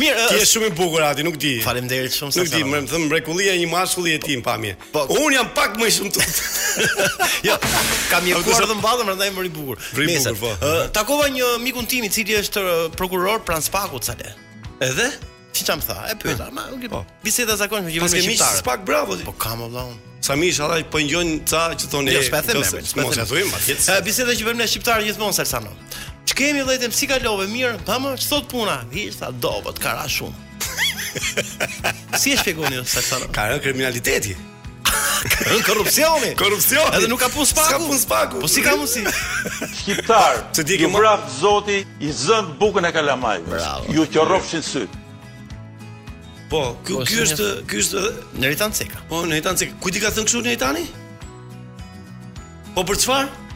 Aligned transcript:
Mirë, 0.00 0.26
ti 0.28 0.42
je 0.42 0.48
shumë 0.50 0.68
i 0.70 0.74
bukur 0.76 1.04
aty, 1.08 1.24
nuk 1.24 1.38
di. 1.40 1.54
Faleminderit 1.64 2.12
shumë 2.16 2.36
sa. 2.36 2.42
Nuk 2.44 2.52
di, 2.52 2.60
më 2.68 2.82
thënë 2.90 3.08
mrekullia 3.08 3.56
një 3.62 3.70
mashkulli 3.72 4.14
e 4.18 4.20
tim 4.24 4.44
pamje. 4.44 4.74
Po, 4.92 5.06
un 5.16 5.32
jam 5.36 5.48
pak 5.56 5.80
më 5.80 5.88
shumë 5.98 6.14
tut. 6.18 6.40
Jo, 7.48 7.54
kam 8.12 8.26
një 8.28 8.42
kurrë 8.44 8.68
të 8.68 8.76
mballë, 8.82 9.08
prandaj 9.08 9.30
më 9.38 9.46
i 9.48 9.54
bukur. 9.54 9.80
Më 9.96 10.18
bukur 10.20 10.38
po. 10.42 10.76
Takova 10.96 11.30
një 11.32 11.54
mikun 11.64 11.88
tim 11.88 12.04
i 12.08 12.12
cili 12.12 12.36
është 12.42 12.68
prokuror 12.98 13.40
pranë 13.48 13.68
spakut 13.70 14.04
sa 14.04 14.18
le. 14.20 14.34
Edhe 14.84 15.08
Si 15.52 15.64
çam 15.64 15.80
tha, 15.80 16.08
e 16.10 16.18
pyeta, 16.18 16.44
ah. 16.48 16.52
ma 16.52 16.66
nuk 16.66 16.84
e 16.84 16.88
po. 16.88 17.04
Biseda 17.24 17.56
zakonisht 17.56 17.96
që 17.96 18.02
vjen 18.04 18.10
me 18.10 18.22
shitar. 18.22 18.28
Pastaj 18.28 18.54
mi 18.58 18.62
spak 18.62 18.84
bravo 18.86 19.16
ti. 19.16 19.24
Po 19.24 19.32
kam 19.32 19.60
valla 19.64 19.84
un. 19.90 19.96
Sa 20.20 20.36
mi 20.36 20.48
isha 20.52 20.64
allaj 20.66 20.84
po 20.92 21.00
ngjojn 21.00 21.40
ca 21.48 21.68
që 21.78 21.88
thoni. 21.92 22.12
Jo 22.16 22.22
spa 22.26 22.42
them, 22.42 22.60
mos 23.02 23.16
e 23.18 23.24
thuim 23.32 23.52
atje. 23.56 23.78
Ë 23.98 24.02
biseda 24.06 24.34
që 24.36 24.48
bëjmë 24.50 24.60
ne 24.62 24.66
shqiptar 24.68 25.04
gjithmonë 25.06 25.36
sa 25.38 25.46
sa 25.48 25.60
no. 25.64 25.72
Ç'kemi 26.28 26.60
vëllëtem, 26.66 26.92
si 26.92 27.08
kalove 27.08 27.46
mirë? 27.48 27.78
Ha 27.88 27.96
më, 28.02 28.14
ç'thot 28.20 28.50
puna? 28.52 28.74
Hista 28.92 29.30
do 29.32 29.48
dobët, 29.48 29.80
ka 29.80 29.96
ra 29.98 30.06
shumë. 30.18 30.44
Si 32.18 32.32
e 32.34 32.38
shpjegoni 32.40 32.78
o 32.80 32.84
sa 32.84 33.00
sa 33.00 33.18
Ka 33.32 33.44
rën 33.48 33.60
kriminaliteti. 33.64 34.32
Ka 35.28 35.54
korrupsion. 35.66 36.24
Korrupsion. 36.36 36.88
Edhe 36.98 37.06
nuk 37.08 37.20
ka 37.20 37.28
pun 37.32 37.46
spaku. 37.48 37.70
Ka 37.70 37.78
pun 37.82 37.98
spaku. 37.98 38.40
Po 38.44 38.48
si 38.50 38.62
ka 38.64 38.74
mos 38.76 38.90
si? 38.96 39.02
Shqiptar. 39.78 40.50
Ju 40.54 40.88
mrap 40.92 41.26
Zoti 41.40 41.82
i 42.00 42.10
zën 42.12 42.54
bukën 42.60 42.82
e 42.90 42.94
kalamajit. 42.94 43.52
Ju 43.94 44.08
qorrofshin 44.12 44.64
sy. 44.66 44.88
Po, 46.48 46.62
ky 46.86 46.92
po, 46.96 47.04
ky 47.04 47.18
është 47.26 47.48
ky 47.68 47.80
është 47.82 48.04
Neritan 48.40 48.72
Ceka. 48.72 49.02
Po, 49.10 49.20
Neritan 49.28 49.56
Ceka. 49.60 49.76
Ku 49.82 49.92
ti 49.92 50.00
ka 50.00 50.08
thënë 50.14 50.28
kështu 50.28 50.42
Neritani? 50.46 50.84
Po 52.72 52.84
për 52.88 53.00
çfarë? 53.04 53.46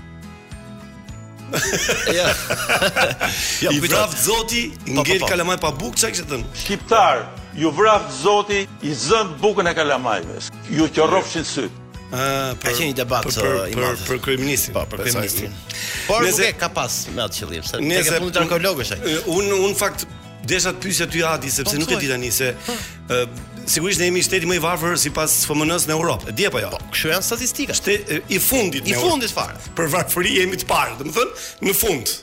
ja. 2.18 2.28
ja, 3.64 3.72
i 3.72 3.80
po 3.80 3.88
vraft 3.88 4.16
Zoti, 4.20 4.66
po, 4.88 5.00
ngel 5.04 5.24
kalamaj 5.28 5.58
pa 5.64 5.72
bukë, 5.72 6.04
çka 6.04 6.12
kishte 6.14 6.28
thënë? 6.34 6.56
Shqiptar, 6.64 7.26
ju 7.64 7.72
vraft 7.80 8.12
Zoti 8.20 8.62
i 8.88 8.92
zën 9.08 9.34
bukën 9.40 9.68
e 9.72 9.78
kalamajve. 9.80 10.38
Ju 10.76 10.88
qorrofshin 10.96 11.48
sy. 11.48 11.66
Ë, 12.12 12.52
po. 12.60 12.68
Ka 12.68 12.76
një 12.76 12.92
debat 12.98 13.24
për 13.24 13.38
për 13.40 13.52
uh, 13.54 13.62
për, 13.72 13.84
për, 13.84 14.08
për 14.10 14.22
kryeministin. 14.26 14.76
Po, 14.76 14.84
për 14.92 15.06
kryeministin. 15.06 15.56
Por 16.10 16.26
nuk 16.28 16.42
e 16.44 16.52
ka 16.60 16.68
pas 16.76 17.06
me 17.16 17.24
atë 17.24 17.40
qëllim, 17.40 17.64
se 17.64 17.78
ka 18.10 18.20
punë 18.20 18.42
arkeologësh 18.44 18.96
ai. 18.98 19.16
Un 19.32 19.54
un 19.62 19.78
fakt 19.80 20.04
desha 20.48 20.72
të 20.74 20.82
pyesja 20.82 21.06
ty 21.10 21.22
Adi 21.26 21.50
sepse 21.52 21.76
po, 21.76 21.82
nuk 21.82 21.94
e 21.94 21.98
di 22.02 22.10
tani 22.10 22.30
se 22.34 22.52
sigurisht 23.68 24.02
ne 24.02 24.08
jemi 24.10 24.22
shteti 24.24 24.48
më 24.50 24.58
i 24.58 24.62
varfër 24.62 24.96
sipas 24.98 25.36
FMN-s 25.46 25.86
në 25.86 25.94
Europë. 25.94 26.32
E 26.32 26.32
di 26.34 26.46
apo 26.48 26.58
jo? 26.62 26.70
Po, 26.72 26.78
kjo 26.90 27.12
janë 27.12 27.22
statistika. 27.26 27.74
Shte, 27.78 27.94
i 28.34 28.40
fundit. 28.42 28.88
I 28.90 28.96
fundit 28.98 29.30
fare. 29.30 29.54
Për 29.78 29.90
varfëri 29.92 30.34
jemi 30.40 30.58
të 30.58 30.66
parë, 30.66 30.96
domethënë 30.98 31.68
në 31.68 31.74
fund. 31.78 32.14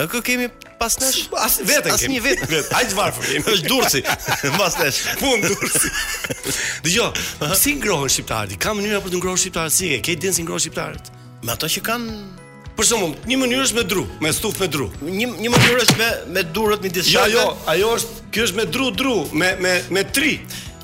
A 0.00 0.06
kë 0.10 0.20
kemi 0.28 0.46
pas 0.80 0.94
nesh? 1.02 1.24
As 1.36 1.58
vetë 1.66 1.96
kemi. 1.96 1.96
Asnjë 1.98 2.20
vetë. 2.28 2.48
Vet. 2.52 2.70
të 2.92 2.94
varfër 2.96 3.32
jemi. 3.34 3.56
Është 3.56 3.72
durrsi. 3.72 4.04
Mbas 4.54 4.78
nesh. 4.80 5.00
Fund 5.20 5.48
durrsi. 5.50 5.90
Dgjoj, 6.86 7.10
si 7.58 7.74
ngrohen 7.80 8.10
shqiptarët? 8.14 8.54
Ka 8.62 8.74
mënyra 8.78 9.02
për 9.04 9.16
të 9.16 9.18
ngrohur 9.20 9.42
shqiptarët? 9.42 9.76
Si 9.80 9.90
e 9.96 9.98
ke 9.98 10.14
ditën 10.14 10.38
si 10.38 10.46
ngrohen 10.46 10.62
shqiptarët? 10.62 11.10
Me 11.42 11.56
ato 11.56 11.66
që 11.66 11.82
kanë 11.90 12.38
Për 12.82 12.88
shembull, 12.90 13.12
një 13.30 13.36
mënyrë 13.38 13.64
është 13.68 13.78
me 13.78 13.82
dru, 13.86 14.02
me 14.26 14.30
stufë 14.34 14.62
me 14.64 14.68
dru. 14.74 14.86
Një 15.06 15.26
një 15.38 15.50
mënyrë 15.52 15.82
është 15.84 15.98
me 16.00 16.08
me 16.36 16.42
durrët 16.56 16.82
midis 16.82 17.06
shalve. 17.06 17.36
Jo, 17.36 17.44
jo, 17.52 17.54
ajo 17.70 17.90
është, 17.94 18.14
ky 18.34 18.42
është 18.42 18.58
me 18.58 18.64
dru 18.74 18.88
dru, 18.96 19.12
me 19.38 19.50
me 19.66 19.74
me 19.96 20.02
tri. 20.16 20.32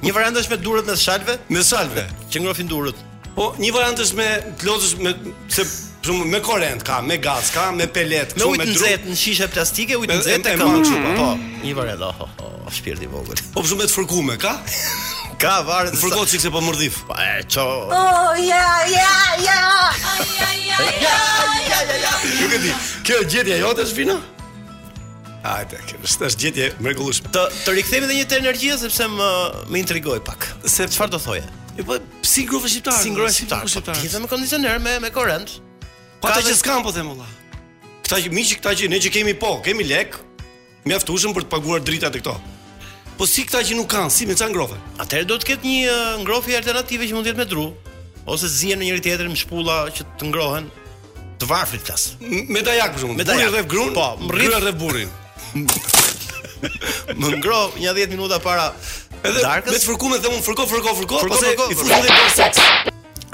Një 0.06 0.12
variant 0.14 0.38
është 0.38 0.54
me 0.54 0.58
durët 0.68 0.86
me 0.86 0.94
shalve, 1.00 1.34
me 1.50 1.64
shalve, 1.66 2.04
që 2.30 2.44
ngrohin 2.44 2.70
durët. 2.70 3.02
Po, 3.34 3.48
një 3.58 3.72
variant 3.74 4.04
është 4.04 4.20
me 4.20 4.28
plozësh 4.60 4.94
me 5.02 5.16
se 5.56 5.66
shumë 6.06 6.28
me 6.36 6.40
korrent 6.46 6.86
ka, 6.86 7.00
me 7.02 7.18
gaz 7.26 7.50
ka, 7.56 7.66
me 7.80 7.90
pelet, 7.98 8.36
me 8.38 8.46
ujë 8.46 8.70
nxehtë 8.70 9.10
në 9.10 9.18
shishe 9.24 9.50
plastike, 9.56 9.98
ujë 9.98 10.20
nxehtë 10.20 10.54
ka 10.62 10.70
po. 11.18 11.34
Një 11.66 11.74
variant, 11.80 12.06
oh, 12.12 12.26
oh, 12.46 12.54
oh, 12.62 12.74
shpirti 12.78 13.10
vogël. 13.10 13.42
Po 13.58 13.66
shumë 13.66 13.90
të 13.90 13.98
fërkume 13.98 14.38
ka. 14.46 14.54
Ka 15.38 15.62
varet. 15.62 15.94
Fërkoj 15.94 16.26
se 16.42 16.50
po 16.50 16.58
mërdhif. 16.66 17.02
Po 17.06 17.14
e 17.14 17.42
ço. 17.46 17.62
Oh 17.94 18.34
ja 18.42 18.82
ja 18.90 19.18
ja. 19.44 19.60
Ja 20.34 20.50
ja 20.66 20.88
ja 20.98 21.98
ja. 22.02 22.12
Ju 22.40 22.48
e 22.54 22.58
di. 22.64 22.72
Kjo 23.06 23.20
gjetje 23.30 23.58
jote 23.60 23.84
është 23.86 23.98
vina? 24.02 24.16
Hajde, 25.44 25.78
kjo 25.86 26.00
është 26.08 26.32
gjetje 26.42 26.66
mrekullues. 26.82 27.22
Të 27.30 27.44
të 27.62 27.76
rikthemi 27.78 28.08
edhe 28.10 28.16
një 28.18 28.26
të 28.32 28.40
energjia 28.40 28.80
sepse 28.82 29.06
më 29.14 29.30
më 29.70 29.78
intrigoi 29.84 30.18
pak. 30.26 30.48
Se 30.66 30.88
çfarë 30.90 31.14
do 31.14 31.22
thoje? 31.22 31.46
E 31.78 31.86
po 31.86 32.00
si 32.26 32.42
grupi 32.42 32.72
shqiptar. 32.74 32.98
Si 32.98 33.14
grupi 33.14 33.38
shqiptar. 33.38 33.62
Po 33.62 33.94
tjetër 33.94 34.26
me 34.26 34.32
kondicioner, 34.34 34.82
me 34.82 34.98
me 35.06 35.12
korrent. 35.14 35.54
Po 36.18 36.32
ato 36.34 36.42
që 36.50 36.58
s'kan 36.58 36.82
po 36.82 36.90
them 36.90 37.14
valla. 37.14 37.30
Këta 38.02 38.18
miqi, 38.34 38.58
këta 38.58 38.74
që 38.74 38.90
ne 38.90 38.98
që 39.06 39.14
kemi 39.20 39.38
po, 39.38 39.60
kemi 39.62 39.86
lek, 39.86 40.18
mjaftueshëm 40.88 41.30
për 41.36 41.46
të 41.46 41.52
paguar 41.54 41.84
dritat 41.86 42.10
të 42.16 42.24
këto. 42.26 42.38
Po 43.18 43.26
si 43.26 43.42
këta 43.42 43.64
që 43.66 43.74
nuk 43.74 43.88
kanë, 43.90 44.12
si 44.14 44.26
me 44.30 44.34
ca 44.38 44.46
ngrofe? 44.46 44.76
Atëherë 45.02 45.26
do 45.26 45.36
të 45.42 45.46
ketë 45.48 45.66
një 45.66 45.94
ngrofi 46.22 46.54
alternative 46.54 47.08
që 47.10 47.14
mund 47.16 47.26
të 47.26 47.32
jetë 47.32 47.40
me 47.40 47.46
dru 47.50 47.64
ose 48.30 48.48
zihen 48.52 48.78
në 48.78 48.86
njëri 48.92 49.02
tjetër 49.08 49.30
me 49.32 49.38
shpulla 49.40 49.78
që 49.94 50.04
të 50.20 50.28
ngrohen 50.28 50.66
të 51.42 51.48
varfrit 51.50 51.82
klas. 51.88 52.04
Me 52.20 52.60
dajak 52.62 52.92
për 52.94 53.02
shkakun. 53.02 53.16
Me 53.18 53.24
dajak 53.26 53.48
dhe 53.56 53.62
grun. 53.72 53.90
Po, 53.96 54.06
mrrit 54.28 54.54
edhe 54.60 54.70
burrin. 54.78 55.10
më 57.22 57.32
ngroh 57.40 57.74
një 57.82 57.94
10 57.98 58.14
minuta 58.14 58.38
para 58.42 58.68
edhe 59.26 59.42
darkës. 59.42 59.88
Me 59.90 60.20
të 60.20 60.22
dhe 60.28 60.32
unë 60.36 60.44
fërko 60.46 60.66
fërko 60.76 60.92
fërko, 61.00 61.16
fërko 61.22 61.22
pastaj 61.32 61.54
i 61.56 61.78
fërkoj 61.80 62.04
dhe 62.04 62.18
për 62.20 62.30
seks. 62.36 62.60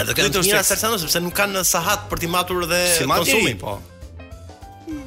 Edhe 0.01 0.17
kanë 0.17 0.33
të 0.39 0.47
mira 0.49 0.63
sersanos 0.71 1.05
sepse 1.05 1.21
nuk 1.27 1.37
kanë 1.37 1.67
sahat 1.75 2.07
për 2.09 2.23
të 2.25 2.31
matur 2.33 2.65
dhe 2.73 2.81
si 3.03 3.11
konsumin, 3.13 3.61
po. 3.61 3.77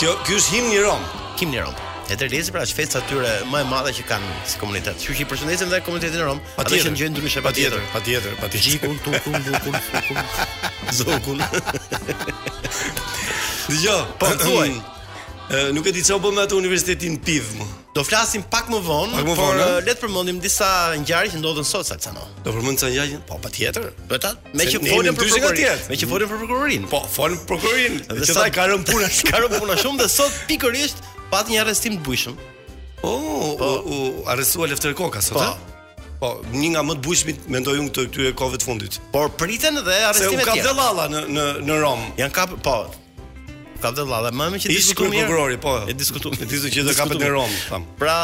Kjo 0.00 0.16
ky 0.26 0.38
është 0.40 0.56
himni 0.56 0.78
i 0.80 0.84
rom. 0.88 1.02
Kim 1.40 1.52
Nerom. 1.52 1.74
Edhe 2.10 2.28
Lezi 2.30 2.52
pra 2.52 2.60
shfeca 2.68 3.00
atyre 3.00 3.30
më 3.48 3.62
e 3.62 3.64
madhe 3.70 3.92
që 3.96 4.02
kanë 4.10 4.32
si 4.44 4.58
komunitet. 4.60 4.98
Që 5.00 5.14
që 5.16 5.22
i 5.24 5.26
përshëndesim 5.30 5.70
dhe 5.72 5.78
komunitetin 5.86 6.20
e 6.20 6.24
Rom, 6.26 6.40
ata 6.60 6.76
që 6.76 6.90
ndjen 6.92 7.14
ndryshe 7.14 7.40
patjetër, 7.44 7.80
patjetër, 7.94 8.34
patjetër. 8.42 8.72
Gjikun, 8.74 8.98
tukun, 9.00 9.38
bukun, 9.46 9.78
zokun. 10.98 11.40
Dgjoj, 13.72 14.02
po 14.20 14.28
thuaj. 14.42 14.74
Nuk 15.72 15.88
e 15.88 15.94
di 15.96 16.04
çfarë 16.04 16.20
bëmë 16.26 16.44
atë 16.44 16.58
universitetin 16.60 17.16
Piv. 17.24 17.48
Do 17.96 18.04
flasim 18.04 18.44
pak 18.52 18.68
më 18.70 18.82
vonë, 18.84 19.24
von, 19.24 19.40
por 19.40 19.56
uh, 19.64 19.70
le 19.82 19.94
të 19.96 20.04
përmendim 20.04 20.42
disa 20.44 20.68
ngjarje 21.00 21.38
që 21.38 21.40
ndodhin 21.40 21.64
sot 21.66 21.88
sa 21.88 21.96
çano. 21.96 22.26
Do 22.44 22.52
përmend 22.52 22.76
disa 22.76 22.90
ngjarje? 22.92 23.22
Po, 23.30 23.40
patjetër. 23.46 23.88
Do 24.12 24.18
ta 24.20 24.34
me 24.52 24.68
që 24.68 24.82
folën 24.92 25.16
për 25.16 25.32
prokurorin. 25.88 25.88
Me 25.88 25.96
që 25.96 26.12
folën 26.12 26.28
për 26.34 26.44
prokurorin. 26.44 26.90
Po, 26.92 27.00
folën 27.16 27.40
për 27.40 27.50
prokurorin. 27.54 27.96
Dhe 28.20 28.28
sa 28.28 28.44
ka 28.52 28.68
rënë 28.74 28.86
puna, 28.92 29.08
ka 29.30 29.40
rënë 29.42 29.58
puna 29.64 29.78
shumë 29.80 30.04
dhe 30.04 30.10
sot 30.20 30.36
pikërisht 30.52 31.02
pat 31.30 31.48
një 31.50 31.62
arrestim 31.64 31.96
të 31.98 32.04
bujshëm. 32.06 32.36
Oh, 33.06 33.18
o, 33.18 33.52
po, 33.56 33.70
u 33.86 33.98
arrestua 34.30 34.68
Lefter 34.68 34.92
Koka 34.98 35.22
sot, 35.24 35.40
a? 35.40 35.54
Po, 35.54 36.10
po, 36.20 36.32
një 36.52 36.72
nga 36.74 36.82
më 36.84 36.96
të 36.98 37.04
bujshmit 37.06 37.46
mendoj 37.48 37.78
unë 37.80 37.92
këto 37.94 38.04
këtyre 38.10 38.32
kohëve 38.38 38.60
të 38.60 38.68
fundit. 38.68 38.98
Por 39.14 39.30
pritën 39.40 39.78
dhe 39.86 39.96
arrestimet 40.10 40.42
tjera. 40.42 40.56
Se 40.56 40.64
u 40.64 40.64
kap 40.64 40.66
dallalla 40.68 41.06
në 41.14 41.22
në 41.32 41.46
në 41.70 41.78
Rom. 41.84 42.02
Jan 42.20 42.34
kap, 42.36 42.56
po. 42.64 42.82
Ka 43.80 43.88
dhe 43.96 44.04
më 44.04 44.18
Më 44.26 44.36
mëjmë 44.36 44.58
që 44.60 44.68
të 44.68 44.76
diskutu 44.76 45.12
mirë. 45.14 45.60
po. 45.64 45.74
E 45.88 45.94
diskutu 45.96 46.34
E 46.36 46.48
diskutu 46.50 46.74
që 46.76 46.84
të 46.90 46.96
kapët 46.98 47.22
në 47.22 47.30
Romë, 47.32 47.60
thamë. 47.70 47.86
Pra... 47.96 48.16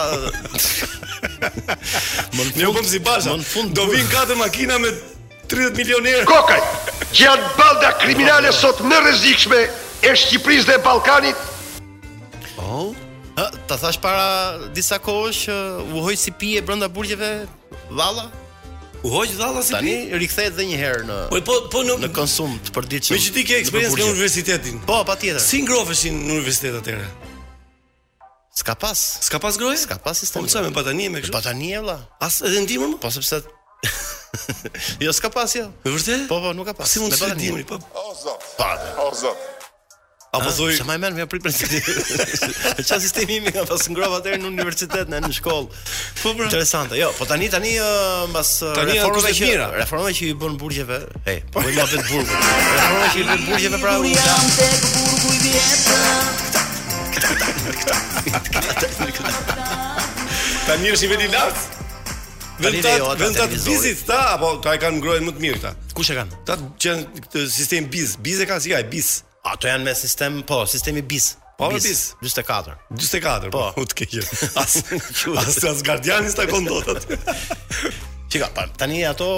më 2.37 2.43
në 2.53 2.73
fund, 2.75 2.91
më 2.91 3.19
në 3.39 3.47
fund, 3.55 3.73
do 3.73 3.87
vinë 3.89 4.11
ka 4.13 4.23
makina 4.37 4.77
me 4.83 4.91
30 5.49 5.73
milionirë. 5.79 6.27
Kokaj, 6.29 6.61
që 7.17 7.33
balda 7.57 7.95
kriminale 8.03 8.53
sot 8.53 8.83
më 8.85 8.99
rrezikshme 9.07 9.61
e 10.05 10.13
Shqipërisë 10.13 10.75
dhe 10.75 10.81
Ballkanit 10.85 11.39
Ë, 13.37 13.51
ta 13.69 13.77
thash 13.77 13.99
para 14.01 14.69
disa 14.73 14.97
kohësh 14.97 15.43
që 15.47 15.55
u 15.93 16.01
hoj 16.01 16.17
si 16.17 16.33
pije 16.33 16.63
brenda 16.65 16.89
burgjeve 16.89 17.45
valla. 17.93 18.31
U 19.05 19.11
hoj 19.13 19.29
valla 19.37 19.61
si 19.63 19.75
pije. 19.77 20.07
Tani 20.09 20.19
rikthehet 20.23 20.55
edhe 20.57 20.65
një 20.71 20.79
herë 20.81 21.03
në. 21.05 21.17
Po 21.35 21.41
po 21.45 21.57
po 21.75 21.83
në, 21.85 21.99
në 22.07 22.11
konsum 22.17 22.55
të 22.65 22.73
përditshëm. 22.79 23.13
Me 23.19 23.35
ti 23.37 23.45
ke 23.45 23.59
eksperiencë 23.61 23.99
në 24.01 24.07
universitetin. 24.15 24.81
Po, 24.89 25.03
patjetër. 25.05 25.45
Si 25.45 25.61
ngroheshin 25.67 26.17
në 26.17 26.39
universitet 26.39 26.79
atëherë? 26.81 27.09
Ska 28.57 28.73
pas. 28.73 29.03
Ska 29.29 29.39
pas 29.39 29.59
groje? 29.61 29.83
Ska 29.85 29.99
pas 30.01 30.17
sistem. 30.25 30.47
Po 30.47 30.49
çfarë 30.49 30.71
me 30.71 30.79
patanie 30.81 31.11
me 31.13 31.21
kështu? 31.21 31.35
Patanie 31.37 31.77
valla. 31.83 31.99
As 32.25 32.41
edhe 32.41 32.63
ndimën 32.65 32.95
më? 32.97 33.03
Po 33.05 33.13
sepse 33.19 33.45
jo 35.07 35.13
ska 35.17 35.31
pas 35.33 35.49
jo. 35.55 35.65
Vërtet? 35.85 36.27
Po 36.31 36.41
po, 36.43 36.51
nuk 36.57 36.67
ka 36.69 36.75
pas. 36.81 36.89
Si 36.91 37.01
mund 37.05 37.13
të 37.15 37.29
ndimën? 37.37 37.69
Po. 37.69 37.77
O 38.01 38.15
zot. 38.17 38.49
Pa. 38.59 38.73
O 39.05 39.11
zot. 39.17 39.53
Apo 40.37 40.51
thoj, 40.53 40.75
ah, 40.77 40.79
sa 40.79 40.85
më 40.91 40.97
mend 41.01 41.17
më 41.17 41.25
prit 41.31 41.43
prit. 41.45 41.57
Çfarë 42.85 43.01
sistemi 43.07 43.37
i 43.41 43.43
ka 43.55 43.63
pas 43.69 43.83
ngrova 43.91 44.17
atë 44.21 44.31
në 44.43 44.47
universitet, 44.51 45.07
në 45.09 45.17
në 45.25 45.31
shkollë. 45.39 45.69
Po 46.21 46.29
pra. 46.37 46.45
Interesante. 46.49 46.93
Jo, 47.01 47.09
po 47.17 47.23
tani 47.31 47.47
tani 47.53 47.73
mbas 48.33 48.51
reformave 48.77 49.33
që 49.37 49.43
mira. 49.49 49.67
reformave 49.81 50.13
që 50.19 50.23
i 50.27 50.29
bën 50.37 50.55
burgjeve, 50.61 50.99
e, 51.25 51.27
po 51.55 51.59
i 51.65 51.67
atë 51.85 51.99
burgut. 52.11 52.29
Reformave 52.79 53.09
që 53.15 53.19
i 53.19 53.19
bën 53.31 53.43
burgjeve 53.47 53.77
pra. 53.85 53.93
Jam 54.21 54.47
tek 54.59 54.79
burgu 54.99 55.31
i 55.33 55.35
vjetër. 55.47 56.01
Tani 60.67 60.89
është 60.95 61.05
i 61.07 61.09
vetë 61.15 61.27
i 62.67 62.69
të 62.83 62.89
bizit 63.53 63.99
ta, 64.09 64.21
apo 64.37 64.47
ka 64.65 64.71
e 64.77 64.79
kanë 64.81 64.97
ngrojnë 65.03 65.25
më 65.29 65.33
të 65.37 65.41
mirë 65.45 65.61
ta? 65.67 65.71
Kush 65.97 66.11
e 66.15 66.17
kanë? 66.19 66.33
Ta 66.49 66.55
që 66.57 66.61
në 66.99 67.05
sistem 67.53 67.83
biz, 67.93 68.09
biz 68.25 68.39
e 68.45 68.47
kanë 68.49 68.63
si 68.65 68.69
ka 68.73 68.79
e 68.81 68.87
biz 68.93 69.09
Ato 69.47 69.69
janë 69.71 69.87
me 69.87 69.93
sistem, 69.95 70.39
po, 70.47 70.63
sistemi 70.67 71.03
BIS. 71.07 71.27
Po 71.57 71.69
bis, 71.71 71.87
bis. 71.87 72.01
44. 72.23 72.75
44. 72.99 73.51
Po, 73.55 73.63
po. 73.75 73.81
u 73.81 73.87
të 73.87 74.01
ke 74.01 74.25
As 74.61 74.77
as 75.39 75.59
as 75.71 75.85
gardianis 75.87 76.35
ta 76.37 76.45
kon 76.51 76.67
tani 78.77 79.05
ato 79.09 79.29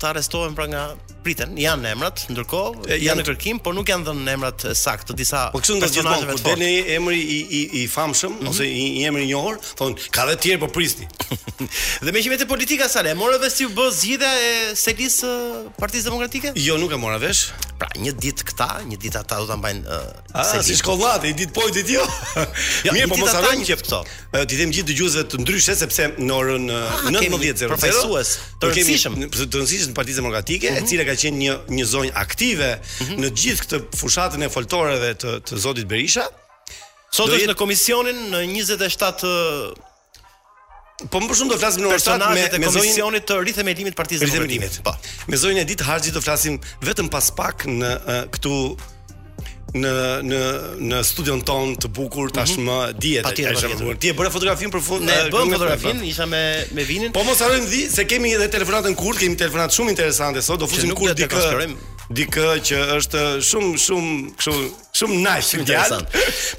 të 0.00 0.10
arrestohen 0.12 0.56
pra 0.56 0.66
nga 0.72 0.84
pritën. 1.24 1.52
Janë 1.56 1.92
emrat, 1.94 2.24
ndërkohë 2.34 2.96
janë, 2.98 3.22
në 3.22 3.26
kërkim, 3.30 3.60
por 3.64 3.76
nuk 3.76 3.88
janë 3.88 4.08
dhënë 4.10 4.34
emrat 4.34 4.64
saktë 4.80 5.16
disa 5.18 5.46
po 5.54 5.60
këtu 5.62 5.78
ndonjë 5.78 6.00
gjithmonë 6.00 6.72
emri 6.96 7.20
i 7.20 7.38
i 7.58 7.62
i 7.82 7.84
famshëm 7.90 8.34
mhm. 8.42 8.50
ose 8.50 8.66
i, 8.68 8.88
emri 9.08 9.24
i 9.24 9.30
njohur, 9.32 9.60
thon 9.78 9.94
ka 10.12 10.24
dhe 10.30 10.38
tjerë 10.44 10.62
po 10.66 10.72
prisni. 10.76 11.08
dhe 12.04 12.12
me 12.16 12.24
qëmet 12.24 12.44
e 12.46 12.48
politika 12.50 12.88
sa 12.92 13.04
le, 13.06 13.14
morë 13.18 13.38
dhe 13.44 13.52
si 13.54 13.68
u 13.68 13.72
bë 13.76 13.90
zgjidhja 14.00 14.32
e 14.48 14.52
selis 14.78 15.20
Partisë 15.80 16.08
Demokratike? 16.10 16.52
Jo, 16.60 16.76
nuk 16.80 16.92
e 16.92 16.98
mora 17.00 17.16
vesh. 17.22 17.48
Pra, 17.80 17.88
një 17.98 18.12
ditë 18.22 18.44
këta, 18.52 18.66
një 18.90 18.98
ditë 19.02 19.18
ata 19.24 19.40
do 19.42 19.48
ta 19.48 19.56
mbajnë 19.60 20.02
selis 20.52 20.84
kollate, 20.98 21.28
i 21.28 21.34
dit 21.34 21.52
po 21.52 21.70
dit 21.70 21.88
jo. 21.88 22.02
ja, 22.84 22.92
Mirë, 22.92 23.08
po 23.12 23.18
mos 23.20 23.32
harroni 23.34 23.66
që 23.66 23.76
këto. 23.82 24.00
Ti 24.50 24.58
them 24.58 24.72
gjithë 24.74 24.88
dëgjuesve 24.92 25.24
të 25.34 25.40
ndryshë 25.42 25.76
sepse 25.80 26.08
në 26.22 26.34
orën 26.38 26.68
19:00 27.10 27.52
ah, 27.52 27.72
profesues 27.72 28.32
të 28.60 28.72
rëndësishëm, 28.72 29.18
të 29.28 29.46
rëndësishëm 29.46 29.92
në 29.94 29.98
Partinë 29.98 30.18
Demokratike, 30.22 30.70
e 30.72 30.78
mhm. 30.80 30.90
cila 30.90 31.06
ka 31.08 31.16
qenë 31.22 31.40
një 31.44 31.56
një 31.78 31.88
zonjë 31.94 32.14
aktive 32.24 32.70
mhm. 32.76 33.16
në 33.24 33.32
gjithë 33.32 33.66
këtë 33.66 33.82
fushatën 34.00 34.46
e 34.48 34.52
foltore 34.56 34.98
dhe 35.04 35.12
të 35.24 35.36
të 35.48 35.62
Zotit 35.64 35.90
Berisha. 35.90 36.28
Sot 37.14 37.30
është 37.32 37.52
në 37.52 37.58
komisionin 37.64 38.22
në 38.34 38.44
27 38.76 39.34
Po 41.10 41.18
më 41.18 41.26
përshumë 41.26 41.50
do 41.50 41.56
flasim 41.58 41.82
në 41.82 41.88
orësat 41.90 42.20
me, 42.22 42.36
me 42.38 42.42
të 42.52 42.58
Personajet 42.62 43.24
të 43.26 43.38
rithemelimit 43.48 43.96
partizë 43.98 44.28
në 44.30 44.58
Me 45.26 45.36
zonjë 45.42 45.60
e 45.62 45.64
ditë 45.66 45.84
haqë 45.88 46.12
do 46.14 46.22
flasim 46.22 46.60
vetëm 46.86 47.08
pas 47.10 47.30
pak 47.34 47.64
në 47.66 47.90
uh, 47.98 48.20
këtu 48.30 48.52
në 49.78 49.92
në 50.24 50.40
në 50.88 51.00
studion 51.06 51.40
ton 51.46 51.74
të 51.80 51.90
bukur 51.96 52.28
mhm. 52.28 52.34
tashmë 52.36 52.76
dihet 52.98 53.26
ai 53.26 53.54
më 53.54 53.96
Ti 54.04 54.12
e 54.12 54.16
bëre 54.16 54.30
fotografinë 54.34 54.74
për 54.76 54.84
fund. 54.86 55.06
Ne 55.08 55.18
bëm 55.32 55.50
fotografinë, 55.56 56.04
isha 56.10 56.26
me 56.30 56.42
me 56.78 56.86
vinin. 56.88 57.12
Po 57.14 57.24
mos 57.26 57.42
harojmë 57.44 57.70
di 57.72 57.82
se 57.92 58.06
kemi 58.10 58.34
edhe 58.36 58.48
telefonatën 58.54 58.94
kurt, 58.98 59.20
kemi 59.22 59.38
telefonat 59.40 59.74
shumë 59.74 59.94
interesante 59.96 60.42
sot, 60.44 60.62
do 60.62 60.70
fusim 60.70 60.94
kurt 60.96 61.18
dikë. 61.18 61.74
Dikë 62.14 62.42
që 62.70 62.80
është 62.98 63.20
shumë 63.50 63.78
shumë 63.86 64.16
kështu 64.40 64.56
shumë 65.00 65.22
naçi 65.24 65.62
ndjal. 65.62 65.94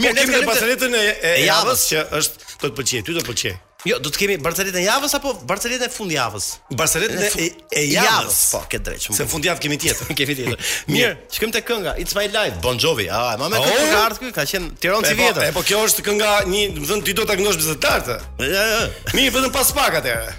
Mirë, 0.02 0.12
ne 0.12 0.16
po 0.18 0.34
kemi 0.34 0.42
pasaretën 0.50 0.98
e 1.04 1.36
javës 1.46 1.86
që 1.92 2.04
është 2.22 2.44
do 2.50 2.66
të 2.72 2.76
pëlqej, 2.82 3.06
ty 3.06 3.16
do 3.16 3.22
të 3.22 3.30
pëlqej. 3.30 3.56
Jo, 3.86 4.00
do 4.02 4.10
të 4.10 4.22
kemi 4.24 4.36
Barceletën 4.42 4.80
e 4.82 4.86
javës 4.88 5.14
apo 5.20 5.32
Barceletën 5.46 5.86
e 5.86 5.90
fundjavës? 5.94 6.46
Barceletën 6.80 7.20
e, 7.22 7.50
e, 7.78 7.84
javës. 7.94 8.40
Po, 8.56 8.64
ke 8.72 8.80
drejt. 8.82 9.12
Se 9.14 9.28
fundjavë 9.30 9.62
kemi 9.68 9.78
tjetër, 9.82 10.10
kemi 10.18 10.38
tjetër. 10.40 10.70
Mirë, 10.90 11.12
shkojmë 11.38 11.56
te 11.60 11.62
kënga 11.68 11.94
It's 12.02 12.18
My 12.18 12.26
Life, 12.34 12.58
Bon 12.66 12.80
Jovi. 12.82 13.06
Ah, 13.14 13.36
më 13.38 13.52
me 13.54 13.60
këtë 13.62 13.84
oh. 13.86 13.92
ka 13.94 14.00
ardhur 14.08 14.34
ka 14.40 14.48
qenë 14.50 14.72
Tiranë 14.82 15.12
po, 15.12 15.20
vjetër. 15.22 15.46
Po, 15.54 15.60
po 15.62 15.68
kjo 15.70 15.84
është 15.92 16.08
kënga 16.08 16.32
një, 16.50 16.64
do 16.80 16.82
të 16.82 16.90
thënë 16.96 17.08
ti 17.12 17.16
do 17.22 17.28
ta 17.30 17.38
këndosh 17.38 17.62
bizatarte. 17.62 18.18
Mirë, 18.42 19.30
vetëm 19.38 19.54
pas 19.60 19.72
pak 19.78 20.00
atëherë. 20.02 20.34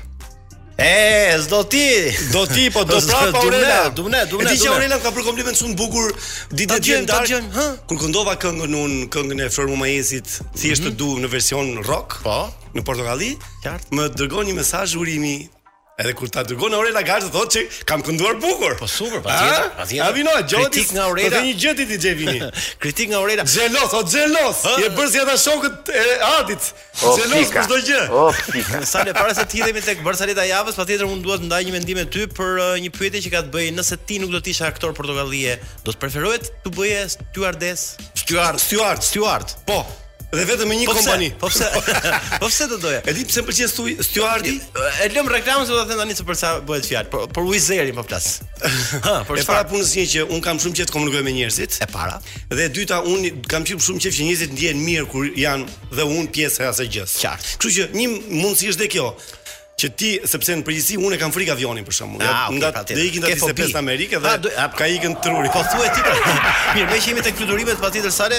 E, 0.78 1.38
s'do 1.42 1.64
ti. 1.64 2.12
Do 2.32 2.46
ti 2.46 2.70
po 2.70 2.84
do 2.84 2.98
prapa 3.08 3.38
Aurela. 3.38 3.88
Do 3.88 4.08
ne, 4.08 4.26
do 4.26 4.36
ne, 4.38 4.44
do 4.44 4.50
Ti 4.54 4.60
që 4.60 4.68
Aurela 4.74 4.98
ka 5.00 5.08
për 5.14 5.24
kompliment 5.24 5.56
shumë 5.56 5.72
të 5.72 5.80
bukur 5.80 6.12
ditë 6.52 6.78
ta 7.08 7.22
dalj. 7.24 7.34
Kur 7.88 8.00
këndova 8.04 8.36
këngën 8.44 8.76
un, 8.82 8.94
këngën 9.08 9.40
e 9.46 9.50
Flor 9.56 9.72
Mumaezit, 9.72 10.28
thjesht 10.60 10.84
mm 10.84 10.92
-hmm. 10.92 10.92
të 10.92 10.92
mhm. 10.92 11.00
du 11.00 11.10
në 11.24 11.32
version 11.32 11.74
rock. 11.88 12.20
Po. 12.22 12.40
Në 12.76 12.84
Portokalli, 12.84 13.32
më 13.96 14.12
dërgoj 14.20 14.44
një 14.44 14.54
mesazh 14.60 14.92
urimi 15.00 15.36
Edhe 15.96 16.12
kur 16.12 16.28
ta 16.28 16.42
dërgon 16.44 16.74
Aurela 16.76 17.00
Gash 17.08 17.30
thotë 17.32 17.52
se 17.78 17.84
kam 17.88 18.02
kënduar 18.04 18.36
bukur. 18.36 18.74
Po 18.76 18.84
super, 18.84 19.22
pa 19.24 19.32
tjetër, 19.38 19.68
pa 19.78 19.86
tjetër. 19.88 20.02
A 20.04 20.12
vino 20.12 20.34
gjoti? 20.44 20.82
Kritik 20.82 20.92
nga 20.92 21.04
Aurela. 21.06 21.30
Do 21.32 21.38
të 21.40 21.40
një 21.46 21.54
gjë 21.62 21.72
ti 21.78 21.86
DJ 21.88 22.10
Vini. 22.18 22.40
Kritik 22.82 23.14
nga 23.14 23.22
Aurela. 23.22 23.46
Xelos, 23.48 23.94
o 23.96 24.02
xelos. 24.04 24.60
Je 24.82 24.90
bërë 24.92 25.10
si 25.14 25.22
ata 25.24 25.38
shokët 25.40 25.94
e 25.94 26.04
Adit. 26.34 26.66
Xelos 27.00 27.54
për 27.56 27.64
çdo 27.70 27.78
gjë. 27.88 28.02
O 28.12 28.26
fika. 28.50 28.82
Sa 28.92 29.06
le 29.08 29.16
para 29.16 29.32
se 29.38 29.46
të 29.48 29.62
hidhemi 29.62 29.84
tek 29.88 30.04
Barcelona 30.04 30.44
javës, 30.50 30.76
patjetër 30.76 31.08
unë 31.08 31.24
dua 31.24 31.40
të 31.40 31.48
ndaj 31.48 31.62
një 31.70 31.74
mendim 31.80 32.02
me 32.02 32.08
ty 32.12 32.28
për 32.28 32.54
uh, 32.66 32.78
një 32.84 32.92
pyetje 32.98 33.24
që 33.24 33.32
ka 33.38 33.44
të 33.48 33.54
bëjë 33.56 33.74
nëse 33.80 33.96
ti 34.04 34.20
nuk 34.20 34.36
do 34.36 34.42
të 34.44 34.52
isha 34.52 34.68
aktor 34.68 34.92
portokallie, 35.00 35.56
do 35.86 35.96
të 35.96 36.02
preferohet 36.04 36.52
të 36.66 36.76
bëje 36.76 37.04
stewardes? 37.16 37.88
Steward, 38.26 38.60
steward, 38.60 39.00
steward. 39.14 39.56
Po 39.64 39.80
dhe 40.36 40.44
vetëm 40.44 40.68
me 40.70 40.76
një 40.80 40.86
po 40.90 40.94
kompani. 40.98 41.28
Po 41.40 41.48
pse? 41.50 41.68
Po 42.42 42.50
pse 42.50 42.66
do 42.70 42.78
doja? 42.82 43.00
E 43.08 43.14
di 43.16 43.24
pse 43.28 43.42
pëlqen 43.46 43.70
stu, 43.70 43.86
Stuardi? 44.04 44.54
E, 45.02 45.08
lëm 45.14 45.30
reklamën 45.32 45.66
se 45.68 45.72
do 45.74 45.78
ta 45.80 45.86
them 45.88 46.02
tani 46.02 46.16
se 46.18 46.26
për 46.28 46.38
sa 46.40 46.50
bëhet 46.66 46.88
fjalë. 46.90 47.10
Por, 47.12 47.26
por 47.32 47.48
zeri 47.66 47.94
më 47.96 48.04
flas. 48.08 48.28
Ha, 49.06 49.16
për 49.28 49.38
e 49.40 49.46
para 49.46 49.64
punës 49.70 49.90
një 49.98 50.02
që 50.14 50.22
un 50.32 50.40
kam 50.44 50.58
shumë 50.62 50.78
qejf 50.80 50.88
të 50.90 50.94
komunikoj 50.96 51.20
me 51.26 51.32
njerëzit. 51.36 51.76
E 51.84 51.88
para. 51.92 52.16
Dhe 52.52 52.64
e 52.68 52.72
dyta 52.72 53.02
un 53.06 53.26
kam 53.48 53.64
qejf 53.66 53.82
shumë 53.88 54.00
qejf 54.04 54.16
që 54.18 54.26
njerëzit 54.30 54.54
ndjehen 54.56 54.80
mirë 54.84 55.08
kur 55.12 55.26
janë 55.36 55.68
dhe 55.96 56.06
un 56.08 56.26
pjesë 56.32 56.64
e 56.66 56.70
asaj 56.72 56.88
gjës. 56.98 57.14
Qartë. 57.24 57.54
Kështu 57.60 57.72
që 57.78 57.86
një 57.96 58.08
mundësi 58.40 58.70
është 58.74 58.82
dhe 58.86 58.92
kjo 58.96 59.10
që 59.76 59.88
ti 60.00 60.10
sepse 60.24 60.54
në 60.56 60.62
përgjithësi 60.64 60.96
unë 61.04 61.16
kam 61.20 61.32
frikë 61.34 61.52
avionin 61.52 61.84
për 61.84 61.94
shkakun. 61.98 62.22
Ja, 62.24 62.30
ah, 62.32 62.46
nga 62.56 62.70
do 62.88 62.96
ikin 63.02 63.24
ta 63.26 63.36
disë 63.60 63.76
Amerikë 63.76 64.20
dhe 64.24 64.30
ah, 64.30 64.48
ah, 64.56 64.72
ka 64.72 64.86
ikën 64.88 65.18
truri. 65.24 65.50
Po 65.52 65.60
thuaj 65.68 65.90
ti. 65.92 66.00
Pra. 66.00 66.24
Mirë, 66.78 66.88
me 66.88 66.96
që 67.02 67.10
jemi 67.10 67.24
tek 67.28 67.36
fluturimet 67.40 67.80
patjetër 67.82 68.14
sa 68.16 68.30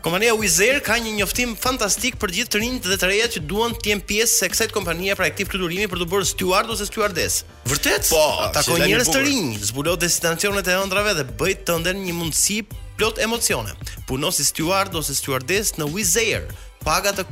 Kompania 0.00 0.32
Wizz 0.32 0.62
Air 0.64 0.78
ka 0.80 0.94
një 0.96 1.10
njoftim 1.18 1.50
fantastik 1.60 2.14
për 2.16 2.30
gjithë 2.32 2.52
të 2.54 2.60
rinjtë 2.62 2.88
dhe 2.88 2.96
të 3.02 3.08
reja 3.10 3.26
që 3.34 3.42
duan 3.44 3.74
të 3.76 3.90
jenë 3.90 4.04
pjesë 4.08 4.46
e 4.46 4.48
kësaj 4.48 4.66
kompanie 4.72 5.12
pra 5.18 5.26
ekip 5.28 5.50
fluturimi 5.52 5.90
për 5.92 6.00
të 6.00 6.06
bërë 6.08 6.28
steward 6.30 6.70
ose 6.72 6.86
stewardes. 6.88 7.36
Vërtet? 7.68 8.08
Po, 8.08 8.22
ato 8.46 8.78
janë 8.78 8.88
njerëz 8.94 9.10
të 9.12 9.20
rinj, 9.26 9.50
zbulo 9.68 9.98
destinacionet 10.00 10.72
e 10.72 10.78
ëndrave 10.80 11.12
dhe 11.20 11.26
bëj 11.44 11.52
të 11.68 11.76
ndër 11.82 12.00
një 12.00 12.16
mundësi 12.16 12.58
plot 12.96 13.20
emocione. 13.26 13.76
Puno 14.08 14.32
si 14.32 14.48
steward 14.48 14.96
ose 14.96 15.12
stewardes 15.20 15.74
në 15.76 15.90
Wizz 15.92 16.16
Air, 16.24 16.48
paga 16.80 17.12
të 17.20 17.28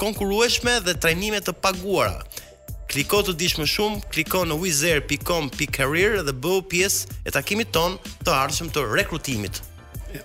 konkurrueshme 0.00 0.78
dhe 0.88 0.96
trajnime 1.04 1.44
të 1.44 1.58
paguara. 1.60 2.22
Kliko 2.88 3.20
të 3.20 3.34
dish 3.36 3.58
më 3.60 3.66
shumë, 3.68 3.98
kliko 4.14 4.44
në 4.48 4.54
wizer.com.career 4.62 6.22
dhe 6.24 6.32
bëu 6.32 6.62
pjesë 6.72 7.18
e 7.28 7.34
takimit 7.34 7.68
ton 7.74 7.98
të 8.24 8.32
ardhshëm 8.32 8.70
të 8.72 8.84
rekrutimit. 8.96 9.58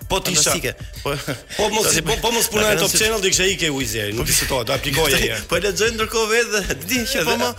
Po 0.08 0.22
ti 0.24 0.32
po, 0.32 0.56
po, 1.04 1.14
po 1.28 1.34
po 1.60 1.70
mos 1.74 1.90
si, 1.92 2.02
po, 2.08 2.16
po 2.24 2.32
mos 2.32 2.48
puna 2.48 2.70
në 2.72 2.78
Top 2.86 2.94
Channel, 2.96 3.20
duke 3.20 3.36
shajë 3.36 3.58
ke 3.66 3.72
wizeri, 3.76 4.14
nuk 4.16 4.30
di 4.30 4.32
se 4.38 4.48
to, 4.48 4.62
aplikoja 4.72 5.20
atje. 5.20 5.42
Po 5.52 5.60
lexoj 5.60 5.90
ndërkohë 5.98 6.30
vetë, 6.32 6.76
di 6.88 7.02
që 7.04 7.26
po 7.28 7.36
më, 7.42 7.50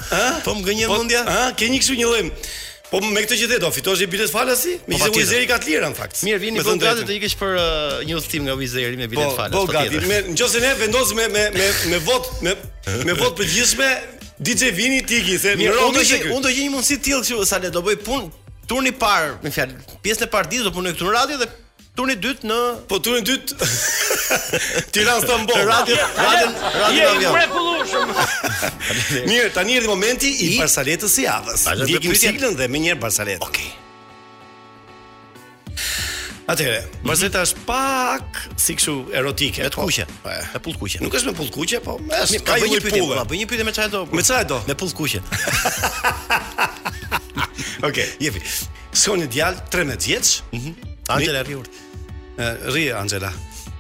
po 0.46 0.54
më 0.56 0.64
gënjen 0.70 0.88
po, 0.94 1.02
mendja. 1.02 1.26
Ah, 1.28 1.50
ke 1.52 1.68
një 1.68 1.82
kështu 1.84 2.00
një 2.00 2.08
lloj. 2.08 2.30
Po 2.88 3.00
me 3.04 3.22
këtë 3.26 3.36
që 3.42 3.46
the 3.52 3.56
do 3.60 3.68
fitosh 3.76 4.04
i 4.06 4.08
bilet 4.08 4.30
falasi? 4.32 4.76
Me 4.88 4.96
këtë 5.02 5.18
wizeri 5.20 5.48
ka 5.50 5.56
të 5.60 5.68
lira 5.72 5.88
në 5.92 5.96
fakt. 6.00 6.20
Mirë, 6.24 6.40
vini 6.44 6.64
po 6.64 6.76
gati 6.80 7.04
të 7.08 7.16
ikësh 7.18 7.36
për 7.42 7.56
uh, 7.60 8.00
një 8.08 8.16
udhtim 8.20 8.46
nga 8.48 8.56
wizeri 8.60 8.96
me 9.00 9.08
bilet 9.12 9.32
falas. 9.36 9.52
Po 9.56 9.64
gati. 9.68 10.00
Nëse 10.32 10.60
ne 10.64 10.72
vendosim 10.80 11.20
me 11.20 11.48
me 11.60 11.70
me 11.92 12.00
vot 12.08 12.30
me 12.44 12.54
me 13.04 13.16
vot 13.20 13.34
përgjithshme, 13.40 13.90
DJ 14.40 14.72
Vini 14.74 15.00
Tiki, 15.06 15.36
se 15.38 15.52
në 15.54 15.68
rrugë 15.70 16.30
Unë 16.34 16.42
do 16.42 16.50
gjej 16.50 16.64
një 16.66 16.70
mundësi 16.72 16.96
tillë 17.06 17.22
që 17.28 17.44
sa 17.46 17.60
le 17.62 17.70
do 17.74 17.82
bëj 17.86 18.00
punë 18.04 18.54
turni 18.66 18.90
parë, 18.96 19.36
me 19.44 19.52
fjalë, 19.54 19.76
pjesën 20.02 20.26
e 20.26 20.30
parë 20.32 20.50
ditës 20.54 20.66
do 20.66 20.72
punoj 20.74 20.92
këtu 20.96 21.06
në 21.06 21.12
radio 21.14 21.38
dhe 21.42 21.46
turni 21.94 22.16
dyt 22.18 22.42
në 22.48 22.56
Po 22.90 22.98
turni 23.04 23.22
dyt 23.28 23.52
Tiranë 24.94 25.22
në 25.22 25.38
mbo. 25.44 25.60
Radio, 25.68 26.00
radio, 26.16 26.50
radio. 26.80 27.02
Je 27.02 27.12
i 27.12 27.30
mrekullueshëm. 27.36 28.12
Mirë, 29.28 29.52
tani 29.54 29.78
erdhi 29.78 29.92
momenti 29.92 30.34
i 30.48 30.50
Barsaletës 30.58 31.14
së 31.14 31.28
javës. 31.28 31.68
Ndjekim 31.84 32.18
siklën 32.24 32.58
dhe 32.58 32.66
më 32.74 32.82
njëherë 32.88 33.02
barsaletë 33.06 33.42
Okej. 33.46 33.70
Okay. 33.70 33.72
Atëre, 36.44 36.82
vazeta 37.08 37.40
është 37.46 37.62
pak 37.64 38.40
si 38.60 38.74
kështu 38.76 38.92
erotike, 39.16 39.62
e 39.64 39.70
po, 39.72 39.86
kuqe. 39.88 40.04
Po, 40.22 40.32
e 40.36 40.60
pull 40.64 40.76
kuqe. 40.82 41.00
Nuk 41.00 41.14
është 41.16 41.30
me 41.32 41.36
pull 41.38 41.48
kuqe, 41.54 41.78
po 41.84 41.94
mes. 42.04 42.34
Mi, 42.34 42.40
ka 42.44 42.58
një 42.60 42.82
pyetje, 42.84 43.00
po, 43.08 43.22
bëj 43.30 43.40
një 43.42 43.46
pyetje 43.48 43.64
me 43.68 43.72
çfarë 43.72 43.92
do? 43.94 44.02
Me 44.12 44.24
çfarë 44.24 44.48
do? 44.50 44.58
Me 44.68 44.76
pull 44.76 44.92
kuqe. 44.98 45.22
Okej, 47.80 47.88
okay, 47.88 48.10
jepi. 48.20 48.42
Sonë 48.94 49.30
një 49.32 49.48
13 49.72 50.08
vjeç. 50.10 50.32
Mhm. 50.56 50.68
Mm 50.76 50.90
Angela 51.16 51.42
Riurt. 51.48 51.68
Ri 52.76 52.86
Angela. 52.96 53.28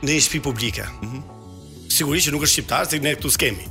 Në 0.04 0.10
një 0.14 0.20
shtëpi 0.26 0.40
publike. 0.48 0.88
Mhm. 1.04 1.20
Mm 1.20 1.90
Sigurisht 1.94 2.26
që 2.30 2.36
nuk 2.38 2.42
është 2.46 2.56
shqiptar, 2.62 2.88
se 2.90 2.98
ne 3.04 3.12
këtu 3.18 3.30
skemi. 3.36 3.68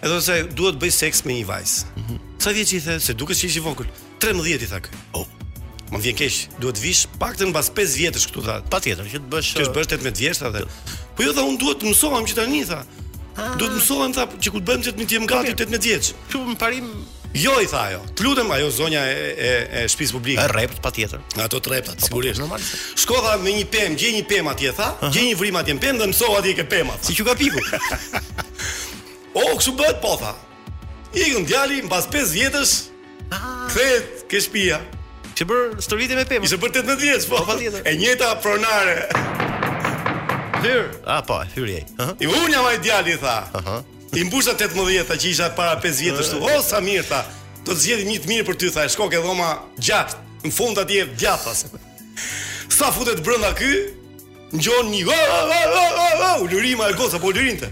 Edhe 0.00 0.18
se 0.24 0.40
duhet 0.58 0.80
bëj 0.80 0.92
seks 1.04 1.22
me 1.28 1.36
një 1.42 1.46
vajzë. 1.52 1.88
Mhm. 2.00 2.14
Mm 2.14 2.24
Sa 2.40 2.52
vjeç 2.56 2.76
i 2.78 2.86
the? 2.86 2.96
Se 3.02 3.12
duket 3.18 3.36
se 3.36 3.48
ishi 3.52 3.60
vogël. 3.60 3.88
13 4.24 4.64
i 4.64 4.68
tha 4.72 4.78
Oh. 5.12 5.28
Më 5.90 6.00
vjen 6.04 6.16
keq, 6.20 6.34
duhet 6.60 6.76
të 6.78 6.82
vish 6.84 7.04
paktën 7.20 7.48
mbas 7.52 7.70
5 7.72 7.94
vjetësh 7.96 8.26
këtu 8.28 8.42
tha. 8.44 8.58
Patjetër, 8.72 9.06
që 9.08 9.20
të 9.24 9.28
bësh 9.32 9.50
që 9.56 9.64
të 9.68 9.72
bësh 9.76 9.88
18 9.96 10.18
vjeç 10.20 10.40
atë. 10.50 10.60
Po 11.16 11.20
jo, 11.24 11.30
tha 11.36 11.42
unë 11.48 11.58
duhet 11.62 11.76
të 11.80 11.84
mësohem 11.88 12.24
që 12.28 12.34
tani 12.40 12.62
tha. 12.68 12.80
Duhet 13.38 13.70
të 13.70 13.74
mësohem 13.78 14.10
tha 14.16 14.22
që 14.42 14.48
ku 14.52 14.58
të 14.60 14.66
bëjmë 14.68 14.82
që 14.84 14.90
të 14.98 15.02
jem 15.14 15.24
gati 15.30 15.50
18 15.54 15.86
vjeç. 15.86 16.04
Ku 16.32 16.38
më 16.50 16.56
parim 16.60 16.86
Jo 17.36 17.52
i 17.60 17.66
tha 17.68 17.82
ajo. 17.90 17.98
Të 18.16 18.20
lutem 18.24 18.48
ajo 18.56 18.68
zonja 18.72 19.02
e 19.04 19.06
e 19.14 19.16
e 19.46 19.48
shtëpisë 19.92 20.12
publike. 20.16 20.38
E 20.40 20.42
rrept 20.48 20.78
patjetër. 20.84 21.20
Nga 21.36 21.44
ato 21.44 21.58
trepta 21.60 21.92
po, 21.92 21.96
po, 22.00 22.04
sigurisht. 22.06 22.38
Normal. 22.40 22.60
Shko 22.96 23.16
tha 23.20 23.34
me 23.42 23.50
një 23.52 23.66
pem, 23.68 23.92
gjej 24.00 24.14
një 24.16 24.22
pem 24.32 24.48
atje 24.48 24.72
tha, 24.78 24.86
gjej 25.12 25.24
një 25.26 25.36
vrim 25.36 25.58
atje 25.60 25.76
pem 25.84 25.92
dhe 26.00 26.08
mësova 26.08 26.38
atje 26.40 26.54
ke 26.56 26.64
pema. 26.72 26.96
Si 27.04 27.12
që 27.14 27.22
ka 27.28 27.34
o, 29.38 29.40
kështu 29.58 29.72
bëhet 29.76 30.00
po 30.02 30.16
tha. 30.22 30.32
Ikën 31.12 31.44
djali 31.46 31.82
mbas 31.86 32.06
5 32.08 32.26
vjetësh. 32.32 32.74
Ah. 33.28 33.68
Kthehet 33.68 34.24
ke 34.32 34.40
shtëpia. 34.40 34.80
Ti 35.38 35.44
bër 35.46 35.76
storitë 35.78 36.16
me 36.18 36.24
pemë. 36.26 36.48
Ishte 36.48 36.56
për 36.58 36.72
18 36.80 36.98
vjeç, 36.98 37.26
po. 37.30 37.38
E 37.86 37.92
njëjta 37.94 38.32
pronare. 38.42 39.04
Thyr. 40.58 40.88
Ah 41.06 41.20
po, 41.22 41.36
thyr 41.52 41.68
je. 41.76 41.82
I 42.26 42.26
un 42.26 42.48
jam 42.50 42.66
ai 42.66 42.80
djali 42.82 43.14
tha. 43.22 43.36
Aha. 43.54 43.76
I 44.18 44.24
mbusha 44.26 44.56
18 44.58 45.04
ta 45.06 45.14
që 45.14 45.28
isha 45.30 45.46
para 45.54 45.76
5 45.78 46.00
vjetë 46.02 46.24
është 46.24 46.40
O, 46.42 46.58
sa 46.66 46.80
mirë, 46.82 47.04
tha 47.06 47.20
Të 47.62 47.68
të 47.68 47.76
zjedi 47.84 48.06
një 48.08 48.18
të 48.24 48.28
mirë 48.32 48.46
për 48.48 48.54
ty, 48.58 48.70
tha 48.72 48.86
E 48.88 48.88
shko 48.88 49.04
ke 49.12 49.18
dhoma 49.20 49.50
gjatë 49.76 50.16
Në 50.48 50.52
fund 50.56 50.78
atje 50.80 51.02
gjatë, 51.20 51.52
Sa 52.72 52.88
futet 52.96 53.20
brenda 53.20 53.50
ky 53.58 53.68
Në 54.56 54.80
një 54.88 56.38
U 56.40 56.48
lurima 56.48 56.88
e 56.88 56.96
gosa, 56.96 57.20
po 57.20 57.28
lurinte 57.36 57.68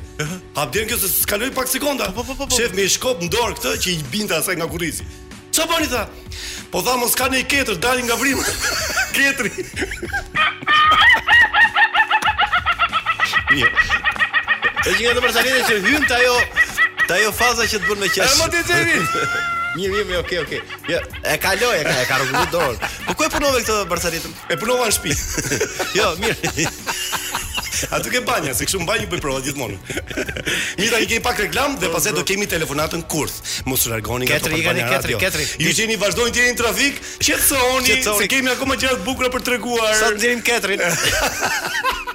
A 0.53 0.67
për 0.67 0.75
dirën 0.77 0.93
kjo 0.93 1.01
se 1.07 1.13
skaloj 1.23 1.49
pak 1.57 1.73
sekonda 1.73 2.11
po, 2.13 2.21
po, 2.21 2.37
po, 2.37 2.51
Shef 2.53 2.77
me 2.77 2.85
shkop 2.85 3.25
në 3.25 3.33
dorë 3.33 3.57
këtë 3.57 3.75
që 3.87 3.97
i 3.97 4.05
binda 4.13 4.43
asaj 4.45 4.61
nga 4.61 4.69
kurrizi. 4.69 5.09
Ço 5.57 5.65
për 5.71 5.87
tha 5.89 6.05
Po 6.71 6.83
tha 6.83 6.97
mos 6.99 7.15
ka 7.15 7.27
i 7.37 7.45
ketër, 7.47 7.79
dalin 7.79 8.07
nga 8.09 8.17
vrimë. 8.19 8.45
Ketri. 9.17 9.51
Mirë. 13.53 13.83
E 14.87 14.95
gjithë 14.95 15.13
të 15.19 15.23
përsalitë 15.25 15.63
që 15.69 15.77
hyn 15.87 16.07
të 16.11 16.19
ajo 16.21 16.35
ajo 17.17 17.31
faza 17.39 17.67
që 17.71 17.79
të 17.81 17.87
bërë 17.89 18.01
me 18.03 18.09
qeshë 18.11 18.27
E 18.27 18.39
më 18.41 18.49
të 18.53 18.61
të 18.67 18.79
rrit 18.83 19.15
Mirë, 19.77 19.93
mirë, 19.93 20.07
mirë, 20.11 20.21
okej, 20.25 20.41
okay. 20.43 20.63
Jo, 20.91 20.99
e 21.33 21.37
kaloj, 21.43 21.73
e 21.81 21.85
ka, 21.87 21.95
e 22.05 22.09
ka 22.11 22.19
rrugë 22.23 22.45
dorë 22.55 22.91
Po 23.09 23.15
ku 23.19 23.27
e 23.27 23.31
punove 23.35 23.63
këtë 23.63 23.87
përsalitëm? 23.93 24.35
E 24.55 24.59
punova 24.63 24.91
në 24.91 24.97
shpi 24.99 25.19
Jo, 25.99 26.11
mirë 26.21 26.69
Aty 27.91 28.09
ke 28.09 28.21
banja, 28.25 28.55
se 28.57 28.67
kështu 28.69 28.81
mbaj 28.87 28.97
një 29.03 29.09
për 29.13 29.21
provat 29.25 29.45
gjithmonë. 29.47 29.77
Mita, 30.81 31.01
i 31.05 31.09
kemi 31.11 31.23
pak 31.25 31.43
reklam 31.45 31.77
dhe 31.83 31.91
pas 31.93 32.09
do 32.17 32.25
kemi 32.29 32.49
telefonatën 32.51 33.05
kurth. 33.13 33.61
Mos 33.69 33.85
u 33.87 33.93
largoni 33.93 34.29
nga 34.29 34.39
këtë 34.41 34.53
banja 34.65 34.89
radio. 34.89 35.21
Ketri, 35.21 35.45
ketri, 35.45 35.69
Ju 35.69 35.77
jeni 35.83 35.99
vazhdojnë 36.01 36.33
të 36.37 36.43
jeni 36.45 36.57
në 36.57 36.61
trafik, 36.63 37.01
qëtësoni, 37.27 37.97
se 38.23 38.31
kemi 38.33 38.53
akoma 38.57 38.79
të 38.81 38.97
bukura 39.07 39.33
për 39.37 39.47
të 39.49 39.57
reguar. 39.59 39.97
Sa 40.01 40.13
të 40.13 40.37
ndirim 40.37 42.15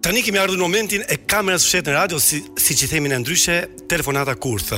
Tani 0.00 0.22
kemi 0.24 0.38
ardhur 0.40 0.56
në 0.56 0.64
momentin 0.64 1.02
e 1.12 1.18
kamerës 1.28 1.66
fshehtë 1.68 1.92
në 1.92 1.94
radio 1.98 2.18
si 2.24 2.38
siç 2.56 2.86
i 2.86 2.86
themi 2.88 3.10
ne 3.12 3.18
ndryshe 3.20 3.54
telefonata 3.90 4.32
kurth. 4.40 4.70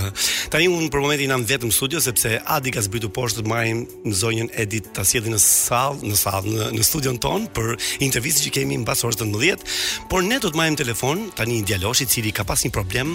Tani 0.50 0.64
un 0.66 0.88
për 0.90 0.98
momentin 1.04 1.30
jam 1.30 1.44
vetëm 1.46 1.70
në 1.70 1.76
studio 1.76 2.00
sepse 2.02 2.40
Adi 2.50 2.72
ka 2.74 2.82
zbritur 2.82 3.12
poshtë 3.14 3.44
të 3.44 3.50
marrim 3.52 3.84
në 4.02 4.14
zonjën 4.18 4.48
Edit 4.58 4.88
ta 4.96 5.04
sjellim 5.06 5.36
në 5.36 5.38
sallë, 5.44 6.00
në 6.10 6.16
sallë, 6.18 6.54
në, 6.56 6.66
në 6.74 6.86
studion 6.88 7.20
ton 7.22 7.46
për 7.54 7.70
intervistën 8.02 8.48
që 8.48 8.50
kemi 8.56 8.80
mbas 8.82 9.04
orës 9.06 9.20
19, 9.20 9.62
por 10.10 10.24
ne 10.26 10.40
do 10.42 10.50
të 10.50 10.58
marrim 10.58 10.78
telefon 10.82 11.22
tani 11.38 11.60
një 11.60 11.68
djalosh 11.70 12.02
i 12.02 12.08
cili 12.16 12.32
ka 12.34 12.42
pasur 12.42 12.66
një 12.72 12.76
problem 12.80 13.14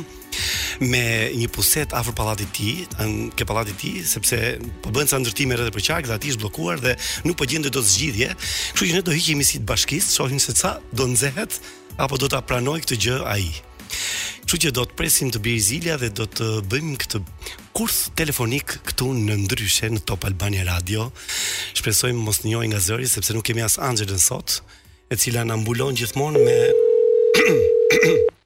me 0.79 1.03
një 1.35 1.49
puset 1.51 1.91
afër 1.97 2.15
pallatit 2.19 2.47
të 2.55 2.55
tij, 2.55 3.09
ke 3.35 3.47
pallati 3.49 3.73
i 3.75 3.81
tij 3.81 4.05
sepse 4.13 4.39
po 4.85 4.93
bën 4.95 5.11
ca 5.11 5.19
ndërtime 5.19 5.59
rreth 5.59 5.75
për 5.75 5.85
qark 5.89 6.07
dhe 6.07 6.15
aty 6.15 6.31
është 6.31 6.43
bllokuar 6.45 6.79
dhe 6.83 6.95
nuk 7.25 7.35
po 7.39 7.47
gjendet 7.51 7.75
dot 7.75 7.83
zgjidhje. 7.89 8.31
Kështu 8.37 8.91
që 8.93 8.99
ne 8.99 9.03
do 9.07 9.15
hiqemi 9.15 9.47
si 9.47 9.59
të 9.59 9.67
bashkisë, 9.67 10.13
shohim 10.15 10.39
se 10.39 10.55
ça 10.55 10.77
do 10.95 11.07
nxehet 11.11 11.59
apo 11.97 12.15
do 12.21 12.29
ta 12.29 12.41
pranoj 12.45 12.79
këtë 12.85 12.97
gjë 13.05 13.15
ai. 13.25 13.45
Kështu 14.47 14.57
që 14.67 14.71
do 14.77 14.83
të 14.87 14.97
presim 14.99 15.31
të 15.33 15.41
bëjë 15.43 15.63
zilja 15.67 15.95
dhe 15.99 16.09
do 16.15 16.27
të 16.29 16.47
bëjmë 16.71 16.95
këtë 17.03 17.21
kurs 17.75 17.97
telefonik 18.19 18.77
këtu 18.91 19.09
në 19.17 19.37
ndryshe 19.45 19.89
në 19.91 20.03
Top 20.07 20.27
Albania 20.29 20.63
Radio. 20.69 21.09
Shpresojmë 21.75 22.23
mos 22.23 22.43
njohë 22.45 22.69
nga 22.71 22.81
zëri 22.87 23.09
sepse 23.09 23.35
nuk 23.35 23.45
kemi 23.49 23.65
as 23.65 23.79
Angelën 23.81 24.21
sot, 24.23 24.61
e 25.11 25.17
cila 25.19 25.43
na 25.43 25.57
mbulon 25.59 25.97
gjithmonë 25.97 26.45
me 26.47 26.57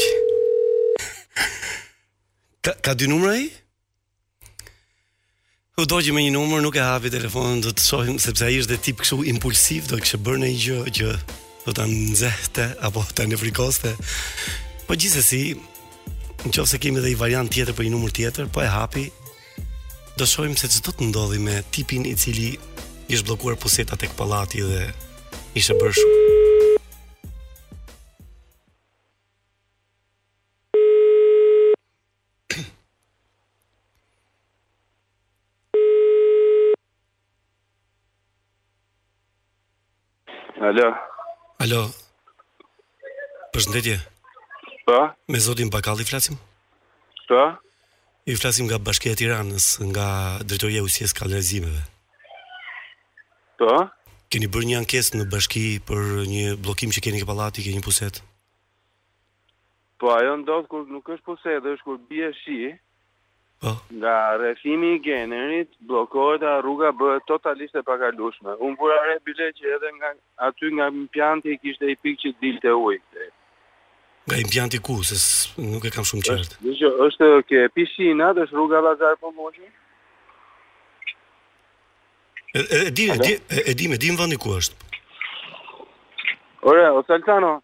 Ka, 2.60 2.76
ka 2.76 2.92
dy 2.92 3.08
numëra 3.08 3.38
i? 3.40 3.48
U 5.74 5.88
dojë 5.88 6.12
me 6.12 6.20
një 6.26 6.36
numër, 6.36 6.60
nuk 6.68 6.76
e 6.76 6.84
hapi 6.84 7.08
telefonën, 7.10 7.62
do 7.64 7.72
të 7.72 7.84
shohim, 7.88 8.18
sepse 8.20 8.44
a 8.44 8.52
i 8.52 8.60
është 8.60 8.70
dhe 8.76 8.82
tipë 8.90 9.00
kështu 9.06 9.22
impulsiv, 9.32 9.88
do 9.88 9.96
kështë 9.96 10.22
bërë 10.28 10.44
në 10.44 10.52
i 10.52 10.60
gjë, 10.68 10.78
që 11.00 11.12
do 11.64 11.72
të 11.80 11.88
nëzëhte, 11.96 12.68
apo 12.84 13.08
të 13.16 13.30
nëfrikoste. 13.32 13.96
Po 14.84 14.92
gjithsesi, 15.00 15.42
si, 15.56 15.72
Në 16.44 16.50
qovë 16.52 16.68
se 16.68 16.76
kemi 16.82 17.00
dhe 17.00 17.08
i 17.08 17.14
variant 17.16 17.48
tjetër 17.48 17.72
për 17.76 17.86
i 17.86 17.90
numër 17.94 18.12
tjetër 18.18 18.48
Po 18.52 18.60
e 18.60 18.68
hapi 18.68 19.06
Do 20.20 20.26
shojmë 20.28 20.58
se 20.60 20.68
cëtë 20.74 20.92
të 21.00 21.06
ndodhi 21.08 21.40
me 21.40 21.60
tipin 21.72 22.04
i 22.06 22.12
cili 22.20 22.50
Ishtë 23.08 23.24
blokuar 23.28 23.56
pusetat 23.56 24.04
e 24.04 24.10
këpalati 24.12 24.60
dhe 24.60 24.88
Ishtë 25.60 25.80
bërë 25.80 25.96
shumë 26.00 26.22
Alo. 40.64 40.88
Alo. 41.60 41.80
Përshëndetje. 43.52 43.98
Po. 44.84 45.08
Me 45.28 45.40
zotin 45.40 45.68
Bakalli 45.72 46.04
flasim? 46.04 46.36
Po. 47.28 47.42
I 48.26 48.36
flasim 48.36 48.64
nga 48.68 48.78
Bashkia 48.86 49.12
e 49.12 49.18
Tiranës, 49.20 49.66
nga 49.92 50.06
drejtoria 50.48 50.80
e 50.80 50.84
ushjes 50.86 51.12
Kanalizimeve. 51.16 51.80
Po. 53.60 53.72
Keni 54.32 54.46
bërë 54.52 54.66
një 54.70 54.76
ankesë 54.82 55.16
në 55.20 55.26
bashki 55.32 55.64
për 55.88 56.00
një 56.32 56.46
bllokim 56.64 56.92
që 56.94 57.02
keni 57.04 57.20
ke 57.22 57.28
pallati, 57.30 57.62
keni 57.64 57.82
puset. 57.86 58.18
Po, 60.00 60.10
ajo 60.18 60.34
ndodh 60.42 60.66
kur 60.72 60.84
nuk 60.92 61.08
është 61.16 61.26
puset, 61.28 61.68
është 61.74 61.84
kur 61.86 61.98
bie 62.08 62.28
shi. 62.42 62.58
Po. 63.62 63.70
Nga 64.00 64.16
rrethimi 64.40 64.90
i 64.96 65.00
generit 65.06 65.70
bllokohet 65.88 66.42
a 66.50 66.58
rruga 66.64 66.90
bëhet 66.98 67.22
totalisht 67.30 67.78
e 67.80 67.84
pakalueshme. 67.90 68.56
Unë 68.64 68.76
vura 68.80 68.98
re 69.08 69.16
bilet 69.24 69.54
që 69.60 69.72
edhe 69.78 69.92
nga 70.00 70.10
aty 70.48 70.72
nga 70.80 70.86
pjanti 71.14 71.56
kishte 71.62 71.84
i 71.92 71.96
pikë 72.02 72.20
që 72.24 72.36
dilte 72.42 72.72
ujë. 72.88 73.30
Nga 74.26 74.36
i 74.72 74.78
ku, 74.78 75.04
se 75.04 75.14
nuk 75.56 75.84
e 75.84 75.90
kam 75.92 76.04
shumë 76.08 76.22
qartë. 76.24 76.56
Dhe 76.64 76.72
që, 76.80 76.88
është 77.06 77.26
ke 77.48 77.58
pishina, 77.76 78.30
dhe 78.32 78.46
është 78.46 78.56
rruga 78.56 78.80
Lazar 78.86 79.18
për 79.20 79.26
po 79.26 79.32
moshë? 79.36 79.66
E 82.54 82.90
di, 82.96 83.04
e 83.12 83.16
di, 83.24 83.32
e 83.70 83.74
di 83.78 83.86
më 83.90 83.98
vëndi 84.20 84.38
ku 84.40 84.54
është. 84.56 84.88
Ore, 86.72 86.86
o 86.96 87.02
Saltano? 87.06 87.58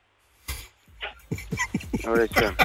Ore, 2.11 2.29
që? 2.29 2.53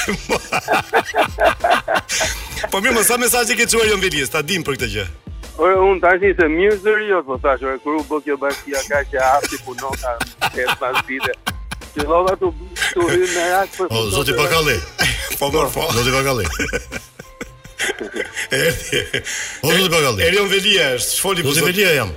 Po 2.74 2.82
mirë, 2.82 2.96
më 2.98 3.04
sa 3.06 3.20
mesajë 3.22 3.58
ke 3.60 3.68
quar 3.70 3.86
jonë 3.92 4.02
vilis, 4.08 4.32
ta 4.34 4.42
dim 4.42 4.66
për 4.66 4.80
këtë 4.80 4.90
gjë 4.96 5.06
Ore, 5.60 5.76
unë 5.84 6.02
tash 6.02 6.26
se 6.40 6.48
mirë 6.50 6.80
zëri, 6.88 7.08
jo 7.12 7.20
të 7.22 7.30
po 7.30 7.38
thash, 7.44 7.66
ore, 7.70 7.78
kërru 7.86 8.02
bë 8.10 8.20
kjo 8.26 8.40
bashkia 8.42 8.82
ka 8.90 9.04
që 9.12 9.22
afti 9.28 9.62
punoka 9.68 10.14
e 10.54 10.64
të 10.70 10.78
pas 10.80 11.02
bide. 11.10 11.36
Që 11.92 12.06
lova 12.08 12.32
të 12.40 12.50
rinë 12.96 13.30
në 13.36 13.48
rakë 13.58 13.76
për... 13.82 13.92
O, 14.00 14.06
zoti 14.16 14.38
Bakali, 14.40 14.78
po 15.36 15.52
mërë 15.52 15.74
po. 15.76 15.90
Zoti 15.98 16.16
Bakali. 16.16 16.48
Po. 17.98 18.06
Ose 19.62 19.90
po 19.90 19.98
galli. 20.04 20.22
Erion 20.28 20.48
Velia 20.50 20.92
është, 20.98 21.16
çfoli 21.18 21.44
po. 21.46 21.54
Ose 21.54 21.64
Velia 21.66 21.92
jam. 21.98 22.12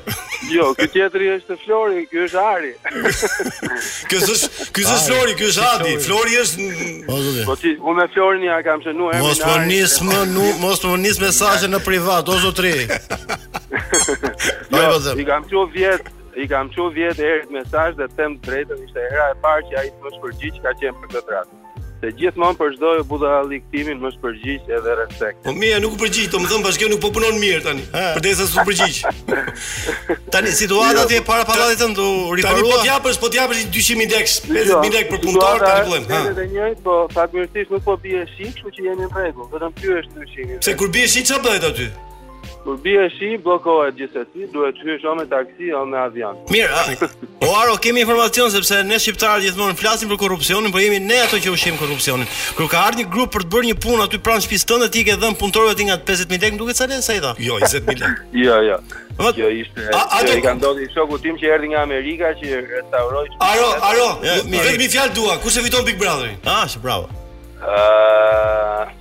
Jo, 0.52 0.72
ky 0.76 0.86
tjetri 0.92 1.28
është 1.36 1.56
Flori, 1.62 2.04
ky 2.10 2.20
është 2.26 2.40
Ari. 2.42 2.72
Ky 4.10 4.18
është, 4.18 4.48
ky 4.74 4.82
është 4.84 4.96
Flori, 5.06 5.34
ky 5.38 5.46
është 5.52 5.66
Adi. 5.68 5.92
Flori 6.02 6.38
është. 6.42 7.46
Po 7.46 7.56
ti, 7.60 7.76
unë 7.78 7.96
me 8.00 8.06
Florin 8.12 8.42
ja 8.48 8.58
kam 8.66 8.82
shënuar. 8.84 9.20
Mos 9.22 9.38
po 9.46 9.54
nis 9.70 9.94
më, 10.04 10.18
mos 10.64 10.82
po 10.82 10.94
nis 11.00 11.20
mesazhe 11.22 11.70
në 11.70 11.80
privat, 11.86 12.28
o 12.34 12.40
zotri. 12.42 12.74
Jo, 14.72 15.18
i 15.20 15.24
kam 15.28 15.44
qiu 15.46 15.62
vjet. 15.72 16.08
I 16.32 16.46
kam 16.48 16.70
qo 16.72 16.86
vjetë 16.88 17.24
erit 17.28 17.50
mesazh 17.52 17.92
dhe 17.98 18.06
tem 18.16 18.38
të 18.40 18.46
drejtën, 18.48 18.78
ishte 18.86 19.02
era 19.04 19.26
e 19.34 19.34
parë 19.42 19.66
që 19.68 19.76
a 19.82 19.82
i 19.84 19.90
të 19.92 20.00
më 20.06 20.12
shpërgjit 20.14 20.54
që 20.56 20.62
ka 20.64 20.72
qenë 20.80 21.02
për 21.02 21.10
këtë 21.12 21.28
dratë 21.28 21.60
se 22.02 22.10
gjithmonë 22.18 22.56
për 22.58 22.72
çdo 22.76 22.88
buda 23.06 23.30
liktimin 23.46 24.00
më 24.02 24.10
shpërgjigj 24.16 24.72
edhe 24.74 24.94
respekt. 24.98 25.38
Po 25.46 25.52
mia 25.54 25.78
nuk 25.82 25.94
u 25.94 25.98
përgjigj, 26.00 26.32
do 26.32 26.40
të 26.42 26.50
them 26.50 26.64
bashkë 26.66 26.88
nuk 26.90 27.00
po 27.04 27.10
punon 27.14 27.38
mirë 27.38 27.62
tani. 27.68 27.84
Përdesa 28.16 28.46
s'u 28.50 28.64
përgjigj. 28.66 28.98
tani 30.34 30.54
situata 30.62 31.04
jo. 31.04 31.06
ti 31.12 31.20
para 31.28 31.44
pallatit 31.46 31.78
tënd 31.84 32.02
u 32.02 32.08
po 32.26 32.36
riparua. 32.40 32.58
Po 32.58 32.68
tani 32.72 32.72
po 32.72 32.82
t'japësh, 32.82 33.20
po 33.22 33.28
t'japësh 33.36 33.62
200 33.78 34.14
lekë, 34.18 34.36
50000 34.50 34.94
lekë 34.98 35.10
për 35.14 35.24
punëtor 35.28 35.66
tani 35.66 35.90
bëjmë. 35.90 36.06
Po 36.10 36.14
ha. 36.14 36.30
edhe 36.34 36.48
një, 36.56 36.68
po 36.86 36.98
fatmirësisht 37.14 37.76
nuk 37.76 37.86
po 37.86 37.98
bie 38.08 38.24
shi, 38.34 38.50
kështu 38.56 38.74
që 38.78 38.88
jemi 38.88 39.06
në 39.06 39.12
rregull, 39.14 39.50
vetëm 39.54 39.76
pyesh 39.80 40.12
200. 40.18 40.60
Se 40.68 40.78
kur 40.82 40.90
bie 40.98 41.06
shi 41.14 41.22
ç'a 41.30 41.38
bëhet 41.46 41.70
aty? 41.70 41.92
Kur 42.64 42.78
bie 42.84 43.08
shi, 43.18 43.30
bllokohet 43.42 43.96
gjithsesi, 43.98 44.44
duhet 44.54 44.76
të 44.78 44.84
hysh 44.86 45.06
me 45.18 45.24
taksi 45.30 45.70
ose 45.74 45.88
me 45.90 45.98
avion. 46.02 46.38
Mirë. 46.54 47.08
O 47.42 47.48
Aro, 47.58 47.72
kemi 47.82 47.98
informacion 48.04 48.52
sepse 48.54 48.76
ne 48.86 48.96
shqiptarët 49.02 49.42
gjithmonë 49.42 49.74
flasim 49.76 50.06
për 50.12 50.18
korrupsionin, 50.22 50.70
po 50.72 50.78
jemi 50.78 51.00
ne 51.02 51.16
ato 51.24 51.40
që 51.42 51.50
ushim 51.50 51.74
korrupsionin. 51.80 52.28
Kur 52.54 52.68
ka 52.70 52.84
ardhur 52.86 53.00
një 53.02 53.06
grup 53.12 53.32
për 53.34 53.44
të 53.44 53.50
bërë 53.52 53.66
një 53.70 53.74
punë 53.82 54.04
aty 54.04 54.20
pranë 54.22 54.44
shtëpisë 54.44 54.68
tënde, 54.70 54.88
ti 54.94 55.02
ke 55.08 55.16
dhënë 55.18 55.40
punëtorëve 55.40 55.74
ti 55.80 55.88
nga 55.88 55.96
50000 55.98 56.46
lekë, 56.46 56.60
duke 56.62 56.76
sa 56.78 56.86
le 56.86 57.00
sa 57.02 57.16
i 57.18 57.22
dha. 57.24 57.32
Jo, 57.42 57.58
20000 57.66 58.00
lekë. 58.04 58.12
jo, 58.46 58.60
jo. 58.68 58.78
Kjo 59.40 59.50
ishte 59.58 59.88
a, 59.90 60.04
a, 60.22 60.54
do 60.62 60.70
të 60.78 60.86
i 60.86 60.88
shoku 60.94 61.18
tim 61.26 61.36
që 61.42 61.50
erdhi 61.58 61.72
nga 61.74 61.82
Amerika 61.82 62.30
që 62.38 62.62
restauroi. 62.70 63.26
Aro, 63.50 63.68
Aro, 63.90 64.08
vetëm 64.22 64.86
i 64.86 64.90
fjalë 64.94 65.16
dua, 65.18 65.36
kush 65.42 65.58
e 65.60 65.66
fiton 65.66 65.82
Big 65.90 65.98
Brotherin? 65.98 66.38
Ah, 66.46 66.62
bravo. 66.84 67.10
Ëh, 67.58 67.66
ah, 67.66 67.74
ah, 68.86 68.96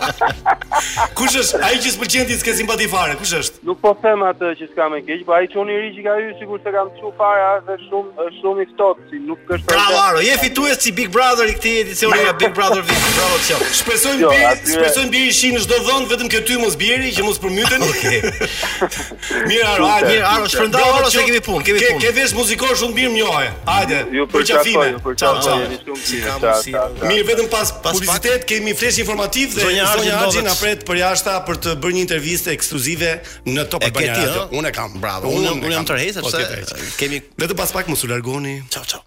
kush 1.18 1.36
është 1.42 1.60
ai 1.68 1.76
që 1.78 1.92
s'pëlqen 1.94 2.24
ti 2.30 2.34
s'ke 2.40 2.54
simpati 2.58 2.88
fare? 2.90 3.14
Kush 3.20 3.34
është? 3.38 3.62
Nuk 3.68 3.78
po 3.84 3.92
them 4.02 4.24
atë 4.26 4.48
që 4.58 4.66
s'ka 4.72 4.88
më 4.94 4.98
keq, 5.06 5.22
po 5.28 5.36
ai 5.38 5.46
çon 5.52 5.70
i 5.70 5.76
ri 5.84 5.92
që 5.98 6.02
ka 6.08 6.16
hyrë 6.18 6.34
sigurisht 6.42 6.66
se 6.66 6.72
kam 6.74 6.90
thur 6.98 7.14
fare 7.20 7.46
është 7.54 7.76
shumë 7.84 8.24
është 8.24 8.40
shumë 8.42 8.64
i 8.64 8.68
ftohtë, 8.72 9.06
si 9.12 9.20
nuk 9.28 9.52
është. 9.54 9.76
Bravo, 9.76 10.22
je 10.26 10.38
fitues 10.42 10.82
si 10.82 10.92
Big 10.98 11.12
Brother 11.14 11.46
i 11.46 11.54
këtij 11.54 11.76
edicioni 11.84 12.24
ja 12.26 12.34
Big 12.42 12.56
Brother 12.58 12.82
VIP. 12.88 13.06
Bravo, 13.14 13.38
çao. 13.46 13.62
Shpresojmë 13.82 14.24
jo, 14.26 14.34
bi, 14.34 14.74
shpresojmë 14.74 15.14
bi 15.14 15.22
ishin 15.30 15.54
në 15.56 15.62
çdo 15.68 15.80
vend 15.86 16.10
vetëm 16.10 16.32
këtu 16.34 16.58
mos 16.64 16.74
bieri 16.82 17.14
që 17.18 17.26
mos 17.28 17.38
përmyten. 17.44 17.86
Okej. 17.88 18.20
Mirë, 19.48 19.66
ha, 19.68 19.96
mirë, 20.02 20.24
ha, 20.24 20.34
shpërndao 20.50 20.87
orë 20.96 21.10
se 21.12 21.20
kemi 21.28 21.40
punë, 21.44 21.64
kemi 21.66 21.82
punë. 21.82 22.02
Ke 22.04 22.12
vesh 22.16 22.34
muzikor 22.36 22.72
shumë 22.78 22.96
mirë 22.98 23.12
mjohe. 23.14 23.46
Hajde. 23.68 23.98
Ju 24.14 24.26
për 24.32 24.46
çafime. 24.50 24.88
Ciao, 25.18 25.34
ciao. 25.44 25.56
Jeni 25.62 25.80
shumë 25.84 26.28
mirë. 26.38 27.02
Mirë 27.10 27.26
vetëm 27.32 27.50
pas 27.52 27.72
publicitet 27.88 28.46
kemi 28.48 28.74
flesh 28.78 29.00
informativ 29.04 29.56
dhe 29.56 29.66
zonja 29.66 29.88
Haxhi 30.20 30.42
na 30.46 30.54
pret 30.60 30.86
për 30.88 31.00
jashta 31.02 31.36
për 31.46 31.60
të 31.64 31.76
bërë 31.82 31.98
një 31.98 32.04
intervistë 32.08 32.54
ekskluzive 32.56 33.12
në 33.54 33.68
Top 33.72 33.84
Albania 33.88 34.16
Radio. 34.16 34.46
Unë 34.58 34.70
e 34.72 34.76
kam, 34.78 34.96
bravo. 35.02 35.32
Unë 35.32 35.54
unë 35.58 35.74
jam 35.74 35.88
tërheq 35.92 36.18
sepse 36.18 36.48
po, 36.48 36.80
kemi 37.00 37.22
vetëm 37.40 37.58
pas 37.58 37.72
pak 37.76 37.90
mos 37.92 38.04
u 38.06 38.10
largoni. 38.12 38.58
Ciao, 38.70 38.84
ciao. 38.84 39.04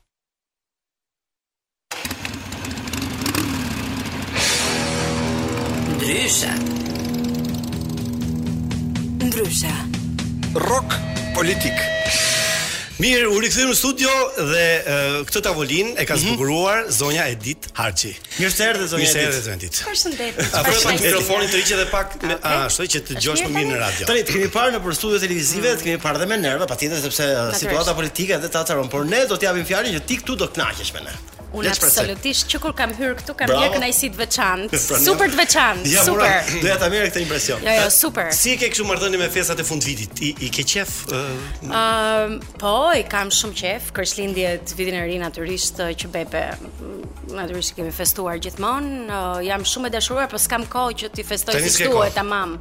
Ndryshe. 6.02 6.54
Ndryshe. 9.22 9.74
Rock 10.56 10.98
politik. 11.36 11.78
Mirë, 13.02 13.26
u 13.34 13.38
rikthyer 13.42 13.66
në 13.66 13.74
studio 13.76 14.10
dhe 14.38 14.66
uh, 14.78 15.16
këtë 15.26 15.42
tavolin 15.48 15.90
e 15.98 16.04
ka 16.06 16.14
mhm. 16.16 16.22
zbukuruar 16.36 16.82
mm 16.84 16.84
-hmm. 16.86 16.96
zonja 16.98 17.26
Edit 17.34 17.66
Harçi. 17.80 18.12
Mirëseerdhe 18.38 18.86
zonja 18.92 19.08
Edit. 19.08 19.16
Mirëseerdhe 19.16 19.42
zonja 19.48 19.58
Edit. 19.58 19.82
Faleminderit. 19.88 20.54
Afro 20.54 20.94
mikrofonin 21.00 21.50
të 21.50 21.58
rigjë 21.62 21.80
dhe 21.82 21.90
pak 21.92 22.14
ah, 22.14 22.22
okay. 22.22 22.36
a, 22.36 22.54
ah, 22.54 22.68
ashtu 22.68 22.86
që 22.96 23.00
të 23.08 23.16
dëgjosh 23.18 23.44
më 23.48 23.52
mirë 23.58 23.72
në 23.74 23.80
radio. 23.82 24.06
Tre, 24.12 24.24
kemi 24.30 24.50
parë 24.58 24.76
nëpër 24.78 24.94
studio 25.02 25.20
televizive, 25.26 25.74
mm. 25.74 25.84
kemi 25.88 25.98
parë 26.08 26.20
dhe 26.22 26.30
me 26.30 26.38
nerva, 26.46 26.68
patjetër 26.70 27.02
sepse 27.08 27.26
situata 27.64 27.94
politike 28.00 28.38
dhe 28.38 28.50
tatarom, 28.58 28.88
por 28.94 29.04
ne 29.06 29.26
do 29.34 29.38
t'japim 29.40 29.66
fjalën 29.72 29.92
që 29.98 30.02
ti 30.08 30.16
këtu 30.22 30.36
do 30.44 30.52
të 30.52 30.56
kënaqesh 30.60 30.92
me 30.98 31.02
ne. 31.10 31.14
Unë 31.52 31.68
absolutisht 31.74 32.48
që 32.52 32.60
kur 32.64 32.72
kam 32.78 32.94
hyrë 32.96 33.16
këtu 33.20 33.34
kam 33.42 33.52
një 33.52 33.70
kënaqësi 33.74 34.10
të 34.14 34.20
veçantë, 34.22 34.78
pra, 34.88 35.00
super 35.04 35.32
të 35.34 35.40
veçantë, 35.42 35.90
ja, 35.92 36.04
super. 36.08 36.52
Doja 36.64 36.76
ta 36.80 36.88
merr 36.94 37.10
këtë 37.10 37.24
impresion. 37.26 37.66
Jo, 37.66 37.74
jo, 37.76 37.90
super. 37.92 38.30
Si 38.38 38.54
ke 38.62 38.70
kështu 38.72 38.86
marrëdhënie 38.88 39.20
me 39.20 39.28
festat 39.34 39.60
e 39.60 39.66
fund 39.68 39.84
vitit? 39.84 40.22
I, 40.24 40.30
i 40.48 40.52
ke 40.56 40.64
qejf? 40.72 40.94
Ëm, 41.18 41.68
uh, 41.68 41.68
uh, 41.68 42.56
po, 42.62 42.72
i 42.96 43.04
kam 43.12 43.34
shumë 43.36 43.58
qef. 43.60 43.92
të 43.92 44.78
vitin 44.80 44.96
e 44.96 45.04
ri 45.10 45.20
natyrisht 45.22 45.82
që 46.04 46.12
bepe. 46.16 46.46
Natyrisht 47.36 47.76
kemi 47.78 47.92
festuar 47.96 48.40
gjithmonë. 48.44 49.04
Uh, 49.12 49.40
jam 49.50 49.68
shumë 49.68 49.92
e 49.92 49.96
dashuruar, 49.98 50.32
po 50.32 50.40
s'kam 50.40 50.64
kohë 50.72 50.96
që 51.04 51.12
ti 51.20 51.28
festoj 51.28 51.60
si 51.68 51.84
duhet, 51.90 52.16
tamam 52.16 52.56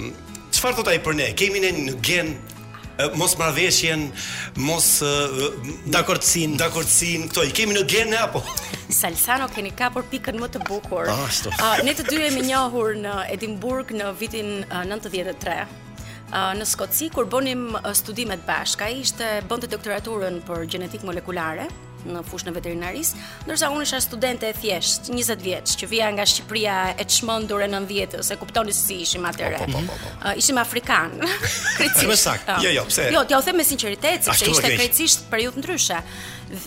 çfarë 0.55 0.79
thot 0.79 0.87
ai 0.93 1.01
për 1.03 1.19
ne? 1.19 1.31
Kemi 1.37 1.59
ne 1.63 1.73
në 1.81 1.99
gen 2.05 2.33
mos 3.15 3.37
marrveshjen, 3.39 4.09
mos 4.59 4.87
dakordsin, 5.87 6.57
dakordsin, 6.59 7.29
këto 7.31 7.45
i 7.47 7.53
kemi 7.55 7.77
në 7.77 7.83
gen 7.87 8.15
apo? 8.19 8.41
Salsano 8.91 9.47
keni 9.53 9.71
kapur 9.77 10.03
pikën 10.11 10.35
më 10.41 10.49
të 10.57 10.63
bukur. 10.67 11.07
Ah, 11.13 11.77
ne 11.85 11.93
të 11.95 12.09
dy 12.09 12.19
jemi 12.25 12.43
njohur 12.49 12.97
në 12.99 13.13
Edimburg 13.37 13.93
në 13.95 14.09
vitin 14.19 14.51
uh, 14.67 14.83
93 14.89 15.63
në 16.31 16.65
Skoci 16.69 17.07
kur 17.13 17.27
bënim 17.31 17.71
studimet 17.97 18.43
bashkë. 18.47 18.87
Ai 18.89 19.01
ishte 19.05 19.31
bënte 19.49 19.69
doktoraturën 19.71 20.41
për 20.47 20.65
gjenetik 20.69 21.05
molekulare 21.07 21.69
në 21.99 22.21
fushën 22.29 22.47
e 22.47 22.51
veterinarisë, 22.55 23.17
ndërsa 23.43 23.67
unë 23.75 23.83
isha 23.83 23.97
studente 23.99 24.47
e 24.47 24.53
thjeshtë, 24.55 25.09
20 25.17 25.41
vjeç, 25.43 25.73
që 25.81 25.87
vija 25.91 26.05
nga 26.15 26.23
Shqipëria 26.31 26.75
e 26.95 27.03
çmendur 27.11 27.59
e 27.65 27.67
90-s, 27.67 28.31
e 28.31 28.37
kuptoni 28.39 28.71
si 28.75 29.01
ishim 29.03 29.25
atëre. 29.27 29.57
Po, 29.65 29.81
po, 29.83 29.97
po, 30.05 30.31
ishim 30.39 30.61
afrikan. 30.63 31.17
krejtësisht. 31.75 32.07
Me 32.07 32.15
sakt. 32.15 32.53
Jo, 32.63 32.71
jo, 32.77 32.85
pse? 32.87 33.09
Jo, 33.11 33.25
t'ja 33.27 33.41
u 33.43 33.47
them 33.49 33.59
me 33.59 33.67
sinqeritet, 33.67 34.29
sepse 34.29 34.47
ishte 34.53 34.71
krejtësisht 34.77 35.27
periudhë 35.33 35.59
ndryshe. 35.59 35.99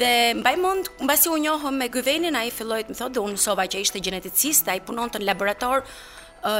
Dhe 0.02 0.12
mbaj 0.44 0.60
mend, 0.60 0.92
mbasi 1.08 1.32
u 1.32 1.40
njohëm 1.46 1.80
me 1.80 1.88
Gyvenin, 1.96 2.36
ai 2.36 2.52
filloi 2.52 2.84
të 2.84 2.92
më 2.92 3.00
thotë, 3.00 3.24
unë 3.24 3.40
sova 3.48 3.64
që 3.72 3.80
ishte 3.86 4.04
gjeneticist, 4.04 4.68
ai 4.68 4.82
punonte 4.84 5.16
në 5.16 5.30
laborator 5.32 5.88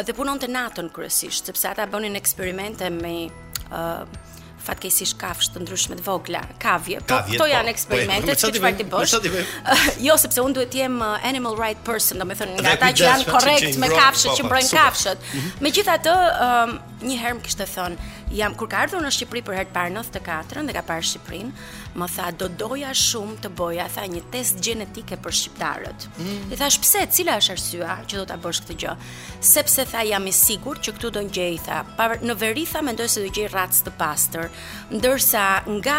dhe 0.07 0.15
punon 0.15 0.39
të 0.41 0.49
natën 0.53 0.91
kryesisht, 0.95 1.49
sepse 1.51 1.71
ata 1.73 1.89
bënin 1.91 2.15
eksperimente 2.19 2.87
me 2.95 3.15
uh, 3.73 4.05
fatkeqësisht 4.63 5.17
kafsh 5.19 5.49
të 5.51 5.65
ndryshme 5.65 5.97
të 5.99 6.05
vogla, 6.07 6.39
kavje. 6.63 7.01
Po, 7.03 7.17
këto 7.27 7.41
po, 7.43 7.49
janë 7.51 7.73
eksperimentet 7.73 8.39
që 8.39 8.51
po, 8.53 8.55
çfarë 8.59 8.79
ti 8.79 8.87
bësh? 8.93 9.99
jo, 10.07 10.15
sepse 10.23 10.45
unë 10.47 10.55
duhet 10.59 10.71
t'jem 10.71 10.87
jem 10.87 11.03
uh, 11.03 11.19
animal 11.27 11.59
right 11.59 11.81
person, 11.89 12.23
domethënë 12.23 12.61
nga 12.63 12.77
ata 12.79 12.93
që 13.01 13.09
janë 13.09 13.27
korrekt 13.31 13.81
me 13.83 13.89
kafshët 13.91 14.39
që 14.39 14.47
mbrojnë 14.47 14.73
kafshët. 14.79 15.19
Po, 15.25 15.31
po, 15.33 15.41
mhm. 15.41 15.67
Megjithatë, 15.67 16.17
um, 16.47 16.77
një 17.11 17.19
herë 17.25 17.41
më 17.41 17.45
kishte 17.49 17.67
thënë, 17.75 18.13
jam 18.33 18.55
kur 18.57 18.67
ka 18.71 18.87
ardhur 18.89 19.03
në 19.05 19.11
Shqipëri 19.13 19.43
për 19.45 19.57
herë 19.59 19.69
të 19.71 19.75
parë 19.77 19.93
në 19.93 20.01
94 20.03 20.63
dhe 20.69 20.75
ka 20.77 20.83
parë 20.89 21.05
Shqipërinë, 21.05 21.65
më 22.01 22.09
tha 22.15 22.29
do 22.41 22.47
doja 22.59 22.93
shumë 22.97 23.35
të 23.45 23.51
boja 23.59 23.85
tha 23.93 24.07
një 24.09 24.23
test 24.33 24.63
gjenetike 24.65 25.19
për 25.21 25.35
shqiptarët. 25.37 26.07
Mm. 26.17 26.47
I 26.55 26.57
thash 26.61 26.79
pse, 26.81 27.03
cila 27.13 27.35
është 27.43 27.53
arsyeja 27.59 27.97
që 28.09 28.17
do 28.17 28.23
ta 28.31 28.39
bësh 28.41 28.63
këtë 28.65 28.77
gjë? 28.85 28.95
Sepse 29.53 29.85
tha 29.93 30.05
jam 30.09 30.27
i 30.31 30.33
sigurt 30.39 30.81
që 30.87 30.95
këtu 30.97 31.11
do 31.19 31.25
ngjej 31.27 31.59
tha. 31.67 31.83
në 32.25 32.37
veri 32.41 32.65
tha 32.73 32.81
mendoj 32.89 33.09
se 33.09 33.21
do 33.21 33.29
gjej 33.37 33.51
racë 33.53 33.85
të 33.85 33.93
pastër, 34.01 34.49
ndërsa 34.97 35.45
nga 35.77 35.99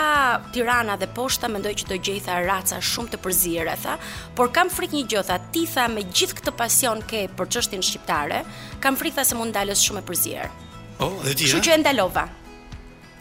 Tirana 0.54 0.98
dhe 1.02 1.08
Poshta 1.14 1.48
mendoj 1.54 1.74
që 1.84 1.88
do 1.94 2.02
gjej 2.02 2.18
tha 2.26 2.42
raca 2.48 2.82
shumë 2.82 3.10
të 3.14 3.18
përzierë 3.28 3.78
tha, 3.86 3.98
por 4.36 4.50
kam 4.58 4.74
frikë 4.74 4.96
një 4.98 5.06
gjë 5.14 5.26
tha, 5.30 5.38
ti 5.54 5.68
tha 5.74 5.86
me 5.94 6.02
gjithë 6.10 6.42
këtë 6.42 6.58
pasion 6.64 7.06
ke 7.14 7.28
për 7.38 7.54
çështin 7.54 7.86
shqiptare, 7.86 8.42
kam 8.82 8.98
frikë 8.98 9.22
tha 9.22 9.28
se 9.32 9.38
mund 9.38 9.54
dalësh 9.56 9.86
shumë 9.86 10.02
e 10.02 10.08
përzierë. 10.12 10.52
Oh, 11.04 11.12
dhe 11.28 11.34
që 11.36 11.76
ndalova. 11.82 12.24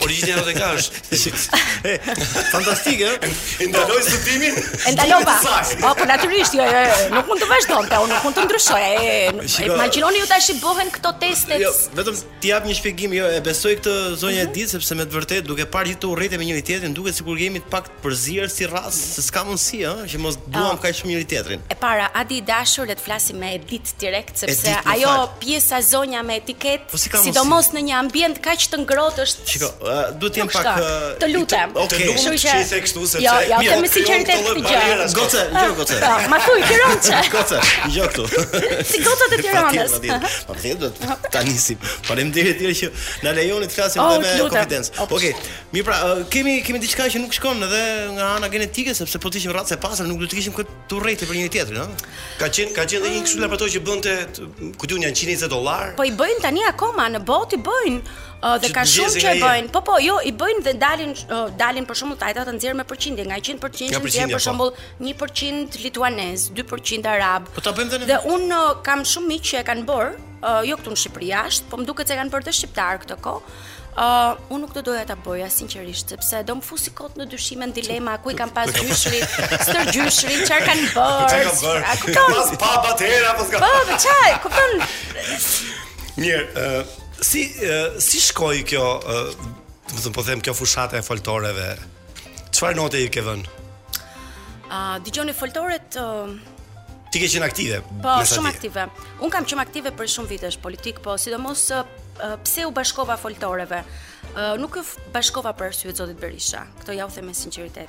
Origjina 0.02 0.40
do 0.40 0.46
të 0.50 0.56
kash. 0.58 0.90
Fantastike, 2.54 3.08
ëh. 3.08 3.34
Ndaloj 3.70 4.00
studimin. 4.06 4.58
E 4.90 4.94
ndalon 4.96 5.26
Po, 5.82 5.92
po 5.98 6.06
natyrisht, 6.08 6.54
jo, 6.58 6.66
jo, 6.66 6.82
jo, 6.88 6.96
nuk 7.14 7.30
mund 7.30 7.42
të 7.42 7.48
vazhdonte, 7.50 8.00
unë 8.02 8.14
nuk 8.14 8.24
mund 8.26 8.36
të 8.38 8.44
ndryshoj. 8.48 8.84
imagjinoni 9.68 10.20
ju 10.22 10.26
tash 10.30 10.50
i 10.52 10.56
bëhen 10.62 10.90
këto 10.96 11.12
testet. 11.22 11.60
Jo, 11.62 11.72
vetëm 11.96 12.16
ti 12.42 12.50
jap 12.52 12.66
një 12.68 12.76
shpjegim, 12.80 13.14
jo, 13.18 13.28
e 13.30 13.40
besoj 13.46 13.76
këtë 13.80 13.96
zonjë 14.22 14.40
e 14.44 14.46
mhm. 14.48 14.56
ditë 14.56 14.72
sepse 14.76 14.98
me 14.98 15.06
të 15.08 15.16
vërtetë 15.16 15.46
duke 15.50 15.66
parë 15.70 15.94
ti 16.02 16.10
urrëte 16.10 16.40
me 16.40 16.48
njëri 16.50 16.62
tjetrin, 16.66 16.96
duket 16.96 17.16
sikur 17.18 17.38
jemi 17.38 17.62
të 17.62 17.70
pak 17.72 17.90
përzier 18.02 18.50
si 18.50 18.66
rras, 18.66 18.98
mhm. 18.98 19.10
se 19.14 19.26
s'ka 19.28 19.44
mundsi, 19.48 19.82
ëh, 19.86 20.02
që 20.10 20.20
mos 20.22 20.36
duam 20.48 20.74
ah. 20.76 20.80
kaq 20.82 20.96
shumë 21.02 21.14
njëri 21.14 21.26
tjetrin. 21.32 21.60
E 21.72 21.76
para, 21.78 22.10
a 22.14 22.24
di 22.26 22.40
dashur, 22.46 22.86
le 22.90 22.98
të 22.98 23.06
flasim 23.08 23.38
me 23.38 23.50
Edit 23.54 23.92
direkt 24.00 24.38
sepse 24.40 24.72
ajo 24.94 25.14
pjesa 25.42 25.82
zonja 25.84 26.22
me 26.26 26.38
etiketë, 26.42 26.88
po, 26.90 26.98
sidomos 26.98 27.68
në 27.74 27.80
një 27.88 27.96
ambient 28.00 28.38
kaq 28.44 28.64
të 28.72 28.78
ngrohtë 28.84 29.24
është. 29.26 29.48
Shikoj 29.52 29.91
duhet 29.92 30.34
të 30.36 30.40
jem 30.40 30.48
pak 30.52 30.68
të 31.22 31.28
lutem. 31.32 31.72
Okej, 31.76 32.06
okay. 32.12 32.14
shoqë. 32.22 32.34
Okay. 32.34 32.40
Shoqë 32.42 32.82
kështu 32.86 33.02
sepse 33.10 33.24
ja, 33.24 33.34
jo, 33.42 33.48
ja, 33.52 33.58
jo, 33.66 33.74
kemi 33.74 33.90
sinqeritet 33.90 34.46
të 34.46 34.54
gjë. 34.58 35.08
Gocë, 35.16 35.42
jo 35.56 35.62
ah, 35.62 35.74
gocë. 35.78 35.98
Po, 36.02 36.12
ma 36.32 36.38
thuaj 36.42 36.64
Tiranë. 36.68 37.16
Gocë, 37.34 37.60
jo 37.96 38.08
këtu. 38.12 38.26
Si 38.92 39.00
gocë 39.02 39.28
të 39.32 39.38
Tiranës. 39.44 39.94
Po 40.48 40.56
pse 40.56 40.72
do 40.80 40.90
të 40.96 41.18
ta 41.32 41.42
nisim? 41.46 41.80
Faleminderit 42.08 42.60
tjerë 42.60 42.74
që 42.80 42.90
na 43.26 43.34
lejoni 43.38 43.68
të 43.70 43.76
flasim 43.78 44.02
oh, 44.02 44.18
me 44.22 44.32
konfidencë. 44.46 45.06
Okej. 45.08 45.34
Mi 45.76 45.84
pra, 45.86 45.98
kemi 46.32 46.56
kemi 46.66 46.82
diçka 46.82 47.06
që 47.12 47.22
nuk 47.24 47.36
shkon 47.36 47.62
edhe 47.68 47.82
nga 48.16 48.32
ana 48.38 48.48
genetike 48.52 48.94
sepse 48.96 49.20
po 49.22 49.32
të 49.32 49.42
ishim 49.42 49.54
rrace 49.56 49.78
pasër 49.82 50.08
nuk 50.10 50.20
do 50.24 50.30
të 50.30 50.40
kishim 50.40 50.56
këtë 50.56 50.76
turrete 50.90 51.28
për 51.28 51.38
njëri 51.38 51.52
tjetrin, 51.54 51.80
ëh. 51.84 52.12
Ka 52.42 52.50
qen 52.52 52.74
ka 52.76 52.84
qen 52.88 53.00
edhe 53.02 53.14
një 53.16 53.22
kështu 53.26 53.42
laboratori 53.44 53.74
që 53.78 53.82
bënte 53.88 54.16
ku 54.80 54.90
diun 54.90 55.06
janë 55.06 55.24
120 55.24 55.52
dollar. 55.54 55.94
Po 55.98 56.06
i 56.08 56.12
bëjnë 56.16 56.44
tani 56.44 56.66
akoma 56.68 57.08
në 57.16 57.24
botë 57.32 57.58
i 57.60 57.64
bëjnë 57.70 58.14
dhe 58.42 58.70
ka 58.74 58.82
shumë 58.88 59.20
që 59.22 59.32
e 59.32 59.40
bëjnë. 59.40 59.70
Po 59.74 59.82
po, 59.86 59.98
jo, 60.02 60.16
i 60.26 60.32
bëjnë 60.34 60.62
dhe 60.66 60.72
dalin 60.80 61.12
uh, 61.24 61.44
dalin 61.58 61.86
për 61.86 61.98
shembull 62.00 62.18
tajta 62.18 62.44
të 62.48 62.54
nxjerrë 62.56 62.78
me 62.80 62.86
përqindje, 62.90 63.26
nga 63.30 63.38
100% 63.38 63.98
janë 64.18 64.30
për 64.32 64.38
po. 64.38 64.44
shembull 64.46 64.72
1% 65.10 65.78
lituanez, 65.84 66.48
2% 66.56 67.08
arab. 67.12 67.46
Po 67.54 67.62
ta 67.62 67.74
bëjmë 67.76 67.92
dhe 67.94 68.00
ne. 68.02 68.08
Dhe 68.12 68.18
un 68.34 68.48
uh, 68.50 68.64
kam 68.86 69.04
shumë 69.06 69.30
miq 69.30 69.44
që 69.52 69.60
e 69.62 69.68
kanë 69.70 69.86
bër, 69.92 70.10
uh, 70.40 70.64
jo 70.66 70.76
këtu 70.80 70.94
në 70.96 71.00
Shqipëri 71.04 71.30
jashtë, 71.30 71.70
po 71.70 71.78
më 71.80 71.86
duket 71.92 72.10
se 72.10 72.18
kanë 72.18 72.34
bërë 72.34 72.48
të 72.50 72.56
shqiptar 72.58 73.02
këtë 73.04 73.18
kohë. 73.26 73.54
Uh, 73.92 74.38
unë 74.56 74.62
nuk 74.64 74.70
të 74.72 74.80
doja 74.88 75.02
ta 75.04 75.14
bëja 75.20 75.50
sinqerisht, 75.52 76.14
sepse 76.14 76.38
do 76.48 76.54
më 76.56 76.64
fusi 76.64 76.94
kot 76.96 77.18
në 77.20 77.26
dyshime 77.28 77.66
në 77.68 77.76
dilema 77.76 78.14
ku 78.24 78.32
i 78.32 78.36
kam 78.38 78.48
pas 78.56 78.70
gjyshri, 78.72 79.20
stër 79.66 79.90
gjyshri, 79.92 80.38
çfarë 80.46 80.64
kanë 80.64 80.88
bërë? 80.96 81.92
kanë 82.16 82.56
Pa 82.56 82.72
patera 82.88 83.34
apo 83.34 83.44
s'ka? 83.50 83.60
Po, 83.60 83.70
po, 83.90 84.00
çaj, 84.06 84.40
kupton. 84.46 84.80
Mirë, 86.16 86.70
si 87.22 87.42
si 88.02 88.18
shkoi 88.20 88.62
kjo, 88.66 88.86
do 89.02 89.96
të 89.98 90.02
them 90.08 90.14
po 90.16 90.24
them 90.26 90.42
kjo 90.44 90.54
fushatë 90.56 90.98
e 90.98 91.02
foltoreve. 91.06 91.68
Çfarë 92.52 92.76
note 92.78 93.00
i 93.04 93.08
ke 93.12 93.22
vënë? 93.24 93.58
Ë 94.66 94.74
uh, 94.74 94.96
dëgjoni 95.04 95.34
foltoret 95.36 95.98
uh... 96.00 96.32
Ti 97.12 97.20
ke 97.20 97.28
qenë 97.28 97.44
aktive? 97.48 97.80
Po, 98.02 98.14
shumë 98.28 98.50
aktive. 98.54 98.86
Un 99.20 99.32
kam 99.32 99.44
qenë 99.48 99.60
aktive 99.66 99.92
për 99.96 100.08
shumë 100.14 100.32
vitesh 100.34 100.58
politik, 100.64 101.02
po 101.04 101.14
sidomos 101.20 101.66
uh, 101.76 101.84
pse 102.46 102.66
u 102.68 102.72
bashkova 102.72 103.18
foltoreve? 103.20 103.82
uh, 104.32 104.54
nuk 104.58 104.78
u 104.80 104.82
bashkova 105.14 105.52
për 105.52 105.70
arsye 105.72 105.90
të 105.92 105.98
Zotit 105.98 106.20
Berisha. 106.22 106.64
këto 106.80 106.94
ja 106.96 107.06
u 107.06 107.10
them 107.10 107.26
me 107.28 107.34
sinqeritet. 107.36 107.88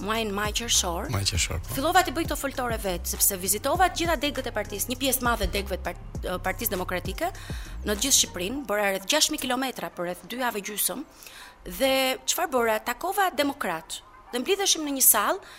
muajin 0.06 0.30
maj 0.34 0.50
qershor. 0.56 1.08
Maj 1.12 1.24
qershor. 1.30 1.60
Po. 1.66 1.74
Fillova 1.76 2.02
të 2.06 2.14
bëj 2.16 2.24
këto 2.26 2.36
foltore 2.38 2.78
vet, 2.82 3.04
sepse 3.10 3.36
vizitova 3.42 3.88
të 3.92 4.02
gjitha 4.04 4.16
degët 4.22 4.48
e 4.48 4.54
partisë, 4.54 4.90
një 4.92 4.98
pjesë 5.02 5.24
madhe 5.26 5.48
degëve 5.50 5.80
të 5.82 6.38
Partisë 6.46 6.72
Demokratike 6.72 7.28
në 7.88 7.98
gjithë 8.00 8.18
Shqipërinë, 8.22 8.62
bëra 8.70 8.88
rreth 8.94 9.08
6000 9.10 9.42
kilometra 9.44 9.92
për 9.96 10.08
rreth 10.08 10.24
2 10.32 10.40
javë 10.46 10.64
gjysëm. 10.70 11.04
Dhe 11.68 11.92
çfarë 12.26 12.52
bëra? 12.54 12.78
Takova 12.86 13.28
demokrat. 13.36 14.00
Dhe 14.32 14.40
mblidheshim 14.44 14.86
në 14.88 14.96
një 15.00 15.06
sallë, 15.10 15.54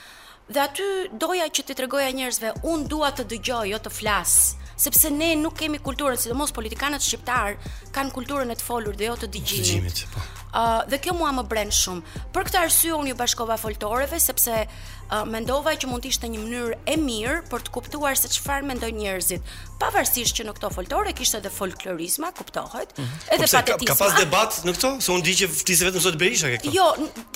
Dhe 0.53 0.59
aty 0.59 0.83
doja 1.21 1.45
që 1.55 1.63
t'i 1.69 1.75
tregoja 1.79 2.09
njerëzve, 2.11 2.49
unë 2.67 2.89
dua 2.91 3.13
të 3.15 3.23
dëgjoj, 3.31 3.69
jo 3.71 3.77
të 3.79 3.91
flasë 3.95 4.62
sepse 4.75 5.09
ne 5.09 5.33
nuk 5.35 5.57
kemi 5.59 5.79
kulturën, 5.87 6.19
sidomos 6.19 6.53
politikanët 6.57 7.05
shqiptar 7.05 7.57
kanë 7.95 8.15
kulturën 8.17 8.53
e 8.53 8.57
të 8.59 8.67
folur 8.71 8.97
dhe 8.99 9.11
jo 9.11 9.17
të 9.25 9.31
digjimit. 9.37 10.05
Po. 10.15 10.27
Uh, 10.53 10.85
dhe 10.85 10.99
kjo 11.01 11.15
mua 11.17 11.31
më 11.33 11.43
bren 11.49 11.71
shumë. 11.73 12.03
Për 12.33 12.45
këtë 12.45 12.59
arsye 12.61 12.91
unë 12.93 13.09
ju 13.09 13.15
bashkova 13.17 13.55
foltoreve 13.57 14.19
sepse 14.21 14.51
uh, 14.67 15.23
mendova 15.25 15.71
që 15.81 15.87
mund 15.89 16.03
të 16.05 16.11
ishte 16.13 16.27
një 16.29 16.41
mënyrë 16.43 16.77
e 16.93 16.97
mirë 17.01 17.39
për 17.49 17.65
të 17.65 17.73
kuptuar 17.73 18.19
se 18.19 18.29
çfarë 18.35 18.67
mendojnë 18.69 18.93
njerëzit. 19.01 19.49
Pavarësisht 19.81 20.37
që 20.37 20.45
në 20.45 20.53
këto 20.59 20.69
foltore 20.75 21.15
kishte 21.17 21.39
edhe 21.41 21.49
folklorizma, 21.55 22.29
kuptohet, 22.37 22.93
mhm. 22.93 23.25
edhe 23.33 23.49
po 23.49 23.49
patetizma. 23.49 23.89
Ka, 23.89 23.95
ka 23.95 23.97
pas 24.03 24.19
debat 24.19 24.59
në 24.69 24.75
këto? 24.77 24.93
Se 25.07 25.11
unë 25.15 25.25
di 25.25 25.33
që 25.41 25.49
flisë 25.63 25.89
vetëm 25.89 26.05
sot 26.05 26.21
Berisha 26.21 26.53
këto. 26.53 26.75
Jo, 26.77 26.85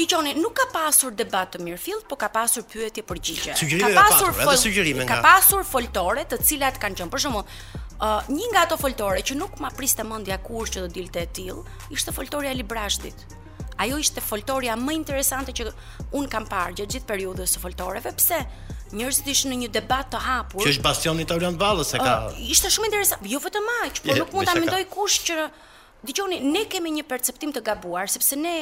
dëgjoni, 0.03 0.36
nuk 0.38 0.53
ka 0.62 0.67
pasur 0.77 1.17
debat 1.23 1.49
të 1.56 1.63
mirëfillt, 1.65 2.06
po 2.13 2.19
ka 2.21 2.30
pasur 2.38 2.69
pyetje 2.69 3.01
përgjigje. 3.01 3.58
Ka 3.82 3.91
pasur, 3.97 4.30
pasur 4.43 4.62
sugjerime 4.67 5.10
nga 5.10 5.17
Ka 5.17 5.19
pasur 5.25 5.65
foltore 5.65 6.30
të 6.30 6.38
cilat 6.45 6.77
kanë 6.77 7.01
qenë 7.01 7.17
për 7.17 7.25
shembull 7.25 7.49
Uh, 7.98 8.22
një 8.30 8.48
nga 8.54 8.62
ato 8.68 8.76
foltore 8.78 9.24
që 9.26 9.34
nuk 9.34 9.56
ma 9.58 9.72
priste 9.74 10.04
mendja 10.06 10.36
kurrë 10.46 10.70
që 10.70 10.82
do 10.84 10.90
dilte 10.94 11.24
e 11.26 11.30
tillë, 11.34 11.64
ishte 11.96 12.14
foltoria 12.14 12.52
e 12.54 12.58
Librashtit. 12.60 13.24
Ajo 13.82 13.98
ishte 14.02 14.22
foltoria 14.22 14.76
më 14.78 14.94
interesante 15.00 15.50
që 15.54 15.72
un 16.20 16.30
kam 16.30 16.46
parë 16.50 16.78
gjatë 16.78 16.94
gjithë 16.94 17.10
periudhës 17.10 17.56
së 17.58 17.62
foltoreve, 17.66 18.14
pse 18.22 18.38
njerëzit 18.94 19.32
ishin 19.34 19.52
në 19.56 19.64
një 19.64 19.72
debat 19.80 20.12
të 20.14 20.22
hapur. 20.28 20.62
Që 20.62 20.76
është 20.76 20.86
bastioni 20.86 21.26
i 21.26 21.30
Taurian 21.32 21.58
Vallës 21.62 21.96
e 21.98 22.04
ka. 22.06 22.14
Uh, 22.30 22.40
ishte 22.54 22.70
shumë 22.78 22.92
interesant, 22.92 23.26
jo 23.34 23.42
vetëm 23.42 23.74
aq, 23.80 24.04
por 24.06 24.22
nuk 24.22 24.38
mund 24.38 24.52
ta 24.52 24.56
mendoj 24.62 24.84
kush 24.94 25.18
që 25.32 25.50
Dgjoni, 26.08 26.38
ne 26.54 26.62
kemi 26.70 26.92
një 27.00 27.08
perceptim 27.10 27.50
të 27.52 27.66
gabuar 27.66 28.06
sepse 28.14 28.38
ne 28.38 28.56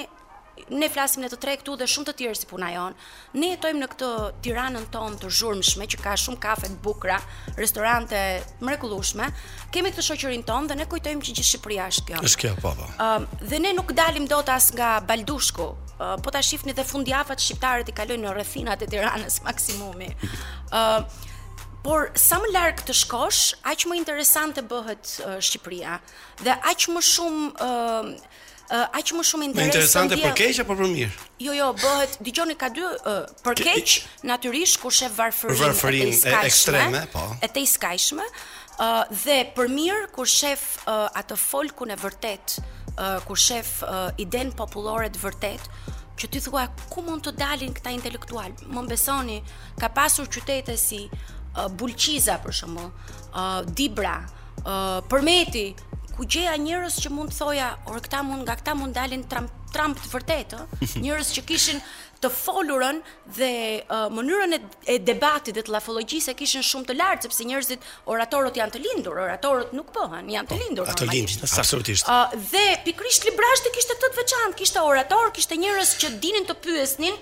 ne 0.69 0.89
flasim 0.89 1.23
ne 1.23 1.29
të 1.29 1.37
tre 1.41 1.53
këtu 1.59 1.75
dhe 1.77 1.87
shumë 1.89 2.07
të 2.09 2.13
tjerë 2.19 2.37
si 2.39 2.47
puna 2.49 2.69
jon. 2.73 2.95
Ne 3.37 3.49
jetojmë 3.53 3.81
në 3.83 3.87
këtë 3.91 4.09
Tiranën 4.45 4.85
tonë 4.93 5.19
të 5.21 5.31
zhurmshme 5.39 5.87
që 5.91 5.99
ka 6.03 6.15
shumë 6.19 6.39
kafe 6.43 6.69
të 6.71 6.77
bukura, 6.85 7.17
restorante 7.59 8.19
mrekullueshme. 8.63 9.29
Kemi 9.75 9.91
këtë 9.93 10.05
shoqërinë 10.09 10.47
tonë 10.49 10.71
dhe 10.71 10.79
ne 10.81 10.87
kujtojmë 10.91 11.27
që 11.27 11.35
gjithë 11.37 11.51
Shqipëria 11.51 11.89
është 11.93 12.07
kjo. 12.11 12.23
Është 12.29 12.41
kjo, 12.45 12.53
po, 12.63 12.73
po. 12.79 12.89
Ëm 13.07 13.27
dhe 13.43 13.61
ne 13.65 13.75
nuk 13.77 13.93
dalim 13.99 14.25
dot 14.31 14.49
as 14.55 14.71
nga 14.75 14.95
Baldushku, 15.09 15.69
uh, 15.99 16.15
po 16.23 16.33
ta 16.33 16.41
shihni 16.41 16.73
dhe 16.77 16.87
fundjavat 16.91 17.43
shqiptarët 17.45 17.91
i 17.93 17.97
kalojnë 18.01 18.25
në 18.27 18.33
rrethinat 18.39 18.83
e 18.83 18.89
Tiranës 18.95 19.41
maksimumi. 19.45 20.11
Ëm 20.71 20.77
uh, 20.77 21.23
Por 21.85 22.07
sa 22.17 22.39
më 22.41 22.47
larg 22.49 22.79
të 22.81 22.95
shkosh, 22.97 23.41
aq 23.69 23.83
më 23.91 23.99
interesante 23.99 24.63
bëhet 24.65 25.11
uh, 25.21 25.35
Shqipëria 25.45 25.99
dhe 26.41 26.55
aq 26.71 26.87
më 26.95 27.03
shumë 27.11 27.45
ë 27.61 28.31
uh, 28.69 28.89
aq 28.97 29.13
më 29.15 29.23
shumë 29.30 29.47
interesante. 29.49 29.78
interesante 29.78 30.19
për 30.21 30.38
keq 30.39 30.60
apo 30.63 30.75
për 30.80 30.89
mirë? 30.93 31.23
Jo, 31.45 31.54
jo, 31.58 31.67
bëhet, 31.82 32.15
dëgjoni 32.25 32.56
ka 32.60 32.69
dy 32.73 32.86
uh, 32.86 33.25
për 33.45 33.60
keq, 33.63 33.97
natyrisht 34.30 34.80
kur 34.82 34.93
shef 34.95 35.13
varfërinë 35.19 35.60
varfërin 35.60 36.13
e 36.13 36.38
ekstreme, 36.47 37.04
po. 37.13 37.25
E 37.45 37.49
të 37.51 37.65
skajshme, 37.75 38.25
uh, 38.25 39.04
dhe 39.25 39.38
për 39.58 39.69
mirë 39.69 40.10
kur 40.15 40.25
shef 40.30 40.82
uh, 40.88 41.10
atë 41.21 41.38
folkun 41.39 41.93
e 41.93 41.99
vërtet, 42.01 42.58
uh, 42.63 43.19
kur 43.28 43.38
shef 43.39 43.82
uh, 43.86 44.10
iden 44.21 44.54
popullore 44.58 45.12
të 45.13 45.21
vërtet 45.25 45.71
që 46.15 46.30
ti 46.32 46.39
thua 46.45 46.65
ku 46.89 47.01
mund 47.04 47.25
të 47.28 47.34
dalin 47.36 47.73
këta 47.75 47.91
intelektual. 47.91 48.54
Më 48.71 48.86
mbesoni, 48.86 49.41
ka 49.82 49.89
pasur 49.91 50.30
qytete 50.32 50.78
si 50.80 51.04
uh, 51.12 51.67
Bulqiza 51.69 52.39
për 52.39 52.54
shembull, 52.56 52.89
uh, 53.36 53.62
Dibra, 53.67 54.21
uh, 54.63 55.04
Përmeti, 55.12 55.73
ku 56.15 56.23
gjeja 56.25 56.56
njerëz 56.58 56.95
që 57.04 57.10
mund 57.12 57.34
thoja, 57.36 57.75
or 57.91 57.99
këta 58.04 58.21
mund 58.23 58.45
nga 58.47 58.56
këta 58.60 58.73
mund 58.80 58.95
dalin 58.95 59.23
Trump 59.28 59.51
Trump 59.75 59.97
të 59.99 60.08
vërtetë, 60.08 60.58
ë, 60.58 60.88
njerëz 61.04 61.30
që 61.36 61.41
kishin 61.49 61.82
të 62.23 62.30
folurën 62.32 63.01
dhe 63.36 63.49
uh, 63.84 64.06
mënyrën 64.15 64.56
e, 64.56 64.60
e 64.93 64.93
debatit 65.04 65.58
dhe 65.58 65.65
të 65.67 65.73
lafologjisë 65.75 66.32
kishin 66.39 66.63
shumë 66.63 66.88
të 66.88 66.95
lartë 66.95 67.28
sepse 67.28 67.43
njerëzit 67.49 67.84
oratorët 68.08 68.56
janë 68.62 68.71
të 68.71 68.80
lindur, 68.86 69.19
oratorët 69.25 69.73
nuk 69.75 69.89
bëhen, 69.97 70.30
janë 70.32 70.47
të 70.47 70.56
po, 70.56 70.60
lindur. 70.62 70.91
Ato 70.93 71.08
lindur, 71.10 71.43
absolutisht. 71.60 72.08
Ë 72.08 72.19
uh, 72.21 72.38
dhe 72.54 72.63
pikrisht 72.88 73.28
Librashti 73.28 73.73
kishte 73.75 73.97
të 73.99 74.12
të 74.13 74.21
veçantë, 74.21 74.58
kishte 74.63 74.84
orator, 74.88 75.34
kishte 75.36 75.58
njerëz 75.60 75.91
që 76.06 76.13
dinin 76.23 76.47
të 76.47 76.56
pyesnin, 76.69 77.17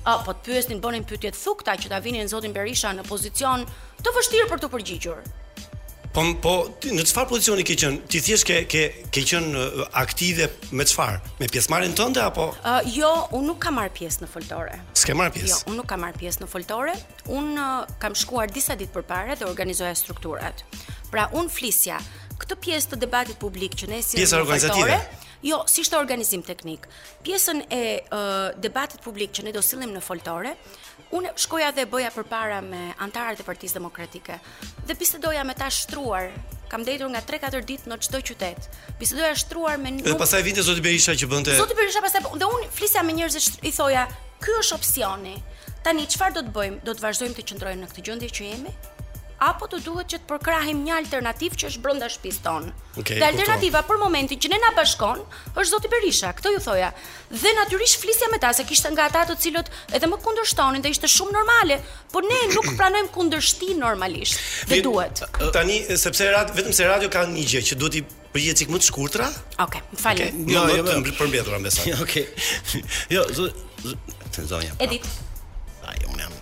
uh, 0.00 0.16
po 0.26 0.34
të 0.34 0.42
pyesnin, 0.50 0.82
bonin 0.82 1.06
pyetje 1.06 1.30
të 1.36 1.38
thukta 1.44 1.78
që 1.84 1.94
ta 1.94 2.02
vinin 2.08 2.26
Zotin 2.34 2.56
Berisha 2.58 2.90
në 2.98 3.06
pozicion 3.08 3.62
të 4.02 4.14
vështirë 4.18 4.50
për 4.50 4.64
të 4.66 4.72
përgjigjur. 4.74 5.22
Po 6.12 6.20
po 6.44 6.50
ti 6.76 6.90
në 6.92 7.06
çfarë 7.08 7.28
pozicioni 7.30 7.62
ke 7.64 7.74
qenë? 7.80 8.00
Ti 8.12 8.18
thjesht 8.20 8.44
ke 8.44 8.56
ke 8.68 8.80
ke 9.16 9.22
qenë 9.30 9.62
aktive 9.96 10.48
me 10.76 10.84
çfarë? 10.84 11.22
Me 11.40 11.48
pjesëmarrjen 11.48 11.94
tënde 11.96 12.20
apo? 12.20 12.50
Uh, 12.60 12.84
jo, 12.92 13.08
unë 13.38 13.48
nuk 13.48 13.60
kam 13.64 13.78
marr 13.80 13.88
pjesë 13.96 14.26
në 14.26 14.28
foltore. 14.28 14.76
S'ke 14.92 15.16
marr 15.16 15.32
pjesë? 15.32 15.54
Jo, 15.64 15.70
unë 15.72 15.78
nuk 15.80 15.88
kam 15.88 16.04
marr 16.04 16.18
pjesë 16.20 16.44
në 16.44 16.50
foltore. 16.52 16.98
Unë 17.32 17.56
uh, 17.86 17.96
kam 18.02 18.12
shkuar 18.20 18.52
disa 18.52 18.76
ditë 18.76 18.92
përpara 18.98 19.38
dhe 19.40 19.48
organizoja 19.48 19.94
strukturat. 19.96 20.66
Pra 21.08 21.30
unë 21.32 21.48
flisja 21.48 21.96
këtë 22.44 22.60
pjesë 22.68 22.92
të 22.92 23.00
debatit 23.06 23.40
publik 23.40 23.80
që 23.80 23.88
ne 23.94 24.04
si 24.04 24.20
pjesë 24.20 24.42
organizative. 24.44 25.00
Jo, 25.42 25.64
si 25.66 25.82
të 25.82 25.96
organizim 25.98 26.42
teknik. 26.46 26.84
Pjesën 27.26 27.64
e 27.72 27.80
uh, 28.14 28.52
debatit 28.62 29.00
publik 29.02 29.32
që 29.34 29.48
ne 29.48 29.52
do 29.56 29.58
sillim 29.64 29.90
në 29.96 30.02
foltore, 30.06 30.52
Unë 31.12 31.30
shkoja 31.36 31.68
dhe 31.76 31.84
bëja 31.92 32.08
për 32.14 32.24
para 32.30 32.58
me 32.64 32.80
antarët 33.04 33.40
e 33.42 33.44
partisë 33.44 33.76
demokratike 33.76 34.38
dhe 34.88 34.94
bisedoja 34.96 35.42
me 35.46 35.54
ta 35.58 35.66
shtruar, 35.78 36.30
kam 36.72 36.86
dejtur 36.86 37.10
nga 37.12 37.20
3-4 37.30 37.60
ditë 37.68 37.90
në 37.92 37.98
çdo 38.06 38.20
qytet, 38.30 38.68
bisedoja 39.02 39.34
shtruar 39.42 39.74
me... 39.82 39.92
Nuk... 39.98 40.06
Dhe 40.08 40.16
pasaj 40.22 40.40
vite, 40.46 40.64
Zoti 40.64 40.82
Berisha 40.86 41.12
që 41.14 41.28
bënte... 41.28 41.52
Zoti 41.60 41.76
Berisha 41.78 42.00
pasaj, 42.06 42.24
dhe 42.40 42.48
unë 42.48 42.70
flisja 42.74 43.04
me 43.04 43.12
njërës 43.20 43.50
i 43.68 43.74
thoja, 43.76 44.06
kjo 44.42 44.56
është 44.62 44.78
opcioni, 44.80 45.36
tani 45.84 46.08
qëfar 46.14 46.38
do 46.38 46.46
të 46.48 46.56
bëjmë, 46.56 46.80
do 46.88 46.96
të 46.96 47.04
vazhdojmë 47.04 47.38
të 47.40 47.46
qëndrojmë 47.52 47.84
në 47.84 47.92
këtë 47.92 48.06
gjëndje 48.08 48.32
që 48.40 48.48
jemi, 48.50 48.74
apo 49.42 49.66
të 49.66 49.78
duhet 49.82 50.10
që 50.12 50.18
të 50.22 50.28
përkrahim 50.30 50.82
një 50.86 50.94
alternativë 51.02 51.58
që 51.62 51.68
është 51.72 51.82
brenda 51.84 52.08
shtëpisë 52.12 52.42
tonë. 52.44 52.72
Okay, 53.00 53.18
dhe 53.18 53.26
alternativa 53.26 53.80
për 53.88 53.98
momentin 54.00 54.38
që 54.42 54.50
ne 54.52 54.58
na 54.62 54.70
bashkon 54.76 55.22
është 55.54 55.68
zoti 55.72 55.90
Berisha, 55.92 56.30
këtë 56.38 56.52
ju 56.54 56.60
thoja. 56.62 56.90
Dhe 57.32 57.52
natyrisht 57.56 57.98
flisja 58.02 58.28
me 58.32 58.38
ta 58.42 58.52
se 58.56 58.64
kishte 58.68 58.90
nga 58.94 59.08
ata 59.10 59.24
të 59.30 59.36
cilët 59.44 59.70
edhe 59.98 60.10
më 60.12 60.18
kundërshtonin 60.24 60.84
dhe 60.84 60.92
ishte 60.94 61.10
shumë 61.16 61.34
normale, 61.38 61.80
por 62.12 62.26
ne 62.28 62.38
nuk 62.54 62.70
pranojmë 62.78 63.10
kundërshti 63.16 63.72
normalisht. 63.80 64.38
Dhe 64.70 64.82
duhet. 64.86 65.24
Tani 65.56 65.80
sepse 66.04 66.28
vetëm 66.58 66.76
se 66.76 66.86
radio 66.90 67.10
ka 67.14 67.24
një 67.32 67.46
gjë 67.54 67.64
që 67.72 67.80
duhet 67.82 67.98
i 68.02 68.04
përgjigjet 68.36 68.62
sik 68.62 68.70
më 68.72 68.80
të 68.82 68.90
shkurtra. 68.90 69.30
Okej, 69.66 69.82
okay, 69.98 70.30
më 70.30 70.50
Okay. 70.52 70.54
Jo, 70.62 70.70
jo, 70.70 70.78
jo, 70.78 70.86
jo. 70.92 71.02
përmbetura 71.16 71.58
mbesa. 71.62 71.82
Okej. 72.04 72.28
Okay. 72.30 72.86
jo, 73.10 73.26
zonja. 74.54 74.76
Edit. 74.86 75.06
Ai 75.88 75.98
unë 76.08 76.22
jam 76.24 76.41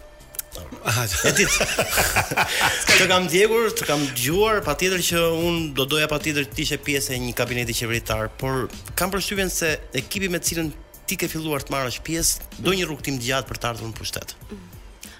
E 0.80 1.32
ti 1.36 1.44
Të 1.44 3.06
kam 3.10 3.26
djegur, 3.30 3.68
të 3.76 3.84
kam 3.88 4.04
gjuar 4.16 4.60
Pa 4.64 4.74
tjetër 4.80 5.02
që 5.10 5.20
unë 5.36 5.64
do 5.76 5.84
doja 5.92 6.08
pa 6.10 6.18
tjetër 6.22 6.48
Ti 6.48 6.64
shë 6.70 6.78
pjesë 6.84 7.16
e 7.16 7.18
një 7.26 7.34
kabineti 7.36 7.74
qeveritar 7.76 8.30
Por 8.40 8.68
kam 8.98 9.12
përshyven 9.12 9.52
se 9.52 9.74
ekipi 10.00 10.30
me 10.32 10.40
cilën 10.42 10.70
Ti 11.10 11.18
ke 11.20 11.28
filluar 11.30 11.60
të 11.64 11.74
marrë 11.74 11.92
është 11.92 12.06
pjesë 12.06 12.62
Do 12.64 12.72
një 12.76 12.88
rukëtim 12.88 13.20
djatë 13.20 13.50
për 13.50 13.60
të 13.60 13.70
ardhur 13.72 13.90
në 13.92 13.98
pushtet 14.00 14.32
mm. 14.34 14.64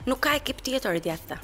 Nuk 0.09 0.23
ka 0.25 0.35
ekip 0.41 0.65
tjetër 0.65 0.97
e 0.97 1.05
djatë 1.11 1.39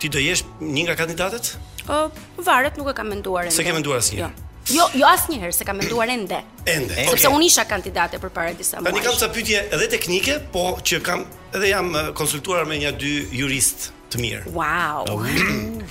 Ti 0.01 0.09
do 0.09 0.21
jesh 0.21 0.43
një 0.61 0.85
nga 0.89 0.95
kandidatet? 0.99 1.53
uh, 1.87 2.09
varet 2.35 2.75
nuk 2.77 2.89
e 2.89 2.93
kam 2.93 3.07
menduar 3.07 3.43
ende. 3.47 3.55
Se 3.55 3.63
ke 3.63 3.73
menduar 3.73 3.97
asnjë. 4.01 4.21
Jo. 4.21 4.29
jo. 4.77 4.85
Jo, 5.01 5.05
asnjëherë 5.09 5.55
se 5.55 5.65
kam 5.67 5.79
menduar 5.81 6.09
ende. 6.13 6.37
Ende. 6.69 6.91
Okay. 6.93 7.09
Sepse 7.15 7.31
unë 7.33 7.47
isha 7.49 7.63
kandidate 7.69 8.19
për 8.21 8.31
para 8.35 8.53
disa 8.57 8.77
muajsh. 8.79 8.91
Tani 8.91 9.05
kam 9.05 9.15
disa 9.17 9.29
pyetje 9.33 9.61
edhe 9.77 9.87
teknike, 9.95 10.37
po 10.53 10.67
që 10.89 10.99
kam 11.05 11.23
edhe 11.55 11.71
jam 11.73 11.89
konsultuar 12.17 12.67
me 12.69 12.77
një 12.81 12.93
dy 13.01 13.13
jurist 13.41 13.89
të 14.13 14.19
mirë. 14.23 14.43
Wow. 14.55 15.07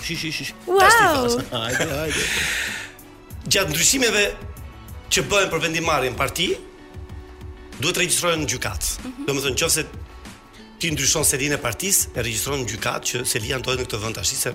Shi 0.04 0.16
shi 0.18 0.30
shi. 0.32 0.46
Wow. 0.68 1.28
Hajde, 1.50 1.86
hajde. 1.92 2.26
Gjat 3.50 3.70
ndryshimeve 3.72 4.26
që 5.10 5.22
bëhen 5.26 5.48
për 5.50 5.62
vendimarrjen 5.64 6.14
parti, 6.18 6.50
duhet 7.80 7.94
të 7.96 8.04
regjistrohen 8.04 8.44
në 8.44 8.50
gjykatë. 8.52 8.90
Mm 9.00 9.14
-hmm. 9.14 9.26
Domethënë, 9.26 9.62
nëse 9.64 9.86
ti 10.80 10.88
ndryshon 10.90 11.24
selin 11.26 11.52
e 11.54 11.58
partisë, 11.60 12.14
e 12.16 12.22
regjistron 12.24 12.62
në 12.62 12.68
gjykatë 12.72 13.08
që 13.10 13.20
Selia 13.28 13.58
ndodhet 13.60 13.82
në 13.84 13.88
këtë 13.88 13.98
vend 14.00 14.16
tash, 14.16 14.32
se 14.40 14.52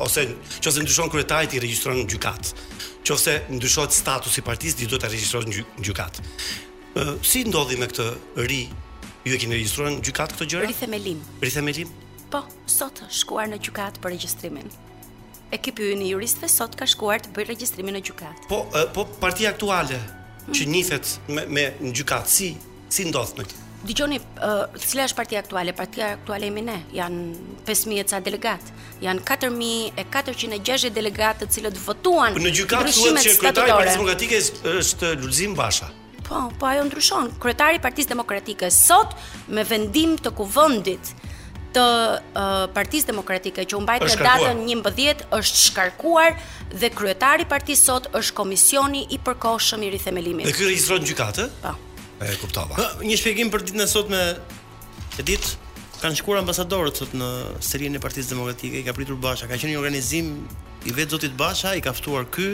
ose 0.00 0.24
nëse 0.64 0.84
ndryshon 0.86 1.10
kryetari 1.12 1.50
ti 1.52 1.60
regjistron 1.60 1.98
në 2.00 2.06
gjykatë. 2.14 2.64
Nëse 3.10 3.34
ndryshohet 3.52 3.92
statusi 3.96 4.40
i 4.40 4.44
partisë, 4.46 4.78
ti 4.80 4.88
duhet 4.88 5.04
ta 5.04 5.10
regjistrosh 5.12 5.46
në 5.50 5.84
gjykatë. 5.86 6.24
si 7.30 7.42
ndodhi 7.44 7.76
me 7.78 7.86
këtë 7.86 8.06
ri? 8.48 8.62
Ju 9.28 9.34
e 9.34 9.38
keni 9.38 9.58
regjistruar 9.60 9.92
në 9.92 10.00
gjykatë 10.08 10.38
këtë 10.38 10.46
gjë? 10.50 10.62
Rri 10.64 10.76
themelim. 10.80 11.20
Rri 11.42 11.52
themelim? 11.52 11.92
Po, 12.32 12.40
sot 12.66 13.02
shkuar 13.12 13.48
në 13.52 13.58
gjykatë 13.62 14.00
për 14.02 14.14
regjistrimin. 14.16 14.70
Ekipi 15.54 15.92
i 15.94 16.08
juristëve 16.14 16.48
sot 16.50 16.74
ka 16.80 16.86
shkuar 16.90 17.20
të 17.24 17.34
bëjë 17.36 17.52
regjistrimin 17.52 17.98
në 18.00 18.04
gjykatë. 18.08 18.48
Po, 18.50 18.64
po 18.96 19.04
partia 19.20 19.52
aktuale 19.52 20.00
që 20.48 20.62
mhm. 20.64 20.72
nifet 20.72 21.14
me 21.28 21.46
me 21.46 21.64
në 21.84 21.92
gjykatësi, 22.00 22.52
si, 22.56 22.78
si 23.04 23.08
ndodh 23.12 23.36
me 23.38 23.44
këtë? 23.46 23.66
Digjoni, 23.86 24.16
uh, 24.18 24.64
cila 24.82 25.04
është 25.06 25.16
partia 25.20 25.38
aktuale? 25.38 25.72
Partia 25.72 26.08
aktuale 26.16 26.48
e 26.48 26.50
mine. 26.50 26.80
janë 26.92 27.54
5000 27.66 28.00
e 28.00 28.04
ca 28.10 28.18
delegat. 28.20 28.72
Janë 29.00 29.22
4460 29.30 30.90
delegat 30.90 31.38
të 31.44 31.50
cilët 31.54 31.78
votuan. 31.86 32.34
Në 32.34 32.52
gjykat 32.58 32.90
thuhet 32.90 33.22
që 33.22 33.38
kryetari 33.38 33.70
i 33.70 33.76
Partisë 33.76 33.94
Demokratike 33.94 34.42
është 34.82 35.12
Lulzim 35.22 35.54
Basha. 35.54 35.88
Po, 36.28 36.48
po 36.58 36.66
ajo 36.66 36.84
ndryshon. 36.90 37.36
Kryetari 37.38 37.76
i 37.78 37.82
Partisë 37.86 38.08
Demokratike 38.16 38.70
sot 38.74 39.14
me 39.48 39.62
vendim 39.64 40.16
të 40.18 40.30
kuvendit 40.34 41.14
të 41.74 41.86
uh, 42.18 42.64
Partisë 42.74 43.06
Demokratike 43.12 43.62
që 43.62 43.78
u 43.78 43.84
mbajt 43.86 44.08
në 44.08 44.14
datën 44.26 44.64
11 44.74 45.22
është 45.38 45.62
shkarkuar 45.68 46.30
dhe 46.74 46.90
kryetari 46.98 47.46
i 47.46 47.50
partisë 47.54 47.84
sot 47.86 48.08
është 48.16 48.34
komisioni 48.42 49.04
i 49.14 49.20
përkohshëm 49.22 49.84
i 49.86 49.92
rithemelimit. 49.94 50.48
Dhe 50.50 50.54
ky 50.58 50.66
regjistron 50.66 51.04
gjykatë? 51.06 51.46
Po. 51.62 51.76
E 52.18 52.34
kuptova. 52.42 52.74
Një 53.06 53.16
shpjegim 53.20 53.50
për 53.52 53.62
ditën 53.68 53.84
e 53.84 53.86
sotme. 53.90 54.20
E 55.18 55.24
ditë 55.26 55.52
kanë 55.98 56.18
shkuar 56.20 56.40
ambasadorët 56.42 56.98
sot 56.98 57.14
në 57.18 57.28
serinë 57.68 57.98
e 57.98 58.02
Partisë 58.02 58.32
Demokratike, 58.32 58.80
i 58.82 58.86
ka 58.86 58.94
pritur 58.94 59.18
Basha, 59.22 59.48
ka 59.50 59.58
qenë 59.58 59.74
një 59.74 59.78
organizim 59.80 60.32
i 60.86 60.94
vetë 60.94 61.16
Zotit 61.16 61.34
Basha, 61.38 61.72
i 61.78 61.82
ka 61.82 61.90
ftuar 61.96 62.26
ky, 62.34 62.50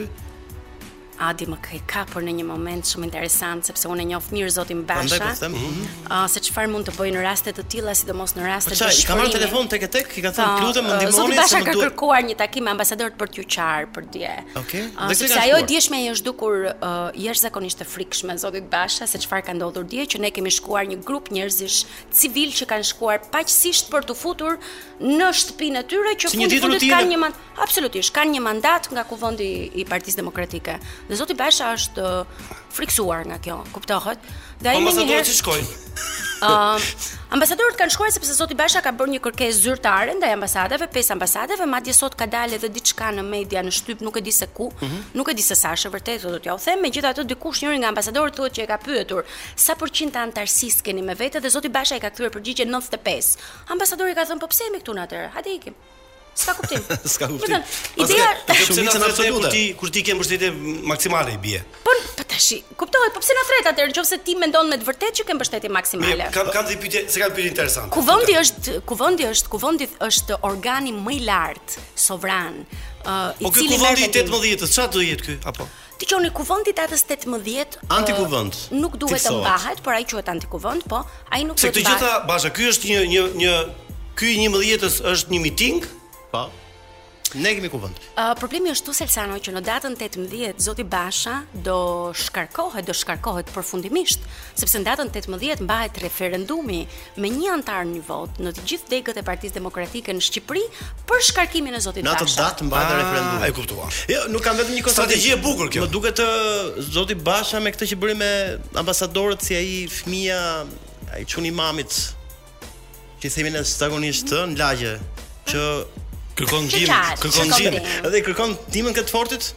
Adi 1.21 1.47
më 1.47 1.57
kaj 1.63 1.77
ka 1.87 2.01
për 2.11 2.25
në 2.27 2.33
një 2.41 2.45
moment 2.47 2.89
shumë 2.89 3.07
interesant 3.07 3.65
sepse 3.69 3.87
unë 3.91 4.03
e 4.03 4.07
njoh 4.09 4.25
mirë 4.35 4.51
zotin 4.57 4.81
Basha. 4.87 5.15
Ëh, 5.15 5.47
mm 5.47 5.53
-hmm. 5.53 5.83
uh, 6.09 6.25
se 6.31 6.39
çfarë 6.47 6.69
mund 6.71 6.87
të 6.87 6.91
bëjë 6.97 7.13
në 7.15 7.21
raste 7.23 7.51
të 7.55 7.63
tilla, 7.71 7.93
sidomos 7.95 8.33
në 8.35 8.43
raste 8.45 8.69
po 8.75 8.75
të 8.75 8.77
shkurtë. 8.77 9.07
Ka 9.07 9.15
marrë 9.15 9.23
marr 9.23 9.37
telefon 9.39 9.65
tek 9.67 9.83
tek, 9.91 10.07
i 10.17 10.21
ka 10.21 10.29
thënë 10.35 10.61
lutem 10.65 10.83
më 10.85 10.95
ndihmoni 10.95 11.13
se 11.13 11.15
më 11.15 11.15
duhet. 11.15 11.15
Zotin 11.15 11.41
Basha 11.41 11.59
ka 11.65 11.73
kërkuar 11.83 12.21
një 12.29 12.35
takim 12.35 12.63
me 12.63 12.71
ambasadorët 12.75 13.15
për 13.19 13.27
t'u 13.33 13.43
çar 13.55 13.81
për 13.95 14.03
dje. 14.13 14.33
Okej. 14.61 14.61
Okay. 14.61 14.83
Uh, 14.99 15.13
sepse 15.15 15.39
ajo 15.39 15.55
e 15.57 15.63
dieshme 15.63 15.95
ajo 16.03 16.11
është 16.15 16.25
dukur 16.31 16.53
uh, 16.67 17.09
jashtëzakonisht 17.25 17.81
e 17.81 17.85
frikshme 17.93 18.33
zotit 18.37 18.63
Basha 18.75 19.07
se 19.07 19.17
çfarë 19.23 19.43
ka 19.47 19.51
ndodhur 19.55 19.83
dje 19.87 20.01
që 20.11 20.17
ne 20.19 20.29
kemi 20.35 20.51
shkuar 20.51 20.83
një 20.91 20.99
grup 21.07 21.31
njerëzish 21.31 21.85
civil 22.11 22.49
që 22.57 22.65
kanë 22.71 22.83
shkuar 22.91 23.17
paqësisht 23.33 23.87
për 23.91 24.01
të 24.07 24.13
futur 24.19 24.57
në 24.99 25.27
shtëpinë 25.39 25.77
e 25.79 25.83
tyre 25.87 26.11
që 26.19 26.25
fundi 26.35 26.59
fundit 26.59 26.83
kanë 26.93 27.07
një 27.13 27.17
mandat. 27.23 27.39
Absolutisht, 27.65 28.11
kanë 28.17 28.31
një 28.35 28.41
mandat 28.41 28.91
nga 28.91 29.03
kuvendi 29.07 29.71
i 29.79 29.81
Partisë 29.87 30.17
Demokratike. 30.19 30.75
Dhe 31.09 31.15
Zoti 31.21 31.35
Basha 31.37 31.67
është 31.77 32.01
uh, 32.01 32.45
friksuar 32.73 33.27
nga 33.29 33.35
kjo, 33.43 33.59
kuptohet? 33.75 34.21
Dhe 34.63 34.71
ai 34.71 34.79
mendon 34.81 35.11
se 35.27 35.35
shkojnë. 35.37 35.83
ambasadorët 37.35 37.77
kanë 37.79 37.93
shkuar 37.93 38.09
sepse 38.15 38.33
Zoti 38.35 38.57
Basha 38.57 38.81
ka 38.83 38.89
bërë 38.95 39.13
një 39.13 39.21
kërkesë 39.27 39.61
zyrtare 39.67 40.15
ndaj 40.17 40.33
ambasadave, 40.35 40.87
pesë 40.95 41.13
ambasadave, 41.15 41.67
madje 41.69 41.93
sot 41.95 42.17
ka 42.19 42.25
dalë 42.31 42.57
edhe 42.57 42.71
diçka 42.73 43.11
në 43.19 43.25
media 43.27 43.61
në 43.65 43.73
shtyp, 43.77 44.01
nuk 44.05 44.17
e 44.19 44.23
di 44.25 44.33
se 44.33 44.49
ku, 44.57 44.71
mm 44.73 44.85
-hmm. 44.85 45.05
nuk 45.21 45.29
e 45.31 45.35
di 45.39 45.45
se 45.49 45.55
sa 45.59 45.71
është 45.77 45.91
vërtet, 45.95 46.25
do 46.25 46.53
u 46.55 46.57
them, 46.65 46.81
megjithatë 46.81 47.21
dikush 47.31 47.61
njëri 47.63 47.77
nga 47.85 47.89
ambasadorët 47.93 48.35
thotë 48.39 48.55
që 48.55 48.61
e 48.63 48.67
ka 48.71 48.77
pyetur 48.87 49.23
sa 49.55 49.73
përqind 49.81 50.11
të 50.13 50.19
antarësisë 50.25 50.81
keni 50.85 51.01
me 51.01 51.13
vete 51.15 51.39
dhe 51.39 51.49
Zoti 51.55 51.69
Basha 51.69 51.95
i 51.95 51.99
ka 51.99 52.09
kthyer 52.09 52.31
përgjigje 52.35 52.65
95. 52.69 53.37
Ambasadori 53.73 54.13
ka 54.17 54.23
thënë 54.25 54.41
po 54.41 54.47
pse 54.47 54.63
jemi 54.71 54.79
këtu 54.81 54.93
natyrë? 54.99 55.29
Hadi 55.37 55.51
ikim 55.59 55.75
s'ka 56.35 56.53
kuptim. 56.57 56.79
s'ka 57.13 57.27
kuptim. 57.31 57.59
Do 57.97 58.03
ideja 58.05 58.27
është 58.51 58.77
shumë 58.79 58.95
në 58.95 59.07
absolute. 59.07 59.45
Kur 59.45 59.53
ti 59.53 59.63
kur 59.79 59.91
ti 59.93 60.03
ke 60.05 60.15
mbështetje 60.17 60.49
maksimale 60.91 61.35
i 61.35 61.39
bie. 61.41 61.61
Po 61.85 61.93
po 62.17 62.23
tash, 62.31 62.57
kuptohet, 62.79 63.13
po 63.15 63.23
pse 63.23 63.35
na 63.37 63.45
thret 63.49 63.69
atë 63.71 63.87
nëse 63.91 64.19
ti 64.27 64.35
mendon 64.39 64.69
me 64.71 64.77
të 64.81 64.89
vërtetë 64.89 65.19
që 65.21 65.27
ke 65.29 65.37
mbështetje 65.39 65.71
maksimale. 65.77 66.27
Ka 66.35 66.43
ka 66.53 66.65
di 66.67 66.77
pyetje, 66.81 67.05
s'ka 67.13 67.29
ka 67.29 67.35
pyetje 67.37 67.51
interesante. 67.53 67.95
Kuvendi 67.95 68.35
është 68.41 68.77
kuvendi 68.91 69.29
është 69.31 69.53
kuvendi 69.55 69.89
është 70.09 70.39
organi 70.51 70.93
më 70.97 71.15
i 71.19 71.23
lartë 71.31 71.85
sovran. 72.07 72.61
Uh, 73.05 73.29
i 73.39 73.45
po 73.45 73.51
cili 73.53 73.69
kuvendi 73.77 74.07
18-të, 74.09 74.67
çfarë 74.73 74.93
do 74.95 75.01
jetë 75.05 75.25
ky 75.27 75.33
apo? 75.51 75.67
Ti 75.95 76.07
qoni 76.09 76.31
kuvendi 76.35 76.73
datës 76.75 77.03
18. 77.07 77.79
Antikuvend. 77.95 78.57
Uh, 78.67 78.79
nuk 78.81 78.97
duhet 78.99 79.21
të 79.23 79.31
mbahet, 79.37 79.83
por 79.85 79.93
ai 79.95 80.03
quhet 80.09 80.31
antikuvend, 80.33 80.87
po 80.89 81.03
ai 81.31 81.45
nuk 81.47 81.55
do 81.55 81.61
të. 81.61 81.69
Se 81.69 81.71
të 81.77 81.83
gjitha 81.85 82.15
bashkë, 82.27 82.55
ky 82.57 82.67
është 82.73 82.93
një 82.95 83.03
një 83.15 83.27
një 83.45 83.55
Ky 84.15 84.29
11-s 84.39 85.01
është 85.03 85.33
një 85.33 85.39
miting, 85.43 85.81
Po. 86.35 86.51
Ne 87.35 87.51
kemi 87.55 87.69
kuvend. 87.73 87.95
Uh, 88.15 88.23
problemi 88.39 88.69
është 88.71 88.85
tu 88.87 88.93
Selsano 88.95 89.37
që 89.43 89.51
në 89.57 89.61
datën 89.65 89.95
18 89.97 90.59
Zoti 90.63 90.83
Basha 90.87 91.37
do 91.65 91.75
shkarkohet, 92.15 92.85
do 92.87 92.93
shkarkohet 92.95 93.49
përfundimisht, 93.51 94.23
sepse 94.55 94.79
në 94.79 94.85
datën 94.89 95.09
18 95.09 95.65
mbahet 95.65 95.99
referendumi 96.03 96.81
me 97.21 97.31
një 97.37 97.49
antar 97.55 97.81
në 97.89 98.03
vot 98.07 98.39
në 98.45 98.53
të 98.55 98.63
gjithë 98.71 98.91
degët 98.93 99.19
e 99.19 99.25
Partisë 99.27 99.57
Demokratike 99.57 100.15
në 100.15 100.23
Shqipëri 100.27 100.63
për 101.09 101.25
shkarkimin 101.31 101.75
e 101.79 101.83
Zotit 101.87 102.07
Basha. 102.07 102.23
Në 102.23 102.31
atë 102.31 102.37
datë 102.43 102.69
mbahet 102.69 102.91
ah, 102.93 103.01
referendumi. 103.01 103.43
Ai 103.49 103.57
kuptuan. 103.57 103.97
Jo, 104.13 104.21
nuk 104.35 104.45
kam 104.45 104.59
vetëm 104.61 104.75
një 104.77 104.95
Strategji 104.97 105.35
e 105.37 105.41
bukur 105.43 105.71
kjo. 105.73 105.87
Më 105.89 105.93
duket 105.97 106.19
të 106.19 106.85
Zoti 106.95 107.17
Basha 107.31 107.59
me 107.65 107.73
këtë 107.75 107.89
që 107.93 107.99
bëri 108.05 108.19
me 108.21 108.31
ambasadorët 108.83 109.43
si 109.43 109.57
ai 109.59 109.73
fëmia 109.91 110.39
ai 111.17 111.25
çuni 111.27 111.51
mamit 111.51 111.99
që 113.19 113.31
i 113.31 113.31
themin 113.33 113.59
zakonisht 113.75 114.31
në 114.35 114.57
lagje 114.61 114.95
që 115.45 115.67
Kërkon 116.35 116.65
gjimin, 116.67 117.13
kërkon 117.23 117.53
gjimin. 117.55 117.85
Dhe 118.11 118.21
kërkon 118.27 118.57
timën 118.75 118.97
këtë 118.97 119.15
fortit. 119.15 119.53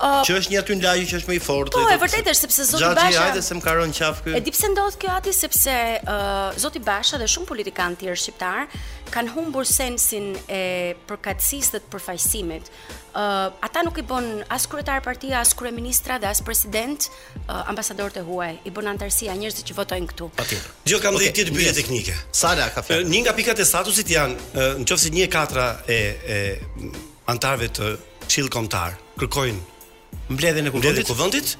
Që 0.00 0.32
është 0.40 0.52
një 0.54 0.58
aty 0.62 0.74
në 0.78 0.84
lajë 0.86 1.06
që 1.10 1.16
është 1.18 1.28
më 1.30 1.34
i 1.34 1.40
fortë. 1.44 1.72
Po, 1.74 1.82
e 1.92 1.96
vërtet 2.00 2.28
është 2.30 2.46
sepse 2.48 2.64
Zoti 2.70 2.88
Basha. 2.96 3.10
Gjatë 3.12 3.24
hajde 3.26 3.42
se 3.44 3.56
më 3.58 3.64
ka 3.66 3.72
rënë 3.76 3.96
qafë 3.98 4.22
këtu. 4.24 4.36
E 4.36 4.40
di 4.46 4.52
pse 4.54 4.68
ndodh 4.72 4.96
kjo 5.02 5.10
aty 5.12 5.32
sepse 5.36 5.74
uh, 6.00 6.60
Zoti 6.60 6.80
Basha 6.86 7.18
dhe 7.20 7.28
shumë 7.28 7.48
politikanë 7.50 7.98
tjerë 8.00 8.20
shqiptar 8.22 8.70
kanë 9.10 9.34
humbur 9.34 9.66
sensin 9.68 10.30
e 10.46 10.60
përkatësisë 11.10 11.74
dhe 11.74 11.80
të 11.84 11.90
përfaqësimit. 11.96 12.68
Uh, 13.10 13.50
ata 13.68 13.82
nuk 13.84 13.98
i 14.00 14.04
bën 14.12 14.28
as 14.54 14.68
kryetar 14.70 15.02
partia, 15.04 15.40
as 15.44 15.50
kryeministra 15.58 16.16
dhe 16.22 16.28
as 16.30 16.40
president 16.46 17.08
uh, 17.10 17.64
ambasadorët 17.68 18.20
e 18.22 18.22
huaj. 18.28 18.52
I 18.64 18.72
bën 18.76 18.88
antarësia 18.94 19.34
njerëzit 19.36 19.66
që 19.68 19.76
votojnë 19.82 20.08
këtu. 20.14 20.30
Patjetër. 20.38 20.70
Gjithë 20.88 21.02
kam 21.04 21.18
dhënë 21.18 21.26
ti 21.26 21.36
tjetër 21.42 21.58
bilet 21.60 21.76
teknike. 21.82 22.14
Sala 22.40 22.70
ka 22.72 22.80
fjalë. 22.86 23.02
Uh, 23.04 23.10
një 23.12 23.24
nga 23.26 23.34
pikat 23.36 23.60
e 23.64 23.66
statusit 23.72 24.14
janë 24.14 24.46
uh, 24.52 24.78
nëse 24.80 25.00
si 25.04 25.12
një 25.16 25.26
katra 25.36 25.66
e 25.90 26.00
e 26.22 26.40
antarëve 27.34 27.68
të 27.76 27.92
Çil 28.30 28.46
Kontar 28.50 28.94
kërkojnë 29.20 29.68
Mbledhjen 30.30 30.66
e 30.66 30.70
kuvendit. 30.70 30.92
Mbledhjen 30.92 31.06
e 31.06 31.08
kuvendit. 31.08 31.56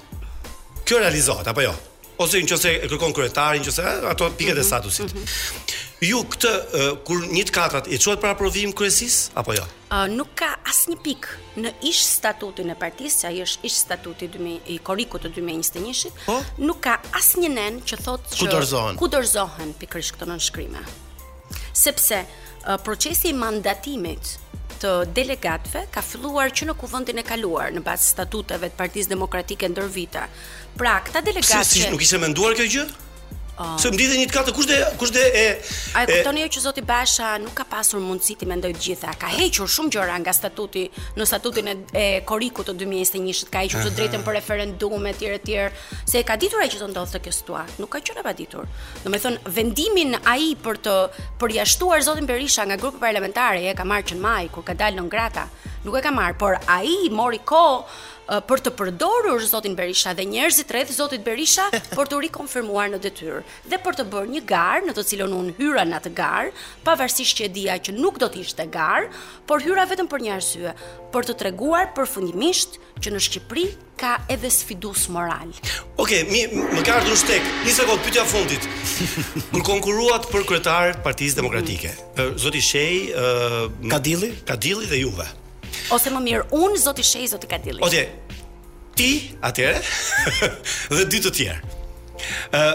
Kjo 0.87 0.99
realizohet 0.99 1.47
apo 1.47 1.63
jo? 1.65 1.75
Ose 2.21 2.37
në 2.43 2.51
qëse 2.53 2.71
e 2.85 2.89
kërkon 2.91 3.15
kryetarin, 3.17 3.63
qëse 3.65 3.81
eh, 3.85 4.03
ato 4.11 4.27
pikët 4.37 4.59
e 4.59 4.61
mhm, 4.61 4.67
statusit. 4.73 5.13
Mhm, 5.15 5.23
mhm. 5.23 5.79
Ju 6.05 6.19
këtë 6.33 6.51
eh, 6.81 6.89
kur 7.09 7.23
një 7.31 7.45
të 7.49 7.55
katrat 7.55 7.89
i 7.93 7.97
çohet 8.01 8.21
para 8.21 8.37
provimit 8.37 8.77
kryesis 8.77 9.29
apo 9.37 9.53
jo? 9.57 9.65
nuk 10.09 10.31
ka 10.39 10.49
asnjë 10.71 10.97
pikë 11.05 11.63
në 11.65 11.73
ish 11.89 12.03
statutin 12.07 12.71
e 12.71 12.77
partisë, 12.79 13.21
që 13.25 13.29
ai 13.31 13.41
është 13.45 13.67
ish 13.67 13.77
statuti 13.83 14.29
i 14.71 14.79
korrikut 14.87 15.25
të 15.27 15.33
2021-shit. 15.35 16.21
Oh? 16.27 16.27
Po? 16.27 16.67
Nuk 16.67 16.79
ka 16.87 16.99
asnjë 17.19 17.51
nen 17.51 17.81
që 17.89 17.99
thotë 18.07 18.37
që 18.39 18.85
ku 19.01 19.09
dorzohen 19.11 19.73
pikërisht 19.83 20.15
këto 20.15 20.29
nënshkrime. 20.31 20.85
Sepse 21.75 22.25
procesi 22.85 23.29
i 23.31 23.33
mandatimit 23.37 24.37
të 24.81 24.91
delegatëve 25.15 25.83
ka 25.93 26.01
filluar 26.03 26.51
që 26.57 26.71
në 26.71 26.75
kuvendin 26.81 27.19
e 27.19 27.23
kaluar 27.25 27.73
në 27.75 27.83
bazë 27.85 28.11
statuteve 28.15 28.69
të 28.73 28.77
Partisë 28.79 29.09
Demokratike 29.13 29.69
ndër 29.75 29.91
vite. 29.93 30.23
Pra, 30.81 30.99
këta 31.05 31.21
delegatë 31.21 31.65
Si 31.69 31.85
nuk 31.93 32.01
ishte 32.07 32.19
menduar 32.23 32.57
kjo 32.57 32.65
gjë? 32.77 32.87
Ah. 33.61 33.75
Se 33.79 33.91
më 33.93 33.99
ditë 34.01 34.17
një 34.23 34.27
të 34.31 34.33
katë, 34.33 34.53
kush 34.57 34.67
dhe, 34.71 34.77
kush 34.97 35.11
e... 35.21 35.43
A 35.93 36.07
e 36.07 36.07
kuptoni 36.09 36.41
jo 36.47 36.49
që 36.55 36.63
Zoti 36.65 36.85
Basha 36.89 37.35
nuk 37.43 37.53
ka 37.59 37.67
pasur 37.69 38.01
mundësi 38.01 38.39
të 38.41 38.49
mendoj 38.49 38.71
gjitha, 38.81 39.13
ka 39.21 39.29
hequr 39.35 39.69
shumë 39.69 39.93
gjëra 39.97 40.15
nga 40.23 40.33
statuti, 40.33 40.87
në 41.19 41.27
statutin 41.29 41.69
e, 41.69 41.75
e 41.93 42.05
koriku 42.25 42.65
të 42.65 42.73
2021 42.81 43.53
ka 43.53 43.61
hequr 43.67 43.83
uh 43.83 43.83
-huh. 43.85 43.91
të 43.93 43.99
drejtën 43.99 44.25
për 44.25 44.37
referendum 44.39 45.05
e 45.05 45.13
tjere 45.13 45.39
tjere, 45.45 45.75
se 46.09 46.17
e 46.17 46.25
ka 46.25 46.39
ditur 46.41 46.63
e 46.65 46.71
që 46.73 46.81
të 46.81 46.89
ndodhë 46.89 47.13
të 47.19 47.21
kjo 47.27 47.33
situa, 47.37 47.67
nuk 47.79 47.93
ka 47.93 48.01
qëra 48.01 48.23
pa 48.25 48.33
ditur. 48.33 48.65
Në 49.05 49.09
me 49.13 49.19
thënë, 49.27 49.45
vendimin 49.59 50.17
a 50.25 50.35
i 50.41 50.57
për 50.65 50.77
të 50.87 50.95
përjashtuar 51.41 52.01
Zotin 52.01 52.25
Berisha 52.27 52.65
nga 52.65 52.81
grupë 52.81 52.99
parlamentare, 53.05 53.61
e 53.69 53.75
ka 53.77 53.85
marë 53.85 54.09
që 54.13 54.17
në 54.17 54.21
maj, 54.25 54.49
kur 54.55 54.65
ka 54.65 54.73
dalë 54.73 54.97
në 54.97 55.05
ngrata, 55.09 55.45
nuk 55.85 55.97
e 55.97 56.01
ka 56.05 56.13
marr, 56.13 56.37
por 56.37 56.59
ai 56.69 57.09
mori 57.11 57.41
kohë 57.41 58.41
për 58.47 58.61
të 58.67 58.71
përdorur 58.79 59.43
zotin 59.49 59.73
Berisha 59.75 60.13
dhe 60.15 60.23
njerëzit 60.29 60.69
rreth 60.71 60.93
zotit 60.95 61.23
Berisha 61.27 61.65
për 61.97 62.11
të 62.13 62.19
rikonfirmuar 62.29 62.91
në 62.93 63.01
detyrë 63.07 63.41
dhe 63.73 63.79
për 63.83 63.97
të 63.99 64.05
bërë 64.13 64.31
një 64.37 64.43
garë 64.51 64.83
në 64.87 64.95
të 64.99 65.05
cilën 65.13 65.33
un 65.37 65.49
hyra 65.57 65.83
në 65.89 65.97
atë 66.03 66.13
garë, 66.21 66.53
pavarësisht 66.87 67.41
që 67.41 67.49
e 67.49 67.53
dia 67.57 67.79
që 67.81 67.97
nuk 67.97 68.21
do 68.23 68.29
të 68.31 68.43
ishte 68.45 68.69
garë, 68.71 69.09
por 69.51 69.65
hyra 69.65 69.89
vetëm 69.91 70.11
për 70.13 70.25
një 70.29 70.37
arsye, 70.37 70.75
për 71.17 71.27
të 71.31 71.39
treguar 71.45 71.91
përfundimisht 71.97 72.77
që 73.01 73.15
në 73.17 73.25
Shqipëri 73.27 73.65
ka 73.99 74.13
edhe 74.31 74.53
sfidues 74.53 75.09
moral. 75.13 75.49
Okej, 75.99 76.23
okay, 76.29 76.47
më 76.77 76.85
ka 76.87 77.01
ardhur 77.01 77.17
shtek, 77.19 77.45
një 77.67 77.75
sekond 77.79 78.05
pyetja 78.07 78.29
fundit. 78.31 78.69
Kur 79.51 79.65
konkuruat 79.73 80.29
për 80.31 80.45
kryetar 80.47 80.95
të 81.01 81.05
Partisë 81.09 81.41
Demokratike, 81.41 81.97
mm. 82.17 82.39
zoti 82.41 82.61
Shej, 82.63 82.95
uh, 83.13 83.63
Kadilli, 83.91 84.35
Kadilli 84.47 84.87
dhe 84.93 85.03
Juve. 85.07 85.29
Ose 85.95 86.13
më 86.15 86.21
mirë, 86.27 86.47
unë 86.55 86.83
zoti 86.85 87.05
shej 87.07 87.31
zoti 87.35 87.51
Kadilli. 87.51 87.83
Ose 87.85 88.07
ti 88.99 89.11
atëre 89.41 89.81
dhe 90.99 91.09
dy 91.11 91.23
të 91.27 91.35
tjerë. 91.41 91.73
Ë 92.55 92.69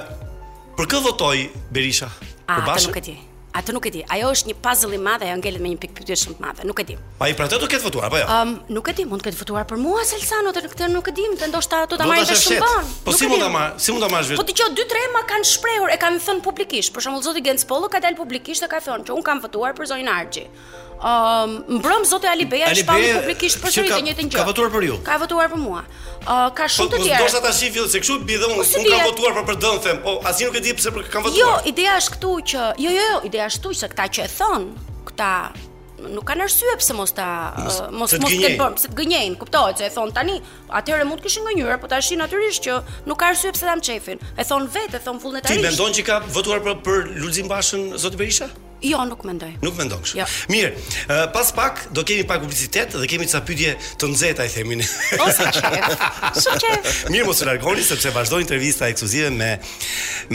për 0.75 0.89
kë 0.91 1.03
votoj 1.05 1.37
Berisha? 1.71 2.09
A, 2.45 2.57
për 2.59 2.67
Bashën? 2.67 2.91
Nuk 2.91 2.99
e 3.01 3.05
di. 3.09 3.15
Atë 3.55 3.71
nuk 3.71 3.85
e 3.87 3.91
di. 3.93 4.01
Ajo 4.11 4.27
është 4.35 4.49
një 4.49 4.55
puzzle 4.59 4.97
i 4.97 4.97
madh, 4.99 5.21
ajo 5.23 5.37
ngelet 5.39 5.63
me 5.63 5.69
një 5.71 5.77
pikë 5.85 5.95
pyetje 5.95 6.15
shumë 6.25 6.35
të 6.35 6.43
madhe. 6.43 6.65
Nuk 6.67 6.81
e 6.83 6.83
di. 6.89 6.95
Pa 7.21 7.29
i 7.31 7.35
pra 7.39 7.45
të 7.47 7.59
do 7.61 7.69
ketë 7.71 7.85
votuar 7.87 8.09
apo 8.09 8.19
jo? 8.19 8.25
Ëm, 8.27 8.51
nuk 8.75 8.89
e 8.91 8.93
di, 8.97 9.05
mund 9.07 9.23
të 9.23 9.29
ketë 9.29 9.39
votuar 9.39 9.67
për 9.69 9.79
mua 9.79 10.03
Selsano, 10.07 10.51
të 10.51 10.65
këtë 10.73 10.89
nuk 10.91 11.07
e 11.07 11.13
di, 11.15 11.29
të 11.39 11.47
ndoshta 11.53 11.79
ato 11.85 11.95
ta 11.95 12.03
marrin 12.09 12.27
vetëm 12.27 12.59
ban. 12.59 12.89
Po 13.07 13.13
si 13.15 13.29
mund 13.31 13.39
ta 13.39 13.47
marr? 13.53 13.79
Si 13.79 13.95
mund 13.95 14.03
ta 14.03 14.11
marrësh 14.11 14.33
vetë? 14.33 14.41
Po 14.43 14.47
dëgjoj 14.51 14.75
dy 14.75 14.87
tre 14.91 15.05
ma 15.15 15.23
kanë 15.31 15.47
shprehur, 15.53 15.93
e 15.95 16.01
kanë 16.03 16.19
thënë 16.27 16.43
publikisht. 16.49 16.91
Për 16.97 17.07
shembull 17.07 17.23
Zoti 17.29 17.45
Gencpollo 17.47 17.87
ka 17.95 18.03
dalë 18.03 18.19
publikisht 18.19 18.65
dhe 18.65 18.67
ka 18.75 18.83
thënë 18.89 19.07
që 19.07 19.15
un 19.15 19.23
kam 19.31 19.39
votuar 19.47 19.77
për 19.79 19.93
Zonin 19.93 20.11
Argji. 20.11 20.49
Um, 21.03 21.57
mbrëm 21.67 22.05
zoti 22.07 22.45
Beja 22.47 22.69
është 22.71 22.85
pamë 22.87 23.07
publikisht 23.19 23.59
për 23.59 23.73
shërit 23.73 23.97
e 23.97 24.01
njëjtën 24.05 24.29
gjë. 24.31 24.39
Ka 24.39 24.45
votuar 24.47 24.69
për 24.71 24.85
ju. 24.87 24.95
Ka 25.03 25.17
votuar 25.19 25.51
për 25.51 25.59
mua. 25.59 25.81
Uh, 26.23 26.47
ka 26.55 26.69
po, 26.69 26.71
shumë 26.71 26.93
të 26.93 26.97
po, 26.97 27.03
tjerë. 27.03 27.19
Po 27.19 27.27
ndoshta 27.27 27.41
tash 27.43 27.61
i 27.67 27.71
fill 27.75 27.89
se 27.91 27.99
kështu 27.99 28.17
bi 28.23 28.37
dhe 28.39 28.47
unë 28.47 28.63
po, 28.63 28.79
nuk 28.79 28.93
kam 28.95 29.03
votuar 29.11 29.35
për 29.35 29.47
për 29.49 29.57
dëm 29.65 29.79
them, 29.83 29.99
po 30.05 30.13
asi 30.29 30.47
nuk 30.47 30.55
e 30.55 30.63
di 30.63 30.73
pse 30.77 30.93
për 30.95 31.09
kanë 31.11 31.25
votuar. 31.27 31.41
Jo, 31.41 31.51
ideja 31.73 31.97
është 31.99 32.15
këtu 32.15 32.31
që 32.53 32.67
jo 32.85 32.93
jo, 32.95 33.05
jo 33.11 33.19
ideja 33.27 33.47
është 33.51 33.63
këtu 33.65 33.75
se 33.81 33.91
këta 33.91 34.07
që 34.15 34.23
e 34.23 34.31
thon, 34.39 34.67
këta 35.09 35.29
nuk 36.15 36.25
kanë 36.29 36.45
arsye 36.47 36.73
pse 36.79 36.95
mos 36.95 37.13
ta 37.17 37.27
mos 37.65 37.77
mos 37.95 38.13
të, 38.13 38.21
mos, 38.23 38.35
bëm, 38.61 38.77
pse 38.79 38.91
të 38.93 38.97
gënjein, 39.01 39.35
kuptohet 39.41 39.81
se 39.83 39.89
e 39.89 39.93
thon 39.95 40.15
tani, 40.15 40.39
atëherë 40.79 41.07
mund 41.09 41.19
të 41.23 41.27
kishin 41.27 41.49
gënjur, 41.51 41.75
por 41.83 41.91
tash 41.91 42.13
natyrisht 42.19 42.65
që 42.69 42.79
nuk 43.11 43.19
ka 43.21 43.33
arsye 43.35 43.51
pse 43.55 43.67
ta 43.67 43.75
mçefin. 43.79 44.23
E 44.39 44.47
thon 44.47 44.69
vetë, 44.71 45.01
e 45.01 45.07
thon 45.07 45.19
vullnetarisht. 45.23 45.59
Ti 45.59 45.67
mendon 45.69 45.97
që 45.99 46.07
ka 46.09 46.21
votuar 46.35 46.63
për 46.67 46.79
për 46.87 47.09
Lulzim 47.21 47.51
Bashën 47.51 47.91
zoti 48.01 48.19
Berisha? 48.21 48.49
Jo, 48.84 49.05
nuk 49.07 49.23
mendoj. 49.23 49.53
Nuk 49.63 49.78
mendon 49.80 50.01
kështu. 50.03 50.17
Jo. 50.19 50.26
Mirë, 50.51 50.69
uh, 50.76 51.21
pas 51.34 51.49
pak 51.55 51.86
do 51.95 52.03
kemi 52.07 52.26
pak 52.28 52.41
publicitet 52.43 52.91
dhe 52.93 53.07
kemi 53.09 53.23
disa 53.28 53.39
pyetje 53.45 53.71
të 54.01 54.09
nxehta 54.11 54.45
i 54.45 54.51
themin. 54.51 54.82
Ose 55.26 55.49
çe. 55.55 56.82
Mirë 57.13 57.26
mos 57.30 57.39
e 57.39 57.47
largoni 57.47 57.86
sepse 57.88 58.11
vazhdon 58.15 58.43
intervista 58.43 58.89
ekskluzive 58.91 59.32
me 59.32 59.53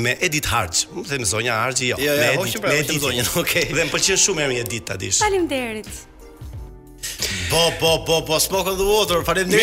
me 0.00 0.16
Edit 0.24 0.48
Harx. 0.52 0.86
Mund 0.94 1.06
të 1.08 1.18
them 1.18 1.26
zonja 1.28 1.58
Harx, 1.60 1.82
jo. 1.84 1.98
Ja, 2.00 2.14
jo, 2.14 2.14
ja, 2.16 2.32
jo, 2.38 2.40
me 2.40 2.46
Edit, 2.48 2.62
pra, 2.64 2.72
me 2.72 2.80
Edit 2.84 3.04
zonjën. 3.04 3.28
Okej. 3.36 3.40
Okay. 3.42 3.76
Dhe 3.76 3.84
më 3.90 3.92
pëlqen 3.92 4.22
shumë 4.24 4.46
emri 4.46 4.60
Edit 4.64 4.88
ta 4.88 4.96
dish. 5.00 5.20
Faleminderit. 5.24 5.90
Bo, 7.50 7.60
bo, 7.80 7.92
bo, 8.06 8.18
bo, 8.26 8.38
smoke 8.40 8.72
on 8.72 8.76
the 8.78 8.84
water, 8.86 9.20
falem 9.26 9.48
dhe 9.48 9.62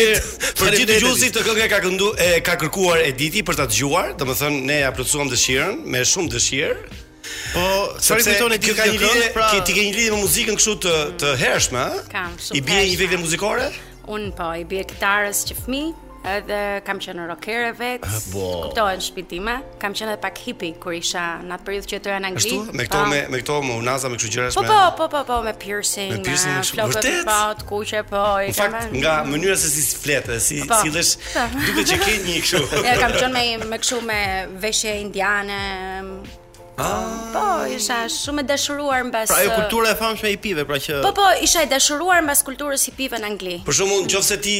Për 0.58 0.74
gjithë 0.80 0.96
gjusi 1.02 1.28
të 1.32 1.42
këngë 1.46 1.68
ka, 1.72 1.78
këndu, 1.84 2.08
e, 2.20 2.26
ka 2.44 2.56
kërkuar 2.60 3.00
Editi 3.06 3.40
për 3.46 3.56
të 3.60 3.66
të 3.70 3.76
gjuar 3.78 4.10
Dhe 4.20 4.26
thënë, 4.28 4.60
ne 4.68 4.80
ja 4.82 4.90
plëcuam 4.94 5.30
dëshirën 5.32 5.78
Me 5.86 6.02
shumë 6.06 6.32
dëshirë 6.34 7.04
Po, 7.58 7.94
çfarë 8.04 8.24
kujtoni 8.28 8.58
ti 8.64 8.74
ka 8.78 8.86
një 8.88 8.98
lidhje? 8.98 9.30
Pra... 9.34 9.48
Ke 9.52 9.60
ti 9.66 9.74
ke 9.76 9.86
një 9.88 9.94
lidhje 9.96 10.14
me 10.16 10.20
muzikën 10.24 10.58
kështu 10.58 10.74
të 10.84 10.94
të 11.22 11.32
hershme, 11.42 11.86
ëh? 11.86 12.10
Kam 12.12 12.36
shumë. 12.38 12.60
I 12.60 12.66
bie 12.68 12.80
një 12.92 12.98
vegë 13.02 13.20
muzikore? 13.24 13.70
Un 14.14 14.30
po, 14.36 14.52
i 14.62 14.66
bie 14.68 14.84
kitarës 14.88 15.42
që 15.50 15.56
fëmijë, 15.58 15.88
edhe 16.28 16.60
kam 16.86 17.00
qenë 17.02 17.26
rockere 17.30 17.70
vet. 17.78 18.06
Po. 18.30 18.44
Ah, 18.44 18.62
kuptohen 18.64 19.02
shpitime. 19.04 19.56
Kam 19.82 19.94
qenë 19.96 20.14
edhe 20.14 20.20
pak 20.22 20.38
hippi 20.44 20.70
kur 20.80 20.94
isha 20.96 21.24
në 21.44 21.56
atë 21.58 21.66
periudhë 21.68 21.90
që 21.92 21.98
jetoja 21.98 22.18
në 22.24 22.30
Angli. 22.30 22.44
Ashtu, 22.52 22.74
me 22.78 22.86
këto 22.86 23.02
po. 23.02 23.10
me 23.12 23.20
me 23.34 23.42
këto 23.42 23.58
me 23.68 23.76
unaza 23.82 24.10
me 24.12 24.18
kështu 24.20 24.32
gjëra 24.36 24.54
po, 24.56 24.62
me. 24.62 24.72
Po, 24.72 24.90
po, 25.02 25.08
po, 25.16 25.22
po, 25.28 25.38
me 25.48 25.54
piercing. 25.66 26.12
Me 26.14 26.24
piercing 26.28 26.54
me 26.56 26.64
shumë 26.70 26.88
vërtet. 26.92 27.22
Po, 27.26 27.38
të 27.62 27.68
kuqe 27.72 28.04
po. 28.12 28.24
Në 28.48 28.56
fakt, 28.62 28.92
me... 28.94 29.02
nga 29.04 29.18
mënyra 29.28 29.58
se 29.64 29.72
si 29.74 29.84
fletë 29.98 30.38
si 30.48 30.60
po, 30.66 30.78
sillesh, 30.84 31.18
duket 31.68 31.92
që 31.94 32.00
ke 32.06 32.18
një 32.30 32.40
kështu. 32.44 32.82
e 32.82 32.96
kam 33.02 33.16
qenë 33.18 33.32
me 33.36 33.46
me 33.74 33.80
kështu 33.82 34.02
me 34.10 34.20
veshje 34.66 34.96
indiane, 35.06 35.62
Po, 36.78 36.84
ah. 37.34 37.64
isha 37.74 38.04
shumë 38.12 38.44
e 38.44 38.46
dashuruar 38.52 39.02
mbas. 39.10 39.26
Pra 39.32 39.38
ajo 39.42 39.50
kultura 39.58 39.88
e 39.90 39.96
famshme 40.00 40.28
e 40.30 40.32
hipive, 40.36 40.62
pra 40.66 40.76
që 40.82 41.00
Po, 41.02 41.10
po, 41.16 41.24
isha 41.42 41.64
e 41.66 41.70
dashuruar 41.70 42.20
mbas 42.22 42.40
kulturës 42.46 42.84
hipive 42.86 43.18
në 43.18 43.26
Angli. 43.32 43.54
Për 43.66 43.76
shembull, 43.80 44.04
nëse 44.06 44.36
ti 44.44 44.52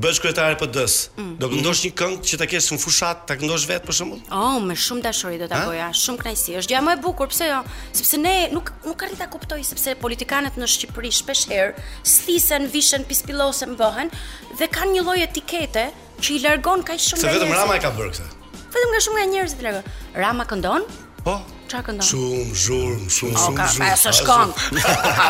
bësh 0.00 0.20
kryetare 0.24 0.56
PD-s, 0.62 1.10
mm. 1.18 1.34
do 1.42 1.50
të 1.52 1.58
ndosh 1.60 1.82
një 1.84 1.90
këngë 2.00 2.22
që 2.30 2.38
ta 2.40 2.48
kesh 2.48 2.70
në 2.72 2.78
fushat, 2.84 3.20
ta 3.28 3.36
këndosh 3.40 3.66
vetë 3.68 3.84
për 3.90 3.98
shembull? 3.98 4.22
Oh, 4.32 4.56
me 4.64 4.76
shumë 4.84 5.04
dashuri 5.04 5.36
do 5.42 5.50
ta 5.52 5.60
bëja, 5.68 5.90
shumë 6.00 6.22
kënaqësi. 6.24 6.56
Është 6.62 6.72
gjë 6.72 6.82
më 6.88 6.94
e 6.96 7.00
bukur, 7.04 7.28
pse 7.34 7.50
jo? 7.52 7.60
Sepse 8.00 8.22
ne 8.22 8.32
nuk 8.56 8.72
nuk 8.86 9.04
arrita 9.04 9.28
kuptoj 9.36 9.60
sepse 9.68 9.92
politikanët 10.00 10.56
në 10.62 10.70
Shqipëri 10.76 11.12
shpesh 11.18 11.44
herë 11.52 11.84
sthisen, 12.14 12.64
vishen, 12.72 13.04
pispillosen, 13.12 13.76
bëhen 13.80 14.08
dhe 14.56 14.70
kanë 14.72 14.94
një 14.96 15.04
lloj 15.06 15.18
etikete 15.26 15.84
që 16.24 16.34
i 16.38 16.40
largon 16.46 16.82
kaq 16.88 16.96
shumë. 16.96 17.26
Se 17.26 17.36
vetëm 17.36 17.52
Rama 17.60 17.76
e 17.76 17.82
ka 17.84 17.92
bërë 17.98 18.16
këtë. 18.16 18.32
Vetëm 18.72 18.94
nga 18.96 19.04
shumë 19.04 19.20
nga 19.20 19.30
njerëzit 19.36 19.64
e 19.64 19.76
Rama 20.24 20.48
këndon? 20.48 20.88
Po. 21.20 21.36
Çfarë 21.68 21.84
këndon? 21.84 22.06
Shumë 22.08 22.54
zhurm, 22.56 23.00
shumë 23.12 23.40
shumë. 23.42 23.56
Ka 23.58 23.66
pa 23.76 23.88
sa 24.00 24.10
shkon. 24.16 24.52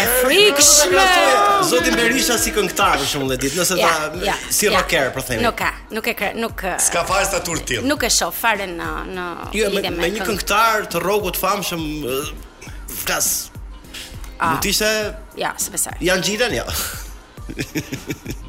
E 0.04 0.08
frikshme. 0.20 1.08
Zoti 1.74 1.96
Berisha 1.98 2.38
si 2.46 2.54
këngëtar 2.58 3.02
për 3.02 3.10
shumë 3.16 3.42
ditë, 3.48 3.64
nëse 3.64 3.82
ta 3.82 4.38
si 4.60 4.70
rocker 4.74 5.10
për 5.10 5.18
po 5.18 5.26
themi. 5.32 5.46
Nuk 5.48 5.58
ka, 5.64 5.72
nuk 5.98 6.12
e 6.14 6.18
kre, 6.22 6.32
nuk. 6.44 6.62
S'ka 6.78 7.06
fare 7.10 7.26
sta 7.32 7.40
turtill. 7.48 7.82
Nuk 7.90 8.06
e 8.06 8.14
shoh 8.20 8.30
fare 8.44 8.70
në 8.78 8.92
në. 9.16 9.30
Jo, 9.58 9.74
me 9.98 10.10
një 10.14 10.30
këngëtar 10.30 10.90
të 10.94 11.02
rrogut 11.02 11.42
famshëm 11.42 11.88
kas 13.08 13.32
Ah. 14.42 14.56
Nuk 14.58 14.66
ishte... 14.66 14.90
Ja, 15.38 15.54
se 15.62 15.70
besoj. 15.70 15.94
Janë 16.02 16.24
gjithën, 16.26 16.56
ja. 16.58 16.66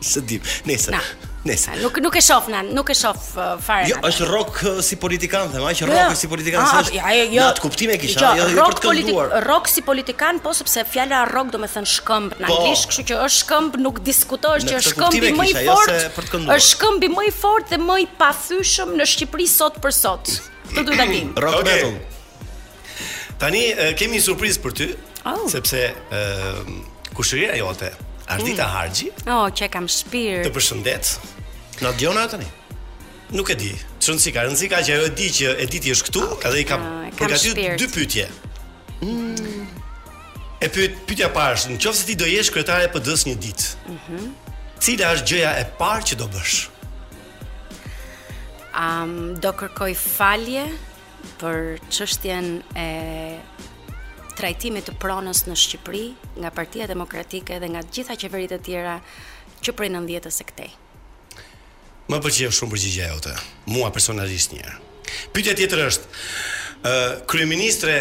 se 0.07 0.23
dim, 0.29 0.41
nese. 0.69 0.95
Na. 0.95 1.03
Nese. 1.43 1.73
nuk, 1.83 1.97
nuk 1.99 2.15
e 2.17 2.21
shof, 2.23 2.47
na, 2.53 2.61
nuk 2.65 2.93
e 2.93 2.95
shof 2.95 3.33
uh, 3.35 3.47
fare. 3.61 3.89
Jo, 3.91 3.97
është 4.07 4.23
uh, 4.23 4.29
jo. 4.29 4.29
rock 4.31 4.61
si 4.87 4.95
politikan, 5.03 5.49
thema, 5.51 5.69
ah, 5.73 5.75
që 5.75 5.89
rock 5.91 6.17
si 6.21 6.31
politikan, 6.31 6.63
se 6.71 6.79
është... 6.85 6.97
Ja, 6.97 7.11
jo, 7.19 7.25
jo. 7.27 7.35
Në 7.43 7.49
atë 7.51 7.65
kuptim 7.65 7.93
e 7.93 7.99
kisha, 8.01 8.21
jo, 8.23 8.33
jo, 8.39 8.49
jo 8.57 8.67
për 8.71 8.77
të 8.79 8.85
kënduar. 8.87 9.35
Rock 9.51 9.69
si 9.73 9.85
politikan, 9.91 10.39
po, 10.47 10.55
sepse 10.57 10.87
fjalla 10.89 11.25
rock 11.33 11.53
do 11.53 11.61
me 11.65 11.69
thënë 11.75 11.93
shkëmb 11.97 12.39
në 12.41 12.47
po, 12.49 12.57
anglisht, 12.61 12.89
kështu 12.93 13.07
që 13.11 13.21
është 13.27 13.43
shkëmb, 13.43 13.79
nuk 13.85 14.01
diskutosh 14.07 14.71
që 14.71 14.79
është 14.79 14.97
shkëmbi 14.97 15.35
më 15.43 15.49
i 15.51 15.55
jo, 15.67 15.77
fort, 15.83 16.35
është 16.41 16.71
shkëmbi 16.71 17.13
më 17.19 17.29
i 17.33 17.37
fort 17.43 17.75
dhe 17.75 17.83
më 17.85 18.01
i 18.07 18.11
pathyshëm 18.23 18.97
në 19.03 19.11
Shqipëri 19.17 19.51
sot 19.59 19.83
për 19.85 19.99
sot. 19.99 20.37
Të 20.73 20.87
du 20.89 20.95
të 20.95 21.11
tim. 21.13 21.35
Rock 21.45 21.67
metal. 21.67 22.53
Tani, 23.43 23.67
kemi 23.99 24.21
një 24.23 24.27
surprizë 24.31 24.63
për 24.63 24.77
ty. 24.79 24.95
Oh. 25.25 25.45
Sepse 25.51 25.79
ë 25.79 25.93
uh, 25.93 26.17
ehm, 26.19 26.81
kushëria 27.15 27.55
jote, 27.61 27.91
Ardita 28.33 28.67
mm. 28.67 28.73
Hargji. 28.75 29.11
Oh, 29.31 29.47
që 29.55 29.69
kam 29.71 29.87
shpirt. 29.91 30.47
Të 30.49 30.53
përshëndet. 30.57 31.13
Na 31.83 31.93
dëgjon 31.95 32.19
tani? 32.31 32.49
Nuk 33.33 33.51
e 33.53 33.57
di. 33.59 33.71
Çon 34.03 34.19
si 34.19 34.33
ka 34.35 34.43
rëndsi 34.45 34.67
ka 34.73 34.81
që 34.85 34.97
ajo 34.99 35.07
e 35.11 35.13
di 35.17 35.29
që 35.33 35.53
e 35.63 35.67
diti 35.71 35.93
është 35.95 36.09
këtu, 36.09 36.23
okay. 36.35 36.51
edhe 36.51 36.63
i 36.65 36.69
ka 36.69 36.79
uh, 36.79 37.07
përgatitur 37.19 37.79
dy 37.79 37.87
pyetje. 37.95 38.25
Mm. 39.01 39.65
E 40.63 40.69
pyet 40.71 40.99
pyetja 41.09 41.31
e 41.31 41.35
parë, 41.37 41.71
nëse 41.77 42.09
ti 42.09 42.17
do 42.19 42.29
jesh 42.29 42.51
kryetare 42.55 42.89
e 42.89 42.93
PD-s 42.95 43.27
një 43.31 43.39
ditë. 43.49 43.71
Mhm. 43.97 44.19
Mm 44.19 44.33
Cila 44.83 45.13
është 45.15 45.29
gjëja 45.31 45.51
e 45.63 45.67
parë 45.79 46.07
që 46.11 46.17
do 46.19 46.27
bësh? 46.35 46.55
Um, 48.75 49.13
do 49.39 49.53
kërkoj 49.55 49.93
falje 49.95 50.65
për 51.39 51.61
çështjen 51.95 52.49
e 52.75 52.89
trajtimit 54.37 54.87
të 54.89 54.95
pronës 55.01 55.45
në 55.49 55.57
Shqipëri 55.59 56.05
nga 56.41 56.51
Partia 56.55 56.89
Demokratike 56.91 57.59
dhe 57.63 57.69
nga 57.75 57.83
të 57.85 57.97
gjitha 57.99 58.17
qeveritë 58.25 58.59
të 58.59 58.65
tjera 58.69 58.97
që 59.63 59.75
prej 59.79 59.91
90-s 59.97 60.39
së 60.43 60.47
këtij. 60.49 60.73
Më 62.11 62.19
pëlqej 62.23 62.51
shumë 62.57 62.73
përgjigjja 62.75 63.11
jote, 63.13 63.35
mua 63.73 63.93
personalisht 63.95 64.57
një. 64.57 64.73
Pyetja 65.35 65.55
tjetër 65.59 65.83
është, 65.89 66.11
ë 66.83 66.95
uh, 66.95 67.15
kryeministre 67.31 67.97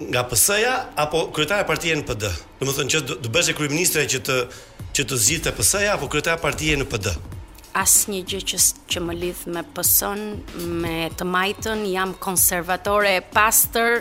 nga 0.00 0.22
PS-ja 0.28 0.74
apo 1.02 1.26
kryetare 1.34 1.64
e 1.66 1.68
partisë 1.68 1.98
në 2.00 2.06
PD? 2.08 2.30
Do 2.60 2.66
të 2.68 2.76
thonë 2.78 2.94
që 2.94 3.02
do 3.10 3.16
të 3.20 3.32
bëhesh 3.34 3.56
kryeministre 3.58 4.06
që 4.14 4.22
të 4.28 4.36
që 4.96 5.04
të 5.10 5.18
zgjidhë 5.24 5.44
të 5.48 5.52
PS-ja 5.58 5.92
apo 5.98 6.08
kryetare 6.12 6.40
e 6.40 6.44
partisë 6.44 6.80
në 6.84 6.88
PD? 6.92 7.14
Asnjë 7.80 8.22
gjë 8.32 8.40
që 8.52 8.60
që 8.92 9.00
më 9.08 9.18
lidh 9.20 9.42
me 9.54 9.62
PS-n, 9.76 10.24
me 10.82 10.94
të 11.20 11.26
majtën, 11.30 11.84
jam 11.92 12.14
konservatore 12.22 13.16
e 13.20 13.26
pastër. 13.34 14.00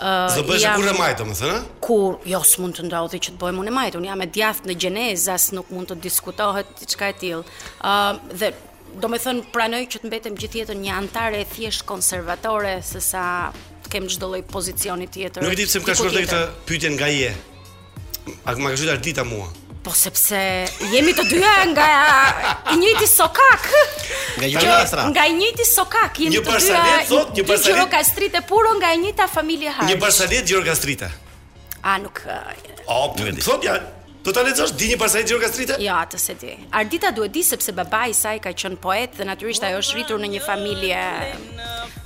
Do 0.00 0.42
bëshë 0.46 0.74
kur 0.78 0.88
e 0.88 0.94
majtë, 0.94 1.24
më 1.26 1.36
thënë? 1.40 1.56
Kur 1.82 2.18
jo 2.30 2.38
s'mund 2.46 2.76
të 2.78 2.84
ndodhi 2.86 3.18
që 3.24 3.32
të 3.34 3.40
bëjmë 3.42 3.62
unë 3.64 3.72
majtë. 3.74 3.98
Unë 3.98 4.08
jam 4.10 4.20
me 4.22 4.28
djathë 4.34 4.68
në 4.70 4.76
Gjeneza, 4.84 5.34
as 5.34 5.48
nuk 5.56 5.70
mund 5.74 5.90
të 5.90 5.96
diskutohet 6.04 6.70
diçka 6.78 7.08
e 7.12 7.16
tillë. 7.18 7.42
uh, 7.42 8.20
dhe 8.38 8.52
do 9.02 9.10
me 9.12 9.18
thënë, 9.22 9.42
pranoj 9.52 9.82
që 9.94 10.02
të 10.04 10.10
mbetem 10.12 10.38
gjithjetën 10.38 10.78
një 10.86 10.94
antare 11.00 11.42
e 11.42 11.48
thjesht 11.50 11.82
konservatore 11.88 12.76
se 12.86 13.02
sa 13.10 13.24
të 13.84 13.90
kem 13.92 14.06
çdo 14.08 14.30
lloj 14.32 14.44
pozicioni 14.52 15.08
tjetër. 15.12 15.42
Nuk 15.42 15.52
e 15.52 15.58
di 15.58 15.66
pse 15.66 15.82
më 15.82 15.88
ka 15.90 15.98
shkurtë 15.98 16.24
këtë 16.28 16.44
pyetje 16.68 16.94
nga 16.94 17.10
je. 17.18 17.32
A 18.46 18.54
më 18.54 18.70
ka 18.70 18.78
shkurtuar 18.78 19.02
dita 19.02 19.24
mua? 19.26 19.50
Po 19.88 19.94
sepse 19.96 20.38
jemi 20.92 21.14
të 21.16 21.22
dyja 21.30 21.52
nga 21.70 21.84
i 22.74 22.74
njëjti 22.76 23.06
sokak. 23.08 23.64
Nga 24.36 24.46
i 24.46 24.54
lastra. 24.66 25.06
Nga 25.08 25.24
i 25.30 25.36
njëjti 25.38 25.64
sokak 25.64 26.20
jemi 26.24 26.34
një 26.36 26.42
të 26.42 26.52
dyja. 26.52 26.58
Një 26.60 26.74
parsalet 26.74 27.08
sot, 27.08 27.30
një 27.38 27.44
parsalet. 27.50 28.18
Një 28.18 28.42
e 28.42 28.42
puro 28.52 28.74
nga 28.76 28.92
e 28.92 28.98
njëjta 29.00 29.28
familje 29.32 29.70
Harris. 29.72 29.88
Një 29.94 30.00
parsalet 30.02 30.48
Gjorgastrit. 30.50 31.06
A 31.82 31.96
nuk. 32.02 32.20
o, 32.86 33.06
oh, 33.06 33.16
po. 33.16 33.60
ja, 33.64 33.78
do 34.24 34.32
ta 34.32 34.44
lexosh 34.44 34.76
di 34.76 34.92
një 34.92 34.98
parsalet 35.00 35.28
Gjorgastrit? 35.32 35.72
Jo, 35.78 35.86
ja, 35.86 36.02
atë 36.04 36.20
se 36.20 36.36
di. 36.36 36.52
Ardita 36.70 37.14
duhet 37.16 37.32
di 37.32 37.42
sepse 37.48 37.72
babai 37.72 38.10
i 38.12 38.18
saj 38.18 38.44
ka 38.44 38.52
qen 38.52 38.76
poet 38.76 39.16
dhe 39.16 39.24
natyrisht 39.24 39.64
ajo 39.64 39.80
është 39.80 39.96
rritur 39.96 40.20
në 40.20 40.34
një 40.36 40.44
familje 40.44 41.00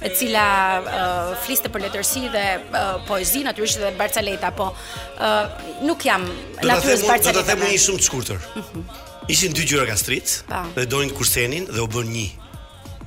e 0.03 0.11
cila 0.19 0.45
uh, 0.83 1.45
fliste 1.47 1.71
për 1.71 1.85
letërsi 1.87 2.25
dhe 2.35 2.43
uh, 2.59 2.83
poezi 3.07 3.45
natyrisht 3.47 3.81
dhe 3.83 3.93
Barcaleta, 3.99 4.51
po 4.57 4.71
uh, 4.73 5.73
nuk 5.87 6.05
jam 6.07 6.27
natyrës 6.63 7.07
Barcaleta. 7.07 7.39
Do 7.39 7.45
të 7.47 7.49
them 7.53 7.63
po. 7.63 7.71
një 7.73 7.83
shumë 7.87 8.03
të 8.03 8.09
shkurtër. 8.11 8.49
Mhm. 8.63 8.85
Ishin 9.31 9.53
dy 9.55 9.63
gjyra 9.63 9.85
gastrit, 9.87 10.41
dhe 10.75 10.83
dojnë 10.91 11.15
kursenin 11.15 11.69
dhe 11.71 11.85
o 11.85 11.87
bërë 11.87 12.11
një. 12.11 12.29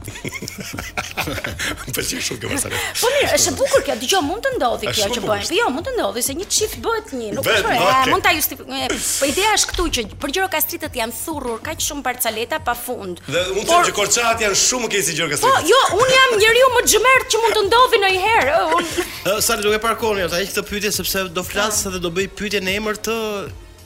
Më 0.06 2.04
shumë 2.06 2.38
Po 2.44 3.10
mirë, 3.12 3.30
është 3.36 3.52
e 3.52 3.56
bukur 3.58 3.84
kjo. 3.86 3.96
Dgjoj, 4.02 4.22
mund 4.26 4.46
të 4.46 4.52
ndodhi 4.58 4.92
kjo 4.96 5.10
që 5.16 5.24
bëjmë. 5.24 5.48
Jo, 5.58 5.68
mund 5.74 5.88
të 5.88 5.94
ndodhi 5.96 6.24
se 6.26 6.36
një 6.38 6.48
çift 6.54 6.78
bëhet 6.84 7.14
një, 7.16 7.32
nuk 7.40 7.46
është 7.50 7.64
Okay. 7.76 8.12
Mund 8.12 8.24
ta 8.26 8.32
justifikoj. 8.34 8.86
Po 9.20 9.28
ideja 9.30 9.54
është 9.56 9.68
këtu 9.72 9.84
që 9.96 10.04
për 10.22 10.32
gjirokastritët 10.36 10.96
janë 11.00 11.18
ka 11.26 11.58
kaq 11.70 11.82
shumë 11.86 12.04
parcaleta 12.06 12.60
pafund. 12.68 13.20
Dhe 13.28 13.42
mund 13.56 13.68
të 13.70 13.80
që 13.90 13.96
korçat 13.98 14.42
janë 14.44 14.58
shumë 14.60 14.86
më 14.86 14.92
keq 14.94 15.36
se 15.36 15.42
Po, 15.46 15.52
jo, 15.70 15.80
unë 15.98 16.12
jam 16.18 16.36
njeriu 16.42 16.68
më 16.76 16.84
xhmer 16.86 17.26
që 17.32 17.42
mund 17.44 17.56
të 17.58 17.66
ndodhi 17.70 18.02
në 18.04 18.10
një 18.16 18.24
herë. 18.28 18.58
Unë 18.78 19.42
Sa 19.48 19.58
duke 19.64 19.80
parkoni 19.82 20.26
ata, 20.28 20.42
i 20.44 20.50
këtë 20.50 20.66
pyetje 20.70 20.94
sepse 21.00 21.26
do 21.34 21.44
flas 21.46 21.86
dhe 21.88 22.00
do 22.02 22.12
bëj 22.14 22.30
pyetje 22.38 22.62
në 22.64 22.78
emër 22.82 23.02
të 23.08 23.16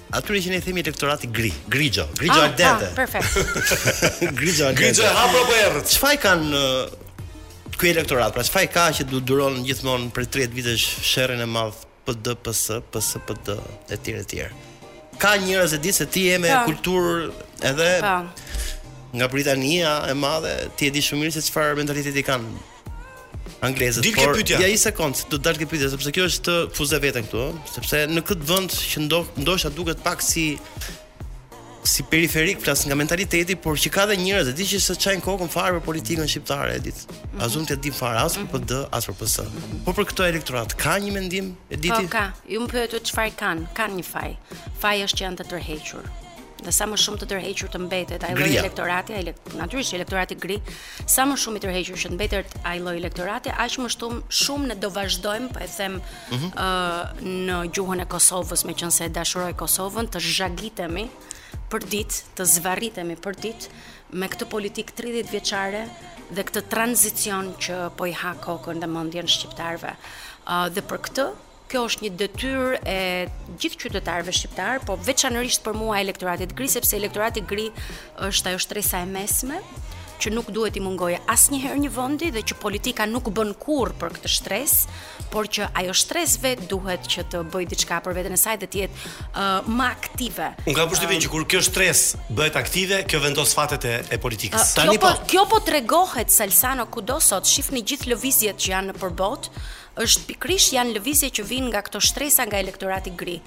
Atyre 0.09 0.39
që 0.41 0.49
ne 0.55 0.59
themi 0.65 0.81
elektorati 0.81 1.27
gri, 1.29 1.51
grigjo, 1.69 2.07
grigjo 2.17 2.41
ah, 2.41 2.53
Ah, 2.65 2.85
perfekt. 2.95 3.35
grigjo 4.39 4.65
dente. 4.71 4.81
Grigjo 4.81 5.05
ha 5.05 5.27
pro 5.29 5.43
errët. 5.53 5.85
Çfarë 5.93 6.17
kanë 6.23 6.61
ky 7.79 7.91
elektorat? 7.93 8.33
Pra 8.33 8.41
çfarë 8.47 8.71
ka 8.73 8.87
që 8.99 9.05
du 9.11 9.21
duron 9.21 9.59
gjithmonë 9.67 10.09
për 10.15 10.25
30 10.49 10.57
vitesh 10.57 10.87
sherrin 11.11 11.43
e 11.43 11.45
madh 11.49 11.83
PD 12.07 12.31
PS, 12.41 12.63
PS 12.89 13.11
PD 13.29 13.53
etj 13.93 14.09
etj. 14.23 14.47
Ka 15.21 15.35
njerëz 15.43 15.77
që 15.77 15.81
di 15.85 15.93
se 15.93 16.07
ti 16.09 16.25
je 16.31 16.41
me 16.41 16.55
kulturë 16.65 17.29
edhe 17.69 17.91
pa. 18.01 18.17
nga 19.13 19.27
Britania 19.27 19.93
e 20.09 20.13
Madhe, 20.13 20.57
ti 20.77 20.87
e 20.87 20.91
di 20.93 21.01
shumë 21.05 21.25
mirë 21.27 21.33
se 21.37 21.41
çfarë 21.51 21.75
mentaliteti 21.83 22.23
kanë 22.23 22.68
anglezët. 23.65 24.03
Dilë 24.05 24.29
kjo 24.35 24.59
Ja 24.59 24.67
një 24.69 24.79
sekond, 24.81 25.23
do 25.31 25.37
të 25.39 25.47
dalë 25.47 25.65
kjo 25.65 25.91
sepse 25.95 26.13
kjo 26.15 26.27
është 26.29 26.57
fuze 26.75 26.99
veten 27.03 27.25
këtu, 27.25 27.47
sepse 27.73 28.03
në 28.11 28.23
këtë 28.27 28.47
vend 28.49 28.75
që 28.77 29.05
ndo, 29.07 29.23
ndoshta 29.43 29.71
duket 29.75 30.03
pak 30.05 30.23
si 30.25 30.51
si 31.89 32.03
periferik 32.05 32.59
flas 32.61 32.83
nga 32.85 32.93
mentaliteti, 32.99 33.55
por 33.57 33.77
që 33.79 33.89
ka 33.89 34.03
dhe 34.09 34.17
njerëz 34.19 34.49
që 34.51 34.53
di 34.57 34.65
që 34.73 34.77
s'e 34.83 34.95
çajn 34.99 35.21
kokën 35.25 35.47
fare 35.49 35.77
për 35.77 35.85
politikën 35.87 36.27
shqiptare 36.29 36.75
e 36.75 36.81
ditë. 36.89 37.17
Azum 37.45 37.63
të 37.65 37.79
di 37.85 37.89
fare 37.95 38.19
as 38.19 38.35
për 38.37 38.43
mhm. 38.43 38.51
PD, 38.53 38.71
as 38.99 39.07
për 39.09 39.15
PS. 39.23 39.39
Po 39.87 39.95
për 39.97 40.09
këtë 40.11 40.27
elektorat 40.35 40.75
ka 40.77 40.97
një 41.01 41.15
mendim 41.15 41.53
e 41.71 41.79
diti? 41.79 41.95
Po 41.95 42.03
ka. 42.19 42.25
Ju 42.51 42.59
më 42.65 42.69
pyetët 42.75 43.07
çfarë 43.09 43.33
kanë? 43.39 43.69
Kan 43.79 43.95
një 43.95 44.05
faj. 44.11 44.31
Faji 44.83 45.07
është 45.07 45.21
që 45.21 45.25
janë 45.29 45.39
të 45.41 45.47
tërhequr 45.53 46.11
dhe 46.65 46.71
sa 46.75 46.85
më 46.89 46.97
shumë 46.99 47.21
të 47.21 47.27
tërhequr 47.31 47.69
të 47.73 47.79
mbetet 47.85 48.23
ai 48.27 48.33
lloj 48.35 48.49
elektorati, 48.61 49.15
ai 49.15 49.31
natyrisht 49.59 49.93
elektorati 49.95 50.37
gri, 50.39 50.57
sa 51.07 51.25
më 51.29 51.37
shumë 51.43 51.59
i 51.59 51.63
tërhequr 51.65 51.99
që 52.03 52.11
të 52.11 52.17
mbetet 52.17 52.55
ai 52.71 52.79
lloj 52.83 52.95
elektorati, 52.99 53.53
aq 53.53 53.77
më 53.83 53.91
shumë 53.95 54.21
shumë 54.41 54.71
ne 54.71 54.77
do 54.83 54.91
vazhdojmë, 54.95 55.51
po 55.55 55.63
e 55.65 55.69
them, 55.77 55.99
mhm. 56.33 56.49
ë 56.59 57.33
në 57.47 57.59
gjuhën 57.75 58.03
e 58.03 58.07
Kosovës, 58.13 58.65
meqense 58.69 59.05
e 59.07 59.11
dashuroj 59.19 59.53
Kosovën, 59.59 60.11
të 60.13 60.23
zhagitemi 60.27 61.05
për 61.71 61.85
ditë, 61.91 62.23
të 62.37 62.49
zvarritemi 62.55 63.17
për 63.21 63.39
ditë 63.45 63.81
me 64.19 64.25
këtë 64.29 64.47
politik 64.49 64.93
30 64.97 65.29
vjeçare 65.33 65.83
dhe 66.33 66.45
këtë 66.47 66.63
tranzicion 66.71 67.53
që 67.61 67.83
po 67.97 68.07
i 68.09 68.13
ha 68.23 68.31
kokën 68.41 68.81
dhe 68.81 68.89
mendjen 68.89 69.29
shqiptarëve. 69.29 69.93
ë 70.49 70.55
uh, 70.65 70.69
dhe 70.73 70.81
për 70.89 70.97
këtë 71.05 71.25
kjo 71.69 71.83
është 71.89 72.05
një 72.07 72.11
detyrë 72.23 72.79
e 72.93 72.97
gjithë 73.61 73.81
qytetarëve 73.85 74.33
shqiptar, 74.35 74.81
po 74.87 74.97
veçanërisht 75.05 75.63
për 75.67 75.77
mua 75.77 76.01
elektoratit 76.01 76.55
gri 76.57 76.69
sepse 76.73 76.97
elektorati 76.97 77.45
gri 77.51 77.69
është 78.29 78.53
ajo 78.55 78.65
shtresa 78.65 79.05
e 79.05 79.09
mesme 79.15 79.61
që 80.19 80.33
nuk 80.35 80.49
duhet 80.51 80.75
i 80.75 80.81
mungojë 80.83 81.21
asnjëherë 81.31 81.79
një 81.79 81.89
vendi 81.95 82.27
dhe 82.35 82.41
që 82.51 82.57
politika 82.59 83.05
nuk 83.07 83.29
bën 83.31 83.53
kurrë 83.61 83.93
për 84.01 84.17
këtë 84.17 84.31
stres, 84.33 84.73
por 85.31 85.47
që 85.47 85.69
ajo 85.79 85.93
stres 85.95 86.33
vet 86.43 86.65
duhet 86.67 87.07
që 87.13 87.23
të 87.31 87.43
bëj 87.53 87.69
diçka 87.71 88.01
për 88.03 88.17
veten 88.17 88.35
e 88.35 88.39
saj 88.41 88.57
dhe 88.59 88.67
të 88.73 88.81
jetë 88.81 89.05
uh, 89.05 89.69
më 89.69 89.87
aktive. 89.87 90.49
Unë 90.67 90.75
kam 90.75 90.91
përshtypjen 90.91 91.21
uh, 91.21 91.23
që 91.23 91.31
kur 91.37 91.47
kjo 91.53 91.63
stres 91.69 92.01
bëhet 92.35 92.59
aktive, 92.59 92.99
kjo 93.07 93.23
vendos 93.23 93.55
fatet 93.55 93.87
e, 93.87 93.95
e 94.11 94.19
politikës. 94.19 94.73
Uh, 94.73 94.79
Tani 94.81 94.99
po, 94.99 95.13
po, 95.13 95.23
kjo 95.31 95.47
po 95.55 95.63
tregohet 95.71 96.35
Salsano 96.35 96.89
kudo 96.91 97.21
sot, 97.23 97.47
shihni 97.47 97.85
gjithë 97.87 98.11
lëvizjet 98.11 98.59
që 98.59 98.73
janë 98.75 98.91
nëpër 98.97 99.15
botë, 99.23 99.61
është 99.99 100.23
pikrisht 100.29 100.73
janë 100.75 100.93
lëvizje 100.99 101.29
që 101.39 101.43
vinë 101.49 101.71
nga 101.73 101.81
këto 101.87 101.99
shtresa 102.03 102.45
nga 102.47 102.59
elektorati 102.63 103.11
gri. 103.11 103.39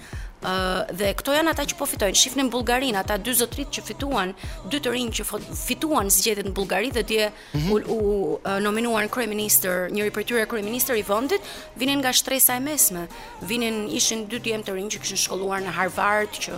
uh, 0.42 0.82
dhe 0.98 1.14
këto 1.14 1.32
janë 1.38 1.50
ata 1.55 1.62
që 1.64 1.76
po 1.78 1.86
fitojnë. 1.86 2.34
në 2.36 2.48
Bullgarinë, 2.50 2.98
ata 2.98 3.16
dy 3.18 3.32
zotrit 3.34 3.68
që 3.70 3.80
fituan, 3.88 4.34
dy 4.70 4.80
të 4.80 4.90
rinj 4.90 5.11
që 5.18 5.24
fituan 5.66 6.11
zgjedhjet 6.11 6.46
në 6.46 6.53
Bullgari 6.55 6.90
dhe 6.90 7.03
dje 7.03 7.30
mm 7.30 7.59
-hmm. 7.59 7.70
u, 7.70 7.94
u 7.94 8.40
nominuan 8.61 9.09
kryeministër, 9.09 9.90
njëri 9.92 10.11
prej 10.11 10.24
tyre 10.24 10.46
kryeministër 10.46 10.96
i 10.96 11.03
vendit, 11.03 11.40
vinin 11.76 11.98
nga 11.98 12.12
shtresa 12.12 12.55
e 12.57 12.61
mesme. 12.61 13.07
Vinin 13.40 13.88
ishin 13.90 14.26
dy 14.28 14.38
djemtë 14.42 14.66
të 14.66 14.74
rinj 14.74 14.88
që 14.90 15.00
kishin 15.00 15.16
shkolluar 15.24 15.61
në 15.62 15.72
Harvard 15.78 16.30
që 16.42 16.50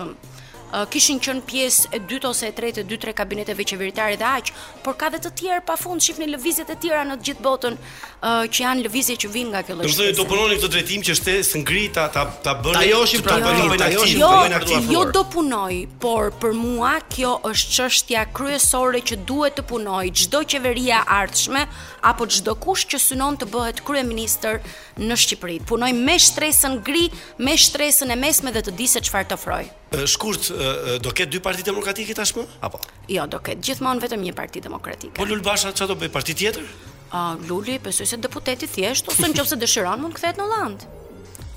kishin 0.90 1.20
qenë 1.22 1.44
pjesë 1.46 1.88
e 1.94 2.00
dytë 2.08 2.26
ose 2.30 2.48
e 2.50 2.54
tretë 2.56 2.82
dy 2.90 2.96
tre 3.00 3.12
kabineteve 3.16 3.62
qeveritare 3.68 4.16
dhe 4.18 4.26
aq, 4.26 4.48
por 4.82 4.96
ka 4.98 5.10
dhe 5.12 5.20
të 5.22 5.30
tjerë 5.40 5.62
pafund 5.68 6.02
shihni 6.02 6.26
lëvizjet 6.32 6.72
e 6.72 6.76
tjera 6.82 7.04
në 7.06 7.18
të 7.20 7.28
gjithë 7.28 7.44
botën 7.44 7.76
uh, 7.78 8.42
që 8.50 8.62
janë 8.64 8.82
lëvizje 8.88 9.16
që 9.24 9.30
vijnë 9.34 9.52
nga 9.52 9.62
kjo 9.68 9.76
lëvizje. 9.78 10.06
Do 10.06 10.10
të 10.10 10.18
do 10.18 10.26
punonin 10.30 10.62
këtë 10.62 10.70
drejtim 10.74 11.04
që 11.06 11.14
është 11.14 11.36
të 11.54 11.62
ngrita 11.62 12.06
ta 12.16 12.24
ta 12.48 12.56
bëni. 12.62 12.80
Ajo 12.80 13.02
është 13.04 13.22
pra 13.26 13.36
ajo 13.38 13.52
aktiv, 13.52 13.74
ajo 13.74 14.06
është 14.06 14.26
ajo 14.26 14.62
është 14.62 14.78
ajo. 14.78 14.94
Jo 14.96 15.04
do 15.18 15.22
punoj, 15.34 15.76
por 16.02 16.32
për 16.42 16.58
mua 16.58 16.96
kjo 17.14 17.36
është 17.52 17.76
çështja 17.78 18.26
kryesore 18.34 19.04
që 19.12 19.20
duhet 19.30 19.58
të 19.60 19.66
punoj 19.70 20.04
çdo 20.24 20.42
qeveria 20.54 21.04
ardhshme 21.20 21.68
apo 22.10 22.26
çdo 22.26 22.56
kush 22.64 22.88
që 22.92 22.98
synon 23.06 23.38
të 23.40 23.48
bëhet 23.54 23.84
kryeministër 23.86 24.60
në 24.98 25.18
Shqipëri. 25.18 25.60
Punoj 25.68 25.92
me 25.96 26.18
shtresën 26.22 26.76
gri, 26.86 27.06
me 27.38 27.54
shtresën 27.58 28.10
e 28.14 28.18
mesme 28.20 28.52
dhe 28.54 28.62
të 28.64 28.74
di 28.78 28.90
se 28.94 29.02
çfarë 29.06 29.30
të 29.32 29.38
ofroj 29.38 29.64
shkurt 30.08 30.48
do 31.02 31.12
ketë 31.14 31.36
dy 31.36 31.40
parti 31.44 31.64
demokratike 31.66 32.14
tashmë 32.16 32.44
apo? 32.66 32.80
Jo, 33.10 33.26
do 33.30 33.38
ketë 33.44 33.66
gjithmonë 33.68 34.04
vetëm 34.06 34.24
një 34.28 34.34
parti 34.36 34.62
demokratike. 34.64 35.14
Po 35.18 35.26
Lulbasha 35.28 35.72
çfarë 35.72 35.92
do 35.92 35.98
bëj 36.02 36.12
parti 36.14 36.34
tjetër? 36.40 36.68
Uh, 37.14 37.34
Luli 37.48 37.76
besoj 37.78 38.08
se 38.10 38.18
deputeti 38.18 38.66
thjesht 38.66 39.06
ose 39.12 39.30
nëse 39.30 39.58
dëshiron 39.60 40.02
mund 40.02 40.16
kthehet 40.18 40.40
në 40.40 40.46
Holland. 40.50 40.86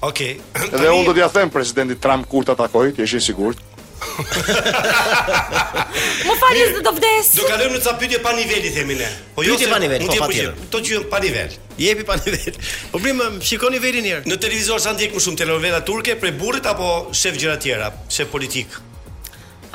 Okej. 0.06 0.36
Okay. 0.54 0.74
Dhe 0.76 0.92
unë 0.94 1.08
do 1.08 1.16
t'ja 1.18 1.32
them 1.34 1.50
presidentit 1.54 1.98
Trump 2.04 2.28
kur 2.30 2.46
ta 2.46 2.54
takoj, 2.60 2.92
ti 2.94 3.08
je 3.08 3.18
i 3.18 3.24
sigurt? 3.26 3.64
Më 6.28 6.34
falni 6.42 6.64
se 6.74 6.82
do 6.86 6.94
vdes. 6.98 7.28
Do 7.40 7.46
kalojmë 7.50 7.78
në 7.80 7.84
ca 7.86 7.94
pyetje 8.02 8.20
pa 8.26 8.34
niveli 8.38 8.72
themi 8.76 8.98
ne. 9.00 9.08
Po 9.36 9.46
jo 9.46 9.56
pa 9.72 9.80
nivel, 9.82 10.04
po 10.06 10.18
patjetër. 10.20 10.58
Kto 10.68 10.82
që 10.88 11.00
pa 11.12 11.22
nivel. 11.24 11.52
Jepi 11.82 12.06
pa 12.10 12.18
nivel. 12.22 12.60
Po 12.94 13.02
bëjmë 13.04 13.30
shikoni 13.50 13.78
nivelin 13.80 14.06
një 14.08 14.14
herë. 14.18 14.30
Në 14.32 14.38
televizor 14.44 14.82
sa 14.84 14.94
ndjek 14.96 15.16
më 15.18 15.24
shumë 15.26 15.42
telenovela 15.44 15.82
turke 15.88 16.18
për 16.22 16.34
burrit 16.40 16.70
apo 16.72 16.90
shef 17.18 17.38
gjëra 17.42 17.58
tjera, 17.64 17.92
shef 18.14 18.32
politik. 18.34 18.78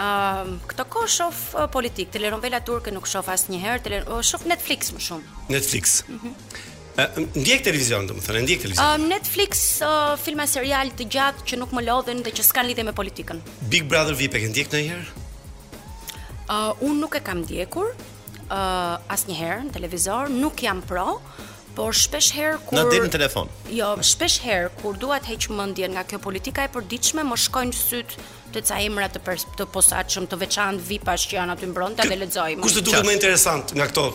Um, 0.03 0.57
këto 0.67 0.87
kohë 0.91 1.13
shof 1.15 1.41
uh, 1.55 1.67
politik, 1.71 2.11
telenovela 2.15 2.63
turke 2.67 2.95
nuk 2.97 3.07
shof 3.11 3.29
asnjëherë, 3.35 3.81
tele... 3.85 4.03
shof 4.27 4.47
Netflix 4.51 4.91
më 4.97 5.07
shumë. 5.09 5.39
Netflix. 5.53 6.01
Mm 6.09 6.19
-hmm 6.23 6.69
ndjek 7.33 7.65
televizion, 7.65 8.05
domethënë, 8.11 8.43
ndjek 8.45 8.61
televizion. 8.67 8.91
Um, 8.99 9.07
Netflix 9.09 9.63
uh, 9.85 10.13
filma 10.21 10.45
serial 10.49 10.91
të 10.97 11.07
gjatë 11.13 11.47
që 11.49 11.59
nuk 11.63 11.71
më 11.73 11.87
lodhen 11.87 12.21
dhe 12.27 12.33
që 12.37 12.45
s'kan 12.45 12.69
lidhje 12.69 12.85
me 12.85 12.93
politikën. 12.97 13.41
Big 13.73 13.87
Brother 13.89 14.13
VIP 14.15 14.37
e 14.37 14.43
ke 14.45 14.51
ndjek 14.53 14.69
ndonjëherë? 14.73 15.25
Uh, 16.51 16.75
unë 16.85 16.99
nuk 17.01 17.17
e 17.17 17.23
kam 17.25 17.41
ndjekur 17.47 17.89
uh, 17.95 19.01
asnjëherë 19.09 19.71
në 19.71 19.75
televizor, 19.79 20.29
nuk 20.37 20.61
jam 20.67 20.83
pro, 20.85 21.17
por 21.73 21.97
shpesh 21.97 22.35
herë 22.37 22.59
kur 22.69 22.83
Në 22.83 23.09
telefon. 23.17 23.49
Jo, 23.73 23.95
shpesh 24.05 24.43
herë 24.45 24.69
kur 24.83 24.99
dua 25.01 25.17
të 25.25 25.33
heq 25.33 25.49
mendjen 25.57 25.95
nga 25.97 26.05
kjo 26.05 26.21
politika 26.21 26.67
e 26.69 26.73
përditshme, 26.75 27.25
më 27.25 27.39
shkojnë 27.49 27.77
syt 27.79 28.17
të 28.53 28.67
ca 28.69 28.83
emra 28.85 29.09
të 29.09 29.23
pers, 29.25 29.47
të 29.57 29.65
posaçëm, 29.73 30.29
të 30.29 30.37
veçantë 30.45 30.89
VIP-ash 30.91 31.29
që 31.31 31.41
janë 31.41 31.55
aty 31.57 31.71
mbrënta 31.73 32.05
dhe 32.05 32.19
lexojmë. 32.21 32.61
Kush 32.67 32.77
do 32.77 32.85
të 32.85 32.91
duket 32.93 33.09
më 33.09 33.17
interesant 33.17 33.73
nga 33.81 33.89
këto 33.89 34.11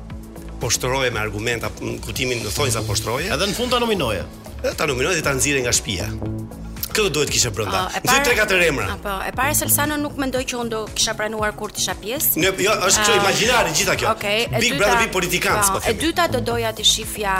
poshtëroje 0.64 1.12
me 1.14 1.22
argumenta, 1.22 1.70
të 1.78 1.92
kutimin 2.08 2.42
në 2.42 2.54
thonjë 2.58 2.74
sa 2.74 2.82
poshtëroje. 2.88 3.30
Edhe 3.36 3.50
në 3.52 3.54
fund 3.60 3.76
të 3.76 3.82
nominoje. 3.84 4.24
Edhe 4.66 4.74
të 4.82 4.88
nominoje 4.90 5.20
dhe 5.20 5.26
të 5.28 5.36
janëzire 5.36 5.62
nga 5.68 5.76
shpia. 5.78 6.10
Këtë 6.90 7.04
do 7.04 7.12
duhet 7.20 7.34
kisha 7.38 7.52
brënda. 7.54 7.84
Ah, 7.86 8.10
Zë 8.10 8.18
të 8.26 8.34
katër 8.40 8.62
emra. 8.70 8.86
Po, 9.04 9.18
e 9.28 9.30
para 9.36 9.52
pa, 9.52 9.60
Selsano 9.60 9.98
nuk 10.02 10.18
mendoj 10.18 10.42
që 10.50 10.60
unë 10.64 10.74
do 10.74 10.82
kisha 10.96 11.14
pranuar 11.20 11.54
kur 11.60 11.76
të 11.76 11.84
isha 11.86 11.96
pjesë. 12.02 12.46
Jo, 12.66 12.76
është 12.90 13.06
kjo 13.06 13.14
ah, 13.14 13.22
imagjinare 13.22 13.78
gjitha 13.78 13.98
kjo. 14.00 14.12
Okay, 14.16 14.46
Big 14.56 14.72
dyta, 14.74 14.82
Brother 14.82 15.00
vi 15.06 15.14
politikanc, 15.14 15.74
po. 15.76 15.84
E 15.86 15.94
dyta 16.00 16.26
do 16.32 16.40
doja 16.54 16.72
të 16.74 16.88
shifja 16.88 17.36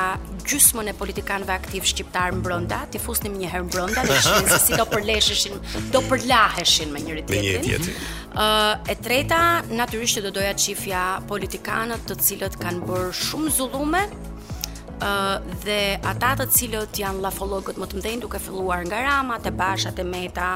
gjysmën 0.50 0.88
e 0.92 0.96
politikanëve 0.98 1.54
aktiv 1.58 1.86
shqiptar 1.90 2.34
në 2.36 2.44
Brenda, 2.46 2.82
ti 2.94 3.00
fusnim 3.02 3.36
një 3.42 3.50
herë 3.54 3.66
në 3.92 4.04
ne 4.10 4.18
shihni 4.26 4.50
se 4.52 4.60
si 4.66 4.78
do 4.78 4.86
përleshëshin, 4.92 5.58
do 5.94 6.02
përlaheshin 6.10 6.92
me 6.94 7.02
njëri 7.06 7.24
tjetrin. 7.30 7.86
Ëh, 7.86 7.98
uh, 8.34 8.74
e 8.92 8.98
treta, 9.02 9.40
natyrisht 9.72 10.20
që 10.20 10.26
do 10.28 10.34
doja 10.38 10.54
çifja 10.60 11.04
politikanët 11.30 12.06
të 12.10 12.18
cilët 12.28 12.58
kanë 12.62 12.86
bërë 12.90 13.12
shumë 13.24 13.54
zullume 13.58 14.04
ë 14.06 15.08
uh, 15.08 15.56
dhe 15.66 15.80
ata 16.08 16.36
të 16.44 16.50
cilët 16.58 17.02
janë 17.04 17.24
llafologët 17.26 17.80
më 17.82 17.90
të 17.92 18.00
mëdhenj 18.00 18.26
duke 18.28 18.40
filluar 18.42 18.86
nga 18.88 19.02
Rama, 19.08 19.42
te 19.44 19.52
Basha, 19.56 19.92
te 19.98 20.06
Meta, 20.08 20.54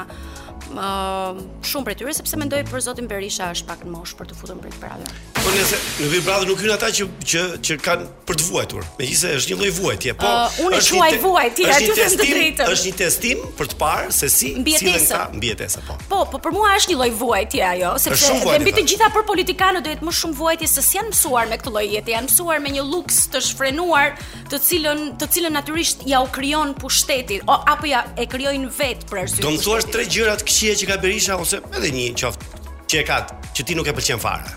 ë 0.60 0.76
uh, 0.76 1.40
shumë 1.66 1.86
për 1.90 1.96
tyre 2.02 2.14
sepse 2.16 2.38
mendoj 2.40 2.62
për 2.70 2.84
zotin 2.84 3.08
Berisha 3.10 3.50
është 3.54 3.66
pak 3.70 3.84
në 3.86 3.92
mosh 3.94 4.14
për 4.18 4.30
të 4.30 4.36
futur 4.38 4.58
në 4.60 4.72
pradhë. 4.78 5.06
Po 5.40 5.52
nëse 5.54 5.78
në 6.10 6.20
pradhë 6.26 6.48
nuk 6.50 6.60
hyn 6.64 6.72
ata 6.74 6.90
që 6.94 7.06
që 7.32 7.42
që 7.68 7.76
kanë 7.84 8.08
për 8.28 8.38
të 8.40 8.46
vuajtur. 8.46 8.86
Megjithëse 9.00 9.38
është 9.40 9.52
një 9.52 9.58
lloj 9.60 9.70
vuajtje, 9.78 10.14
po 10.20 10.30
uh, 10.30 10.58
unë 10.66 10.80
është 10.80 10.96
një 10.96 11.20
vuajtje, 11.24 11.66
ajo 11.74 11.96
është 11.96 12.06
e 12.06 12.28
drejtë. 12.30 12.68
Është 12.74 12.90
një 12.90 13.00
testim 13.00 13.44
për 13.60 13.70
të 13.72 13.78
parë 13.80 14.10
se 14.18 14.30
si 14.34 14.52
mbietesa, 14.58 15.22
si 15.24 15.40
mbietesa 15.40 15.84
po. 15.88 15.96
Po, 16.12 16.20
po 16.34 16.42
për 16.46 16.54
mua 16.58 16.74
është 16.80 16.94
një 16.94 17.00
lloj 17.00 17.10
vuajtje 17.22 17.64
ajo, 17.70 17.94
sepse 18.04 18.40
dhe 18.44 18.58
mbi 18.64 18.76
të 18.78 18.86
gjitha 18.92 19.10
për 19.16 19.26
politikanët 19.32 19.88
dohet 19.88 20.04
më 20.08 20.16
shumë 20.20 20.38
vuajtje 20.40 20.70
se 20.76 20.86
si 20.86 21.00
janë 21.00 21.12
mësuar 21.14 21.50
me 21.50 21.58
këtë 21.62 21.74
lloj 21.74 21.84
jete, 21.96 22.14
janë 22.14 22.30
mësuar 22.30 22.60
me 22.64 22.74
një 22.76 22.86
luks 22.92 23.20
të 23.32 23.44
shfrenuar, 23.48 24.14
të 24.52 24.60
cilën 24.68 25.04
të 25.20 25.30
cilën 25.38 25.56
natyrisht 25.58 26.06
ja 26.10 26.20
u 26.24 26.28
krijon 26.32 26.74
pushteti 26.80 27.40
o, 27.46 27.56
apo 27.58 27.88
ja 27.90 28.04
e 28.20 28.26
krijojnë 28.30 28.72
vet 28.78 29.06
për 29.10 29.24
arsye. 29.24 29.44
Do 29.44 29.54
të 29.56 29.64
thuash 29.64 29.90
tre 29.94 30.04
gjërat 30.10 30.42
këqije 30.50 30.74
që 30.80 30.86
ka 30.90 30.96
Berisha 31.00 31.36
ose 31.38 31.60
edhe 31.78 31.90
një 31.94 32.08
qoftë 32.18 32.60
që 32.90 32.98
e 33.00 33.06
ka 33.06 33.18
që 33.54 33.62
ti 33.68 33.76
nuk 33.78 33.86
e 33.86 33.94
pëlqen 33.94 34.18
fare. 34.18 34.50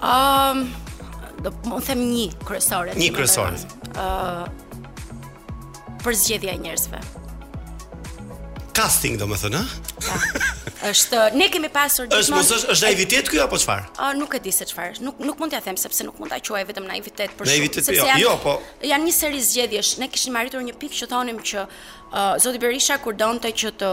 Ëm, 0.00 0.60
do 1.42 1.50
të 1.58 1.80
them 1.88 2.02
një 2.06 2.26
kryesore. 2.46 2.94
Një 2.98 3.10
kryesore. 3.16 3.58
Ëm, 3.98 4.50
për 6.04 6.18
zgjedhja 6.22 6.54
e 6.54 6.60
njerëzve. 6.68 7.02
Casting 8.76 9.16
domethënë, 9.16 9.58
a? 9.58 10.16
Është, 10.90 11.20
ne 11.40 11.46
kemi 11.48 11.70
pasur 11.72 12.04
gjithmonë. 12.12 12.44
Është, 12.44 12.56
është, 12.60 12.72
është 12.74 12.84
naivitet 12.90 13.30
ky 13.32 13.38
apo 13.42 13.56
çfarë? 13.58 13.86
Ëm, 14.04 14.18
nuk 14.20 14.34
e 14.36 14.40
di 14.44 14.52
se 14.54 14.66
çfarë. 14.68 15.00
Nuk 15.02 15.22
nuk 15.24 15.40
mund 15.40 15.54
t'ia 15.54 15.62
them 15.64 15.78
sepse 15.80 16.04
nuk 16.06 16.20
mund 16.20 16.30
ta 16.30 16.38
quaj 16.44 16.66
vetëm 16.70 16.86
naivitet 16.86 17.32
për 17.38 17.48
shkak 17.50 17.88
se 17.88 17.96
jo, 17.96 18.06
jo, 18.22 18.34
po. 18.44 18.58
Janë 18.86 19.08
një 19.08 19.14
seri 19.16 19.42
zgjedhjesh. 19.48 19.96
Ne 20.02 20.10
kishim 20.12 20.36
arritur 20.38 20.62
një 20.62 20.76
pikë 20.78 21.00
që 21.00 21.10
thonim 21.10 21.40
që 21.40 21.64
Uh, 22.12 22.38
Zoti 22.38 22.56
Berisha 22.62 22.98
kur 23.02 23.14
donte 23.18 23.50
që 23.50 23.70
të 23.82 23.88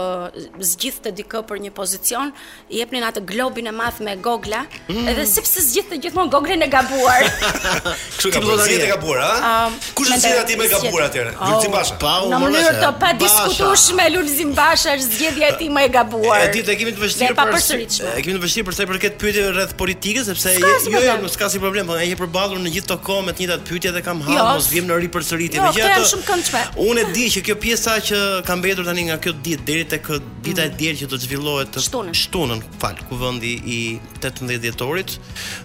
zgjidhte 0.62 1.10
dikë 1.18 1.40
për 1.48 1.58
një 1.64 1.70
pozicion, 1.74 2.30
i 2.70 2.78
jepnin 2.78 3.02
atë 3.08 3.24
globin 3.26 3.66
e 3.66 3.72
madh 3.74 3.98
me 4.06 4.14
gogla, 4.22 4.60
mm. 4.86 5.08
edhe 5.10 5.24
sepse 5.26 5.64
zgjidhte 5.66 5.98
gjithmonë 6.04 6.30
goglën 6.30 6.62
e 6.62 6.68
gabuar. 6.70 7.24
Kush 8.20 8.30
ka 8.30 8.38
bërë 8.38 8.56
zgjidhje 8.62 8.86
e 8.86 8.92
gabuar, 8.92 9.18
a? 9.24 9.48
Um, 9.64 9.74
Kush 9.98 10.12
e 10.14 10.18
zgjidh 10.22 10.42
aty 10.44 10.54
e 10.54 10.68
gabuar 10.76 11.08
atëherë? 11.08 11.32
Oh, 11.40 11.50
Lulzim 11.50 11.74
Basha. 11.74 11.96
Pa 12.04 12.14
në 12.30 12.40
mënyrë 12.44 12.72
të 12.84 12.92
pa 13.02 13.10
diskutosh 13.24 13.88
me 13.98 14.06
Lulzim 14.14 14.54
Basha 14.60 14.94
është 14.94 15.08
zgjidhja 15.18 15.50
e 15.50 15.58
tij 15.58 15.72
më 15.74 15.84
e 15.88 15.90
gabuar. 15.98 16.46
E 16.46 16.48
ditë 16.54 16.78
kemi 16.84 16.94
të 16.94 17.04
vështirë 17.04 17.38
për 17.40 17.52
e 17.58 18.22
kemi 18.22 18.38
të 18.38 18.44
vështirë 18.46 18.70
për 18.70 18.78
sa 18.78 18.86
i 18.86 18.90
përket 18.92 19.18
pyetjeve 19.24 19.52
rreth 19.58 19.74
politikës, 19.82 20.30
sepse 20.30 20.54
jo, 20.60 20.72
jo 20.94 21.02
jo 21.02 21.18
nuk 21.24 21.36
ka 21.42 21.50
si 21.50 21.58
problem, 21.60 21.90
por 21.90 21.98
ai 21.98 22.06
e 22.06 22.16
përballur 22.22 22.62
në 22.62 22.76
gjithë 22.78 22.92
tokë 22.94 23.18
me 23.26 23.34
të 23.34 23.44
njëjtat 23.48 23.66
pyetje 23.68 23.94
dhe 23.98 24.04
kam 24.06 24.22
jo, 24.22 24.32
hall 24.38 24.54
mos 24.54 24.70
vjem 24.72 24.86
në 24.88 25.00
ripërsëritje. 25.08 25.64
Megjithatë, 25.64 26.38
jo, 26.38 26.88
unë 26.88 27.02
e 27.08 27.12
di 27.16 27.26
që 27.34 27.42
kjo 27.50 27.56
pjesa 27.64 27.96
që 28.14 28.22
ka 28.46 28.52
mbetur 28.60 28.86
tani 28.86 29.02
nga 29.08 29.16
kjo 29.22 29.32
ditë 29.46 29.64
deri 29.68 29.84
tek 29.90 30.08
dita 30.46 30.66
e 30.68 30.72
mm. 30.72 30.76
djerë 30.80 30.98
që 31.00 31.08
do 31.10 31.18
të 31.18 31.26
zhvillohet 31.26 31.72
të 31.74 31.82
shtunën. 31.86 32.18
Shtunën, 32.22 32.62
fal, 32.82 32.98
kuvendi 33.10 33.54
i 33.76 33.78
18 34.22 34.54
dhjetorit. 34.66 35.16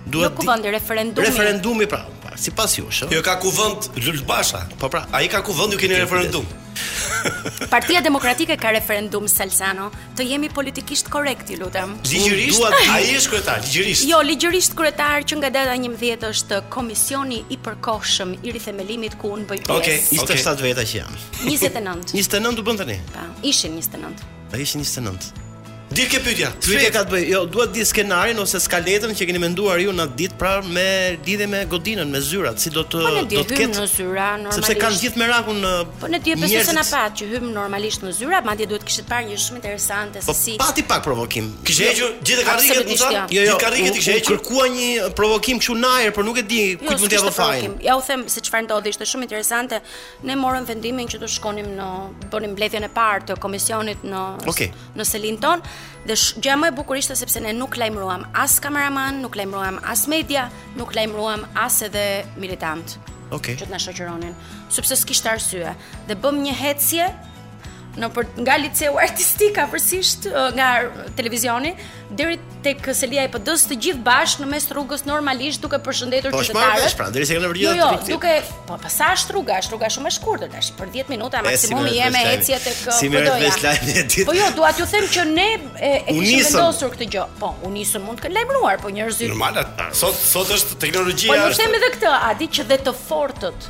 Duhet 0.07 0.31
Jo 0.33 0.37
kuvendi 0.41 0.73
referendumi. 0.73 1.27
Referendumi 1.29 1.87
pra 1.91 2.01
sipas 2.39 2.75
jush. 2.79 3.03
Jo 3.11 3.21
ka 3.21 3.35
kuvend 3.35 3.91
Lul 4.07 4.21
Basha. 4.23 4.63
Po 4.79 4.87
pra, 4.89 5.05
ai 5.11 5.27
ka 5.27 5.41
kuvend 5.43 5.71
ju 5.73 5.77
keni 5.77 5.95
referendum. 5.99 6.45
Partia 7.73 7.99
Demokratike 8.01 8.55
ka 8.59 8.69
referendum 8.71 9.25
Salsano, 9.27 9.89
të 10.15 10.23
jemi 10.29 10.47
politikisht 10.55 11.09
korrekt, 11.11 11.49
ju 11.51 11.57
lutem. 11.59 11.97
Ligjërisht, 12.11 12.79
ai 12.93 13.11
është 13.17 13.33
kryetar, 13.33 13.59
ligjërisht. 13.65 14.05
Jo, 14.07 14.21
ligjërisht 14.29 14.77
kryetar 14.79 15.25
që 15.27 15.39
nga 15.41 15.51
data 15.57 15.75
11 15.75 16.23
është 16.29 16.61
komisioni 16.71 17.41
i 17.51 17.59
përkohshëm 17.65 18.37
i 18.47 18.55
rithemelimit 18.55 19.19
ku 19.19 19.33
unë 19.35 19.49
bëj 19.51 19.61
pjesë. 19.67 19.75
Okej, 19.75 19.99
okay, 19.99 20.39
27 20.39 20.49
okay. 20.53 20.69
veta 20.71 20.87
që 20.87 20.97
jam. 21.01 21.19
29. 21.43 22.15
29 22.15 22.63
u 22.63 22.67
bën 22.71 22.81
tani. 22.85 22.97
Po, 23.15 23.27
ishin 23.51 23.75
29. 23.81 24.25
Ai 24.55 24.63
ishin 24.63 24.87
29. 24.87 25.47
Di 25.89 26.05
ke 26.05 26.19
pyetja. 26.21 26.51
Çfarë 26.61 26.89
ka 26.93 27.01
të 27.01 27.11
bëj? 27.15 27.23
Jo, 27.33 27.39
dua 27.49 27.65
të 27.65 27.79
di 27.79 27.83
skenarin 27.89 28.37
ose 28.41 28.59
skaletën 28.61 29.13
që 29.17 29.25
keni 29.25 29.39
menduar 29.41 29.79
ju 29.81 29.89
në 29.95 30.03
atë 30.05 30.15
ditë 30.19 30.35
pra 30.41 30.51
me 30.61 30.85
lidhje 31.25 31.47
me 31.49 31.63
godinën, 31.71 32.11
me 32.13 32.21
zyrat, 32.21 32.61
si 32.61 32.69
do 32.75 32.83
të 32.85 33.01
po 33.01 33.23
do 33.31 33.41
të 33.49 33.57
ketë 33.57 33.69
në 33.73 33.87
zyra 33.95 34.27
normalisht. 34.37 34.59
Sepse 34.59 34.75
kanë 34.83 34.99
gjithë 35.03 35.21
merakun 35.23 35.57
në 35.63 35.71
Po 36.03 36.09
ne 36.13 36.19
ti 36.23 36.33
e 36.33 36.35
besoj 36.37 36.61
se 36.69 36.75
na 36.77 36.83
pat 36.85 37.15
që 37.17 37.29
hym 37.31 37.47
normalisht 37.55 38.05
në 38.05 38.13
zyra, 38.19 38.41
madje 38.45 38.67
duhet 38.69 38.85
kishit 38.85 39.07
parë 39.09 39.31
një 39.31 39.37
shumë 39.47 39.61
interesante 39.63 40.21
po, 40.21 40.29
se 40.29 40.37
si. 40.43 40.55
Po 40.61 40.67
pati 40.69 40.85
pak 40.91 41.01
provokim. 41.07 41.49
Kishë 41.65 41.89
jo, 41.89 42.11
hequr 42.13 42.13
jo, 42.13 42.27
gjithë 42.29 42.45
karriket, 42.51 42.83
po 42.93 42.99
thonë. 43.01 43.25
Jo, 43.25 43.41
jo, 43.41 43.47
jo 43.49 43.57
karriket 43.65 43.97
i 43.97 44.03
kishë 44.03 44.15
hequr. 44.19 44.37
Kërkua 44.37 44.69
një 44.75 45.09
provokim 45.17 45.63
kështu 45.63 45.77
në 45.81 45.93
ajër, 46.03 46.15
por 46.19 46.29
nuk 46.29 46.37
e 46.37 46.45
di 46.45 46.61
jo, 46.67 46.85
ku 46.85 46.93
mund 46.93 47.09
të 47.15 47.23
apo 47.23 47.33
fajin. 47.39 47.75
Ja 47.89 47.97
u 47.97 48.05
them 48.05 48.27
se 48.29 48.45
çfarë 48.45 48.67
ndodhi, 48.69 48.93
ishte 48.93 49.09
shumë 49.09 49.25
interesante. 49.25 49.81
Ne 50.29 50.37
morëm 50.37 50.69
vendimin 50.69 51.09
që 51.09 51.23
të 51.25 51.33
shkonim 51.39 51.73
në 51.81 51.89
bënim 52.29 52.53
mbledhjen 52.53 52.85
e 52.85 52.93
parë 52.99 53.25
të 53.31 53.39
komisionit 53.41 54.05
në 54.05 54.23
në 54.99 55.05
Selinton. 55.13 55.61
Dhe 56.07 56.15
gjë 56.15 56.55
më 56.61 56.69
e 56.71 56.75
bukur 56.77 56.99
ishte 56.99 57.15
sepse 57.19 57.41
ne 57.43 57.51
nuk 57.55 57.75
lajmëruam 57.79 58.23
as 58.43 58.55
kameraman, 58.63 59.19
nuk 59.23 59.35
lajmëruam 59.39 59.81
as 59.93 60.05
media, 60.11 60.47
nuk 60.79 60.95
lajmëruam 60.95 61.43
as 61.59 61.81
edhe 61.85 62.05
militant. 62.39 62.97
Okej. 63.29 63.37
Okay. 63.37 63.57
Që 63.61 63.67
të 63.67 63.73
na 63.75 63.81
shoqëronin, 63.83 64.37
sepse 64.73 64.97
s'kishte 65.01 65.29
arsye. 65.33 65.75
Dhe 66.09 66.17
bëm 66.23 66.39
një 66.47 66.55
hecje 66.63 67.09
në 67.99 68.09
për, 68.15 68.27
nga 68.43 68.55
liceu 68.59 68.97
artistik 68.99 69.59
afërsisht 69.61 70.27
nga 70.57 70.69
televizioni 71.17 71.73
deri 72.19 72.37
tek 72.65 72.87
Selia 72.97 73.23
e 73.27 73.31
PD-s 73.33 73.67
të 73.69 73.77
gjithë 73.85 74.03
bash 74.05 74.37
në 74.41 74.47
mes 74.49 74.65
rrugës 74.73 75.03
normalisht 75.07 75.61
duke 75.63 75.77
përshëndetur 75.85 76.33
po, 76.33 76.41
qytetarët. 76.41 76.81
Po, 76.81 76.89
po, 76.89 76.97
pra, 77.01 77.07
deri 77.15 77.27
se 77.29 77.37
kanë 77.37 77.51
vërtet. 77.51 77.63
Jo, 77.63 77.75
jo, 77.77 77.87
duke 78.09 78.33
po 78.69 78.77
pa 78.83 78.91
sa 78.93 79.11
është 79.15 79.35
rruga, 79.35 79.59
është 79.61 79.75
rruga 79.75 79.91
shumë 79.95 80.09
e 80.09 80.15
shkurtër 80.17 80.51
tash, 80.55 80.71
për 80.79 80.91
10 80.97 81.13
minuta 81.13 81.43
maksimumi 81.45 81.93
jemi 81.99 82.15
me 82.17 82.33
ecje 82.33 82.59
tek 82.65 82.79
PD-ja. 82.81 82.97
Si 82.99 83.11
më 83.13 83.23
vjen 83.27 83.55
slajdi 83.57 83.95
ditë. 83.99 84.27
Po 84.31 84.35
jo, 84.39 84.49
dua 84.57 84.71
t'ju 84.77 84.89
them 84.95 85.09
që 85.15 85.25
ne 85.33 85.47
e, 85.53 85.93
kemi 86.09 86.43
vendosur 86.49 86.93
këtë 86.95 87.09
gjë. 87.15 87.25
Po, 87.43 87.53
u 87.69 87.73
nisëm 87.77 88.07
mund 88.09 88.23
të 88.25 88.33
lajmëruar, 88.35 88.81
po 88.83 88.91
njerëzit. 88.97 89.27
Normal, 89.29 89.61
sot 90.01 90.17
sot 90.19 90.51
është 90.57 90.79
teknologjia. 90.87 91.31
Po 91.35 91.39
ju 91.39 91.57
them 91.61 91.77
edhe 91.79 91.93
këtë, 91.97 92.15
a 92.17 92.33
di 92.41 92.49
që 92.59 92.67
dhe 92.73 92.81
të 92.89 92.97
fortët 93.07 93.69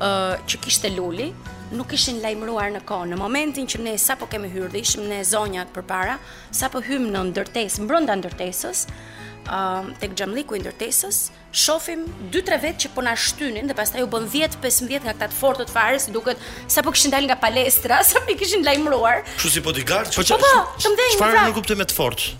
ë 0.00 0.12
që 0.48 0.62
kishte 0.64 0.92
Luli, 0.94 1.32
nuk 1.76 1.92
ishin 1.94 2.20
lajmëruar 2.22 2.72
në 2.74 2.80
kohë. 2.88 3.08
Në 3.12 3.18
momentin 3.20 3.68
që 3.70 3.80
ne 3.84 3.92
sapo 4.00 4.26
kemi 4.30 4.50
hyrë 4.50 4.72
dhe 4.72 4.82
ishim 4.84 5.04
në 5.10 5.20
zonjat 5.28 5.72
përpara, 5.74 6.16
sapo 6.50 6.82
hym 6.86 7.08
në 7.14 7.22
ndërtesë, 7.30 7.86
brenda 7.90 8.16
ndërtesës, 8.18 8.84
ë 9.40 9.56
uh, 9.56 9.88
tek 10.02 10.16
xhamliku 10.18 10.58
i 10.58 10.62
ndërtesës, 10.64 11.20
shohim 11.56 12.04
dy 12.32 12.42
tre 12.46 12.58
vet 12.62 12.78
që 12.82 12.90
po 12.94 13.02
na 13.06 13.14
shtynin 13.18 13.70
dhe 13.70 13.74
pastaj 13.78 14.02
u 14.04 14.10
bën 14.12 14.28
10 14.34 14.58
15 14.62 15.00
nga 15.06 15.14
këtat 15.16 15.34
fortë 15.34 15.66
të 15.70 15.74
Farës, 15.74 16.08
duket 16.14 16.42
sapo 16.70 16.92
kishin 16.94 17.14
dalë 17.14 17.30
nga 17.32 17.38
palestra, 17.46 18.02
sapo 18.12 18.34
i 18.34 18.38
kishin 18.38 18.66
lajmëruar. 18.66 19.24
Kështu 19.36 19.54
si 19.56 19.64
bodyguard, 19.70 20.10
po, 20.14 20.20
po 20.20 20.28
çfarë? 20.34 20.62
Çfarë 20.82 21.18
pra. 21.38 21.46
nuk 21.48 21.60
kuptoj 21.62 21.78
me 21.82 21.86
të 21.90 21.96
fortë 21.98 22.38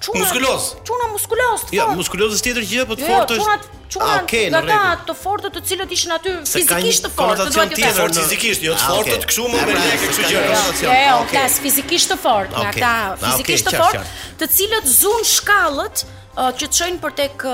çuna 0.00 0.18
muskuloz. 0.18 0.74
Çuna 0.84 1.08
muskuloz. 1.12 1.60
Jo, 1.72 1.88
muskuloz 1.96 2.32
është 2.36 2.46
tjetër 2.50 2.66
gjë, 2.70 2.84
po 2.90 2.96
të 2.98 3.02
jo, 3.04 3.12
fortë 3.12 3.36
jo, 3.36 3.40
është. 3.40 3.72
Çuna 3.86 4.18
çuna 4.26 4.76
ata 4.76 5.06
të 5.08 5.14
fortë 5.20 5.50
të 5.56 5.62
cilët 5.70 5.94
ishin 5.96 6.12
aty 6.16 6.34
fizikisht 6.52 7.04
të 7.06 7.12
fortë, 7.16 7.36
do 7.38 7.46
të 7.54 7.56
thotë 7.56 7.92
fortë 8.00 8.22
fizikisht, 8.24 8.66
jo 8.66 8.74
të 8.74 8.82
ah, 8.82 8.90
fortë 8.92 9.30
kështu 9.30 9.48
më 9.54 9.62
për 9.70 9.80
lekë 9.84 10.04
kështu 10.10 10.26
gjë. 10.26 10.44
Jo, 10.90 11.16
klas 11.32 11.56
jo, 11.60 11.64
fizikisht 11.66 12.12
të 12.14 12.18
fortë, 12.24 12.66
ata 12.72 12.92
fizikisht 13.24 13.70
të 13.70 13.74
fortë, 13.80 14.04
të 14.42 14.50
cilët 14.58 14.92
zun 14.98 15.24
shkallët 15.36 16.04
që 16.36 16.68
të 16.68 16.76
shojnë 16.78 16.98
për 17.00 17.14
tek 17.16 17.44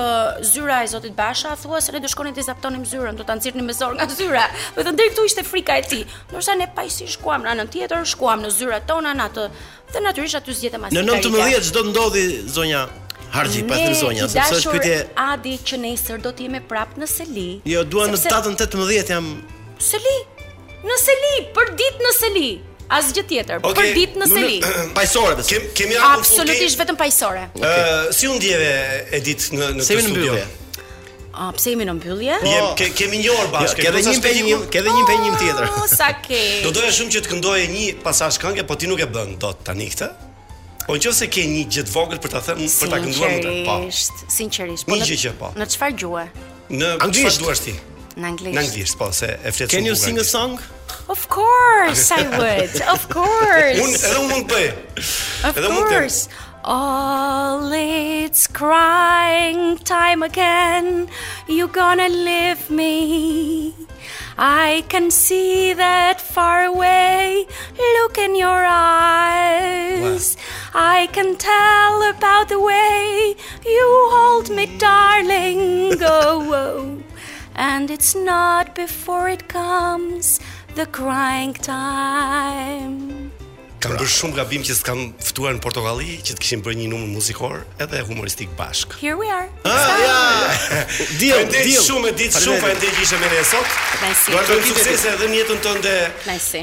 zyra 0.49 0.81
e 0.83 0.87
Zotit 0.91 1.13
Basha, 1.15 1.53
thua 1.59 1.79
se 1.81 1.93
ne 1.95 2.01
do 2.03 2.09
shkonin 2.11 2.35
të 2.35 2.43
zaptonim 2.49 2.83
zyrën, 2.87 3.15
do 3.15 3.23
ta 3.23 3.35
nxirrnim 3.39 3.65
me 3.71 3.75
zor 3.75 3.95
nga 3.95 4.07
zyra. 4.11 4.45
Do 4.75 4.83
të 4.83 4.91
ndër 4.97 5.13
këtu 5.13 5.27
ishte 5.29 5.43
frika 5.47 5.77
e 5.79 5.85
ti. 5.87 6.01
Nërsa 6.33 6.57
ne 6.59 6.67
pajisim 6.75 7.07
shkuam 7.15 7.45
në 7.45 7.53
anën 7.53 7.71
tjetër, 7.71 8.03
shkuam 8.13 8.43
në 8.43 8.51
zyrat 8.57 8.87
tona 8.89 9.13
në 9.15 9.29
atë 9.29 9.47
dhe 9.93 10.03
natyrisht 10.03 10.39
aty 10.41 10.55
zgjetëm 10.59 10.89
Në 10.91 11.05
19 11.07 11.69
çdo 11.69 11.85
ndodhi 11.93 12.25
zonja 12.55 12.85
Harxhi 13.33 13.63
pa 13.67 13.77
tre 13.79 13.93
zonja, 13.97 14.27
sepse 14.29 14.57
është 14.59 14.73
pyetje 14.75 14.97
Adi 15.17 15.55
që 15.69 15.79
nesër 15.85 16.19
do 16.21 16.31
të 16.35 16.45
jemi 16.45 16.59
prapë 16.69 16.99
në 17.01 17.07
Seli. 17.09 17.47
Jo, 17.65 17.81
dua 17.87 18.05
sepse... 18.11 18.27
në 18.27 18.53
datën 18.55 18.67
18 18.67 19.15
jam 19.15 19.31
Seli. 19.81 20.17
Në 20.83 20.97
Seli, 21.01 21.33
për 21.55 21.73
ditë 21.79 22.03
në 22.05 22.11
Seli 22.19 22.49
asgjë 22.99 23.23
tjetër 23.31 23.61
okay. 23.61 23.93
për 23.93 23.99
ditë 23.99 24.21
në 24.21 24.27
seli. 24.31 24.57
Pajsore 24.95 25.37
të 25.39 25.45
sëmë. 25.49 25.69
Kemi 25.77 25.99
Absolutisht 26.07 26.79
vetëm 26.81 26.99
pajsore. 26.99 27.45
Okay. 27.55 27.63
Uh, 27.63 28.11
si 28.15 28.29
unë 28.31 28.41
ndjeve 28.41 28.75
e 29.19 29.21
ditë 29.27 29.57
në, 29.57 29.69
në 29.81 29.85
të 29.87 29.99
studio? 30.03 30.35
Në 30.35 30.51
A 31.33 31.47
ah, 31.47 31.53
pse 31.57 31.71
më 31.79 31.87
në 31.89 31.93
mbyllje? 31.97 32.33
Po, 32.43 32.49
jem 32.51 32.65
ke, 32.77 32.87
kemi 32.99 33.23
një 33.23 33.29
orë 33.33 33.47
bashkë. 33.55 33.81
Ke 33.81 33.87
edhe 33.89 34.03
një 34.05 34.19
penjim, 34.21 34.65
ke 34.75 34.79
edhe 34.83 34.91
një 34.99 35.05
penjim 35.07 35.37
tjetër. 35.41 35.63
Oh, 35.79 35.87
sa 35.89 36.11
ke. 36.21 36.41
Do 36.61 36.69
doja 36.75 36.91
shumë 36.93 37.15
që 37.15 37.21
të 37.25 37.31
këndoje 37.31 37.65
një 37.71 37.87
pasazh 38.05 38.37
këngë, 38.43 38.67
po 38.69 38.77
ti 38.77 38.85
nuk 38.91 39.01
e 39.01 39.07
bën 39.15 39.31
dot 39.41 39.63
tani 39.65 39.87
këtë. 39.89 40.11
Po 40.83 40.93
nëse 40.99 41.29
ke 41.33 41.47
një 41.55 41.63
gjë 41.73 41.85
të 41.87 41.93
vogël 41.95 42.21
për 42.21 42.35
ta 42.35 42.41
thënë, 42.51 42.67
për 42.83 42.91
ta 42.93 42.99
kënduar 43.07 43.33
më 43.33 43.39
të. 43.47 43.55
Po. 43.65 43.79
Sinqerisht, 43.81 44.85
sinqerisht. 44.85 45.41
Po, 45.41 45.47
po. 45.47 45.51
në 45.63 45.67
çfarë 45.73 45.97
gjue? 46.03 46.27
Në, 46.69 46.93
në, 47.01 47.09
në, 47.09 47.33
në, 47.33 47.57
në, 47.65 47.79
Në 48.13 48.27
anglisht. 48.29 48.53
Në 48.53 48.63
anglisht, 48.67 48.97
po, 48.99 49.07
se 49.13 49.29
e 49.33 49.51
flet 49.53 49.67
shumë. 49.67 49.73
Can 49.73 49.87
you 49.89 49.95
sing 49.97 50.19
a 50.21 50.23
song? 50.23 50.57
Of 51.09 51.25
course 51.29 52.11
I 52.11 52.23
would. 52.39 52.81
Of 52.95 53.07
course. 53.09 53.77
edhe 53.77 54.21
mund 54.21 54.49
të 54.49 54.49
bëj. 54.51 55.05
Of 55.49 55.57
edhe 55.57 55.71
course. 55.73 56.27
All 56.73 57.73
it's 57.75 58.47
crying 58.47 59.77
time 59.79 60.23
again 60.23 61.09
You 61.49 61.65
are 61.65 61.73
gonna 61.73 62.07
leave 62.07 62.69
me 62.69 63.75
I 64.37 64.85
can 64.87 65.11
see 65.11 65.73
that 65.73 66.21
far 66.21 66.63
away 66.63 67.45
look 67.99 68.17
in 68.17 68.37
your 68.37 68.63
eyes 68.65 70.37
wow. 70.37 70.79
I 70.93 71.07
can 71.11 71.35
tell 71.35 72.01
about 72.15 72.47
the 72.47 72.61
way 72.61 73.35
you 73.65 73.87
hold 74.15 74.49
me 74.49 74.67
darling 74.77 75.97
Go 75.99 76.15
oh, 76.47 76.53
oh 76.63 77.03
and 77.55 77.91
it's 77.91 78.15
not 78.15 78.73
before 78.75 79.29
it 79.29 79.47
comes 79.47 80.39
the 80.75 80.85
crying 80.87 81.53
time. 81.53 83.22
Kam 83.83 83.97
bërë 83.99 84.11
shumë 84.15 84.35
gabim 84.37 84.61
që 84.63 84.73
s'kam 84.77 84.99
ftuar 85.19 85.57
në 85.57 85.59
Portokalli 85.65 86.13
që 86.23 86.37
të 86.37 86.39
kishim 86.39 86.61
bërë 86.63 86.75
një 86.81 86.85
numër 86.93 87.09
muzikor 87.11 87.55
edhe 87.83 87.99
humoristik 88.07 88.51
bashk. 88.55 88.93
Here 89.01 89.17
we 89.19 89.27
are. 89.27 89.49
Ah, 89.67 89.89
ja. 89.99 90.85
Dio, 91.19 91.41
dio. 91.51 91.81
shumë 91.83 92.13
ditë, 92.15 92.39
shumë 92.45 92.61
faleminderit 92.61 92.95
që 92.95 93.03
ishe 93.03 93.19
me 93.19 93.31
ne 93.33 93.41
sot. 93.49 93.73
Do 94.29 94.37
të 94.37 94.43
kemi 94.47 94.69
suksese 94.77 95.09
edhe 95.17 95.27
në 95.33 95.39
jetën 95.41 95.59
tënde. 95.65 95.95